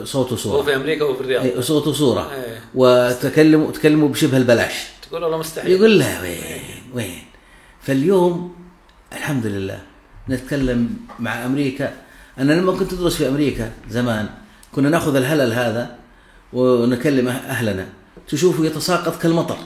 صوت 0.05 0.33
وصوره 0.33 0.57
هو 0.57 0.63
في 0.63 0.77
أمريكا 0.77 1.05
وفي 1.05 1.21
الرياض. 1.21 1.45
إيه، 1.45 1.61
صوت 1.61 1.87
وصوره 1.87 2.33
أيه. 2.35 2.61
وتكلموا 2.75 3.71
تكلموا 3.73 4.09
بشبه 4.09 4.37
البلاش. 4.37 4.73
تقول 5.09 5.23
والله 5.23 5.39
مستحيل 5.39 5.71
يقول 5.71 5.99
لها 5.99 6.23
وين؟ 6.23 6.39
وين؟ 6.95 7.19
فاليوم 7.83 8.55
الحمد 9.13 9.47
لله 9.47 9.83
نتكلم 10.29 10.97
مع 11.19 11.47
أمريكا. 11.47 11.93
أنا 12.39 12.53
لما 12.53 12.73
كنت 12.73 12.93
أدرس 12.93 13.17
في 13.17 13.29
أمريكا 13.29 13.73
زمان 13.91 14.29
كنا 14.73 14.89
نأخذ 14.89 15.17
الهلل 15.17 15.53
هذا 15.53 15.97
ونكلم 16.53 17.27
أه- 17.27 17.31
أهلنا. 17.51 17.89
تشوفه 18.29 18.65
يتساقط 18.67 19.23
كالمطر. 19.23 19.57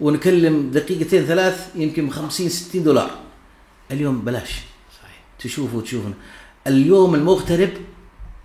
ونكلم 0.00 0.70
دقيقتين 0.70 1.24
ثلاث 1.24 1.68
يمكن 1.74 2.10
50 2.10 2.48
60 2.48 2.84
دولار. 2.84 3.10
اليوم 3.90 4.20
بلاش. 4.20 4.50
صحيح. 4.98 5.20
تشوفوا 5.38 5.82
تشوفوا. 5.82 6.10
اليوم 6.66 7.14
المغترب 7.14 7.70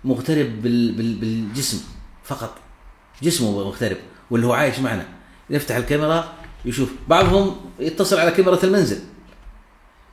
مغترب 0.04 0.62
بال 0.62 0.92
بال 0.92 1.14
بالجسم 1.14 1.80
فقط. 2.24 2.54
جسمه 3.22 3.64
مغترب 3.64 3.96
واللي 4.30 4.46
هو 4.46 4.52
عايش 4.52 4.78
معنا. 4.78 5.06
يفتح 5.50 5.76
الكاميرا 5.76 6.32
يشوف. 6.64 6.90
بعضهم 7.08 7.56
يتصل 7.80 8.18
على 8.18 8.30
كاميرا 8.30 8.64
المنزل. 8.64 8.98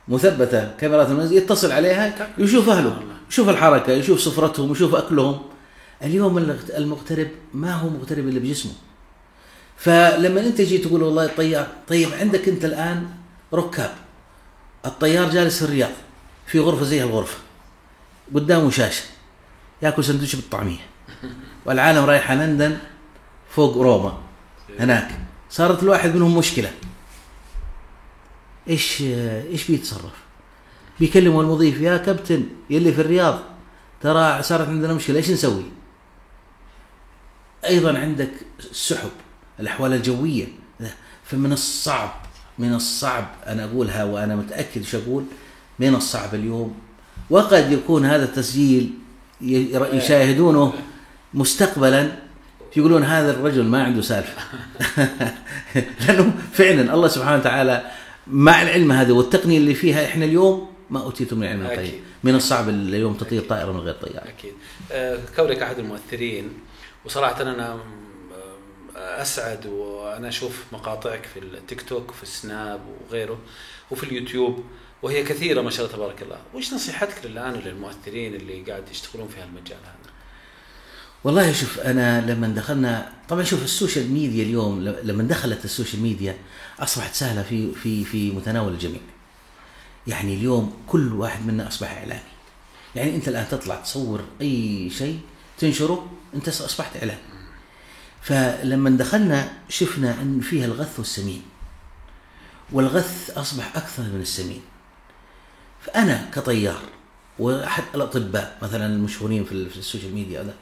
مثبتة 0.08 0.76
كاميرات 0.76 1.08
المنزل 1.08 1.36
يتصل 1.36 1.72
عليها 1.72 2.32
يشوف 2.38 2.68
أهله 2.68 3.02
يشوف 3.30 3.48
الحركة 3.48 3.92
يشوف 3.92 4.20
سفرتهم 4.20 4.72
يشوف 4.72 4.94
أكلهم. 4.94 5.42
اليوم 6.02 6.38
المغترب 6.78 7.28
ما 7.54 7.74
هو 7.74 7.88
مغترب 7.88 8.28
إلا 8.28 8.40
بجسمه. 8.40 8.72
فلما 9.76 10.40
أنت 10.40 10.58
تجي 10.58 10.78
تقول 10.78 11.02
والله 11.02 11.24
الطيار 11.24 11.68
طيب 11.88 12.08
عندك 12.12 12.48
أنت 12.48 12.64
الآن 12.64 13.06
ركاب. 13.54 13.94
الطيار 14.86 15.30
جالس 15.30 15.58
في 15.58 15.64
الرياض 15.64 15.92
في 16.46 16.60
غرفة 16.60 16.84
زي 16.84 17.02
الغرفة. 17.02 17.38
قدامه 18.34 18.70
شاشة 18.70 19.04
ياكل 19.82 20.04
سندويش 20.04 20.36
بالطعمية 20.36 20.86
والعالم 21.66 22.04
رايحة 22.04 22.34
لندن 22.34 22.78
فوق 23.50 23.76
روما 23.76 24.18
هناك 24.78 25.20
صارت 25.50 25.82
الواحد 25.82 26.14
منهم 26.14 26.38
مشكلة 26.38 26.70
إيش 28.68 29.02
إيش 29.02 29.70
بيتصرف؟ 29.70 30.12
بيكلموا 31.00 31.42
المضيف 31.42 31.80
يا 31.80 31.96
كابتن 31.96 32.46
يلي 32.70 32.92
في 32.92 33.00
الرياض 33.00 33.40
ترى 34.00 34.42
صارت 34.42 34.68
عندنا 34.68 34.92
مشكلة 34.92 35.16
إيش 35.16 35.30
نسوي؟ 35.30 35.64
أيضا 37.64 37.98
عندك 37.98 38.30
السحب 38.58 39.10
الأحوال 39.60 39.92
الجوية 39.92 40.46
فمن 41.24 41.52
الصعب 41.52 42.10
من 42.58 42.74
الصعب 42.74 43.26
أنا 43.46 43.64
أقولها 43.64 44.04
وأنا 44.04 44.36
متأكد 44.36 44.76
إيش 44.76 44.94
أقول 44.94 45.24
من 45.78 45.94
الصعب 45.94 46.34
اليوم 46.34 46.74
وقد 47.30 47.72
يكون 47.72 48.04
هذا 48.04 48.24
التسجيل 48.24 48.90
يشاهدونه 49.92 50.72
مستقبلا 51.34 52.12
يقولون 52.76 53.02
هذا 53.02 53.30
الرجل 53.30 53.64
ما 53.64 53.84
عنده 53.84 54.02
سالفة. 54.02 54.42
لأنه 56.08 56.34
فعلا 56.52 56.94
الله 56.94 57.08
سبحانه 57.08 57.40
وتعالى 57.40 57.90
مع 58.26 58.62
العلم 58.62 58.92
هذا 58.92 59.12
والتقنية 59.12 59.58
اللي 59.58 59.74
فيها 59.74 60.04
إحنا 60.04 60.24
اليوم 60.24 60.72
ما 60.90 61.02
أوتيتم 61.02 61.38
من 61.38 61.46
علم 61.46 61.66
الطيب 61.66 61.94
من 62.24 62.34
الصعب 62.34 62.68
اليوم 62.68 63.14
تطير 63.14 63.42
طائرة 63.42 63.72
من 63.72 63.80
غير 63.80 63.94
طيار 63.94 64.28
أكيد. 64.28 64.52
آه، 64.92 65.18
كونك 65.36 65.62
أحد 65.62 65.78
المؤثرين 65.78 66.52
وصراحة 67.04 67.42
أنا 67.42 67.78
أسعد 68.96 69.66
وأنا 69.66 70.28
أشوف 70.28 70.64
مقاطعك 70.72 71.26
في 71.34 71.38
التيك 71.40 71.82
توك 71.82 72.10
وفي 72.10 72.22
السناب 72.22 72.80
وغيره 72.86 73.38
وفي 73.90 74.02
اليوتيوب. 74.04 74.64
وهي 75.04 75.22
كثيرة 75.22 75.62
ما 75.62 75.70
شاء 75.70 75.86
الله 75.86 75.96
تبارك 75.96 76.22
الله، 76.22 76.38
وش 76.54 76.74
نصيحتك 76.74 77.24
الان 77.24 77.52
للمؤثرين 77.52 78.34
اللي 78.34 78.62
قاعد 78.62 78.88
يشتغلون 78.90 79.28
في 79.28 79.40
هالمجال 79.40 79.78
هذا؟ 79.78 80.12
والله 81.24 81.52
شوف 81.52 81.78
أنا 81.78 82.20
لما 82.20 82.48
دخلنا 82.48 83.12
طبعا 83.28 83.42
شوف 83.42 83.64
ال 83.64 83.71
social 83.71 84.10
media 84.10 84.44
اليوم 84.44 84.80
لما 84.84 85.22
دخلت 85.22 85.64
ال 85.64 85.69
social 85.69 86.02
media 86.02 86.36
أصبحت 86.80 87.14
سهلة 87.14 87.42
في 87.42 87.72
في 87.74 88.04
في 88.04 88.30
متناول 88.30 88.72
الجميع. 88.72 89.00
يعني 90.06 90.34
اليوم 90.34 90.82
كل 90.86 91.12
واحد 91.12 91.46
منا 91.46 91.68
أصبح 91.68 91.92
إعلامي. 91.92 92.20
يعني 92.94 93.16
أنت 93.16 93.28
الآن 93.28 93.48
تطلع 93.50 93.74
تصور 93.74 94.24
أي 94.40 94.90
شيء 94.90 95.20
تنشره 95.58 96.12
أنت 96.34 96.48
أصبحت 96.48 96.96
إعلامي. 96.96 97.20
فلما 98.22 98.90
دخلنا 98.90 99.52
شفنا 99.68 100.22
إن 100.22 100.40
فيها 100.40 100.64
الغث 100.64 100.98
والسمين. 100.98 101.42
والغث 102.72 103.30
أصبح 103.36 103.76
أكثر 103.76 104.02
من 104.02 104.20
السمين. 104.20 104.62
فانا 105.94 106.30
كطيار 106.34 106.80
وأحد 107.38 107.82
الأطباء 107.94 108.58
مثلا 108.62 108.86
المشهورين 108.86 109.44
في 109.44 109.52
السوشيال 109.52 110.14
ميديا 110.14 110.40
هذا 110.40 110.54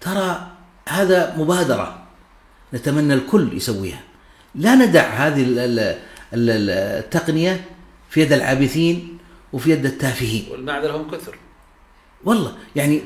ترى 0.00 0.50
هذا 0.88 1.36
مبادرة 1.36 2.02
نتمنى 2.74 3.14
الكل 3.14 3.56
يسويها. 3.56 4.00
لا 4.54 4.74
ندع 4.74 5.08
هذه 5.08 5.44
التقنية 6.32 7.64
في 8.10 8.20
يد 8.20 8.32
العابثين 8.32 9.18
وفي 9.52 9.70
يد 9.70 9.86
التافهين. 9.86 10.46
والمعذرة 10.50 10.96
هم 10.96 11.10
كثر. 11.10 11.36
والله 12.24 12.56
يعني 12.76 13.02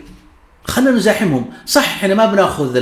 خلينا 0.64 0.90
نزاحمهم. 0.90 1.52
صح 1.66 1.84
إحنا 1.84 2.14
ما 2.14 2.26
بنأخذ 2.26 2.72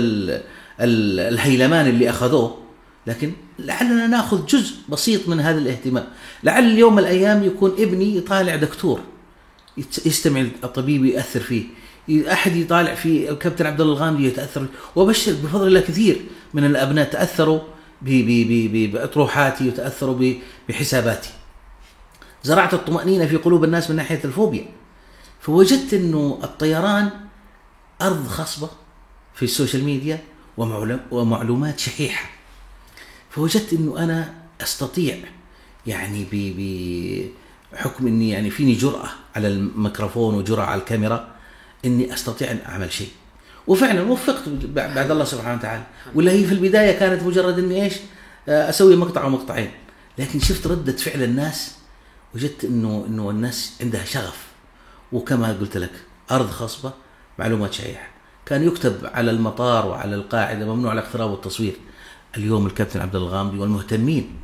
الهيلمان 0.80 1.86
اللي 1.86 2.10
أخذوه. 2.10 2.63
لكن 3.06 3.32
لعلنا 3.58 4.06
ناخذ 4.06 4.46
جزء 4.46 4.76
بسيط 4.88 5.28
من 5.28 5.40
هذا 5.40 5.58
الاهتمام. 5.58 6.06
لعل 6.42 6.64
اليوم 6.64 6.98
الأيام 6.98 7.44
يكون 7.44 7.72
ابني 7.78 8.16
يطالع 8.16 8.56
دكتور 8.56 9.00
يستمع 10.06 10.40
الطبيب 10.64 11.04
ياثر 11.04 11.40
فيه 11.40 11.64
أحد 12.32 12.56
يطالع 12.56 12.94
في 12.94 13.30
الكابتن 13.30 13.66
عبد 13.66 13.80
الله 13.80 13.92
الغامدي 13.92 14.26
يتأثر 14.26 14.66
وأبشر 14.96 15.32
بفضل 15.32 15.66
الله 15.66 15.80
كثير 15.80 16.20
من 16.54 16.64
الأبناء 16.64 17.10
تأثروا 17.10 17.60
بأطروحاتي 18.02 19.68
وتأثروا 19.68 20.34
بحساباتي. 20.68 21.30
زرعت 22.42 22.74
الطمأنينة 22.74 23.26
في 23.26 23.36
قلوب 23.36 23.64
الناس 23.64 23.90
من 23.90 23.96
ناحية 23.96 24.20
الفوبيا. 24.24 24.66
فوجدت 25.40 25.94
إنه 25.94 26.38
الطيران 26.44 27.10
أرض 28.02 28.26
خصبه 28.26 28.70
في 29.34 29.42
ال 29.42 29.48
social 29.48 29.84
media 29.84 30.18
ومعلومات 31.10 31.78
شحيحة. 31.78 32.30
فوجدت 33.34 33.72
إنه 33.72 33.98
أنا 33.98 34.34
أستطيع 34.60 35.18
يعني 35.86 36.24
بحكم 37.72 38.06
إني 38.06 38.30
يعني 38.30 38.50
فيني 38.50 38.74
جرأة 38.74 39.08
على 39.36 39.48
الميكروفون 39.48 40.34
وجرأة 40.34 40.64
على 40.64 40.80
الكاميرا 40.80 41.28
إني 41.84 42.14
أستطيع 42.14 42.50
أن 42.50 42.58
أعمل 42.68 42.92
شيء. 42.92 43.08
وفعلا 43.66 44.02
وفقت 44.02 44.48
بعد 44.64 45.10
الله 45.10 45.24
سبحانه 45.24 45.58
وتعالى. 45.58 45.82
ولا 46.14 46.32
هي 46.32 46.44
في 46.44 46.52
البداية 46.52 46.98
كانت 46.98 47.22
مجرد 47.22 47.58
إني 47.58 47.84
إيش؟ 47.84 47.94
أسوي 48.48 48.96
مقطع 48.96 49.24
ومقطعين 49.24 49.70
لكن 50.18 50.40
شفت 50.40 50.66
ردة 50.66 50.92
فعل 50.92 51.22
الناس 51.22 51.74
وجدت 52.34 52.64
انه 52.64 53.04
إنه 53.08 53.30
الناس 53.30 53.72
عندها 53.80 54.04
شغف. 54.04 54.46
وكما 55.12 55.52
قلت 55.52 55.76
لك 55.76 55.92
أرض 56.30 56.50
خصبة 56.50 56.92
معلومات 57.38 57.72
شائعة. 57.72 58.06
كان 58.46 58.66
يكتب 58.66 58.96
على 59.04 59.30
المطار 59.30 59.86
وعلى 59.86 60.14
القاعدة 60.14 60.74
ممنوع 60.74 60.92
الاقتراب 60.92 61.30
والتصوير. 61.30 61.74
اليوم 62.36 62.66
الكابتن 62.66 63.00
عبد 63.00 63.16
الغامدي 63.16 63.58
والمهتمين 63.58 64.36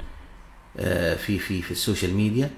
آه، 0.76 1.16
في 1.16 1.38
في 1.38 1.62
في 1.62 1.70
السوشيال 1.70 2.14
ميديا 2.14 2.50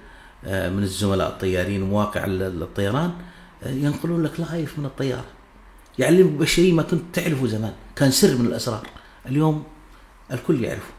آه، 0.45 0.71
من 0.71 0.83
الزملاء 0.83 1.29
الطيارين 1.29 1.83
ومواقع 1.83 2.25
الطيران 2.27 3.13
آه، 3.63 3.71
ينقلون 3.71 4.23
لك 4.23 4.41
لايف 4.41 4.79
من 4.79 4.87
الطيارة. 4.87 5.25
يعلمك 5.99 6.31
بشيء 6.33 6.75
ما 6.75 6.83
كنت 6.83 7.03
تعرفه 7.13 7.47
زمان 7.47 7.73
كان 7.97 8.11
سر 8.11 8.37
من 8.37 8.47
الأسرار. 8.47 8.87
اليوم 9.27 9.65
الكل 10.33 10.65
يعرفه. 10.65 10.93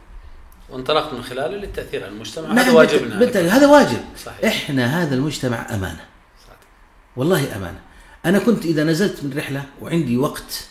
وانطلقت 0.70 1.14
من 1.14 1.22
خلاله 1.22 1.56
للتأثير 1.56 2.02
على 2.04 2.12
المجتمع. 2.12 2.52
هذا 2.52 2.72
واجبنا. 2.72 3.18
بالتالي 3.18 3.50
هذا 3.50 3.66
واجب. 3.66 4.00
صحيح. 4.24 4.44
إحنا 4.44 5.02
هذا 5.02 5.14
المجتمع 5.14 5.74
أمانة. 5.74 6.04
صحيح. 6.46 6.58
والله 7.16 7.56
أمانة. 7.56 7.80
أنا 8.26 8.38
كنت 8.38 8.64
إذا 8.64 8.84
نزلت 8.84 9.24
من 9.24 9.38
رحلة 9.38 9.64
وعندي 9.82 10.16
وقت 10.16 10.68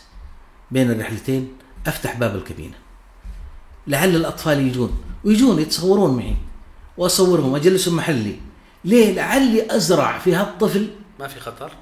بين 0.70 0.90
الرحلتين 0.90 1.56
أفتح 1.86 2.16
باب 2.16 2.36
الكابينة. 2.36 2.83
لعل 3.86 4.16
الأطفال 4.16 4.58
يجون 4.58 4.98
ويجون 5.24 5.58
يتصورون 5.58 6.16
معي 6.16 6.36
وأصورهم 6.96 7.54
اجلسهم 7.54 7.96
محلي. 7.96 8.36
ليه؟ 8.84 9.14
لعلي 9.14 9.76
أزرع 9.76 10.18
في 10.18 10.34
هالطفل 10.34 10.90
ما 11.20 11.28
في 11.28 11.40
خطر؟ 11.40 11.72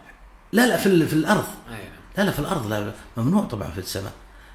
لا 0.53 0.66
لا 0.66 0.76
في 0.76 1.07
في 1.07 1.12
الأرض. 1.12 1.44
أيه. 1.70 1.92
لا 2.18 2.22
لا 2.22 2.30
في 2.30 2.38
الأرض 2.38 2.66
لا 2.66 2.92
ممنوع 3.16 3.44
طبعا 3.44 3.70
في 3.70 3.78
السماء. 3.78 4.12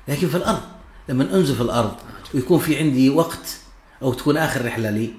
لكن 0.08 0.28
في 0.28 0.38
الأرض 0.38 0.62
لما 1.10 1.36
أنزل 1.36 1.62
الأرض 1.62 1.92
آه، 1.92 2.36
ويكون 2.36 2.60
في 2.60 2.78
عندي 2.78 3.10
وقت 3.10 3.58
أو 4.02 4.14
تكون 4.14 4.38
آخر 4.38 4.66
رحلة 4.66 4.90
لي 4.90 5.14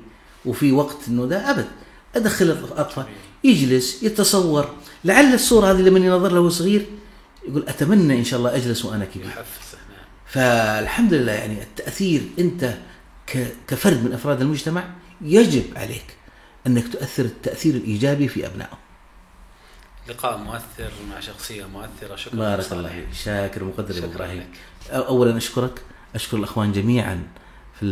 وفي 0.46 0.72
وقت 0.72 0.96
إنه 1.08 1.26
ده 1.26 1.50
أبد. 1.50 1.66
أدخل 2.16 2.44
الأطفال 2.50 3.04
يجلس 3.44 4.02
يتصور. 4.02 4.68
لعل 5.04 5.34
الصورة 5.34 5.72
هذه 5.72 5.80
لما 5.80 5.98
ينظر 5.98 6.32
له 6.32 6.48
صغير 6.48 6.86
يقول 7.48 7.64
أتمنى 7.68 8.18
إن 8.18 8.24
شاء 8.24 8.38
الله 8.38 8.56
أجلس 8.56 8.84
وأنا 8.84 9.04
كبير. 9.04 9.44
فالحمد 10.28 11.14
لله 11.14 11.32
يعني 11.32 11.62
التأثير 11.62 12.22
أنت 12.38 12.74
كفرد 13.68 14.04
من 14.04 14.12
أفراد 14.12 14.40
المجتمع 14.40 14.84
يجب 15.20 15.64
عليك 15.76 16.16
أنك 16.66 16.92
تؤثر 16.92 17.24
التأثير 17.24 17.74
الإيجابي 17.74 18.28
في 18.28 18.46
ابنائه. 18.46 18.78
لقاء 20.08 20.38
مؤثر 20.38 20.90
مع 21.10 21.20
شخصية 21.20 21.64
مؤثرة 21.64 22.16
شكرا. 22.16 22.38
بارك 22.38 22.72
الله 22.72 22.88
فيك. 22.88 23.06
شاكر 23.24 23.64
ومقدر 23.64 24.04
إبراهيم. 24.04 24.46
اولا 24.90 25.36
أشكرك. 25.36 25.82
أشكر 26.14 26.36
الأخوان 26.36 26.72
جميعا 26.72 27.22
في 27.80 27.84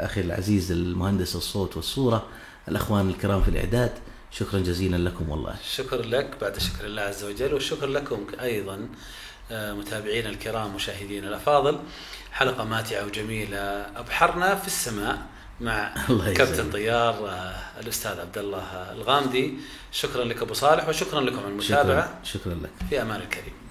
أخي 0.00 0.20
العزيز 0.20 0.72
المهندس 0.72 1.36
الصوت 1.36 1.76
والصورة 1.76 2.26
الأخوان 2.68 3.08
الكرام 3.08 3.42
في 3.42 3.48
الإعداد. 3.48 3.92
شكرا 4.30 4.60
جزيلا 4.60 4.96
لكم 4.96 5.28
والله. 5.28 5.54
شكر 5.70 6.02
لك. 6.02 6.36
بعد 6.40 6.58
شكر 6.58 6.84
الله 6.84 7.02
عز 7.02 7.24
وجل 7.24 7.54
والشكر 7.54 7.86
لكم 7.86 8.26
أيضا 8.40 8.74
آه، 8.74 8.88
متابعينا 9.50 10.28
الكرام 10.28 10.74
مشاهدينا 10.74 11.28
الأفاضل. 11.28 11.78
حلقة 12.32 12.64
ماتعة 12.64 13.04
وجميلة. 13.04 13.86
أبحرنا 13.96 14.54
في 14.54 14.66
السماء 14.66 15.18
مع. 15.60 15.94
كابتن 16.36 16.70
طيار 16.70 17.28
آه، 17.28 17.54
الأستاذ 17.80 18.20
عبد 18.20 18.38
الله 18.38 18.92
الغامدي. 18.92 19.54
شكرا 19.92 20.24
لك 20.24 20.42
أبو 20.42 20.54
صالح 20.54 20.88
وشكرا 20.88 21.20
لكم 21.20 21.38
على 21.38 21.48
المتابعة. 21.48 22.20
شكرا 22.24 22.42
شكرا 22.42 22.54
لك. 22.54 22.70
في 22.90 23.02
أمان 23.02 23.20
الكريم. 23.20 23.65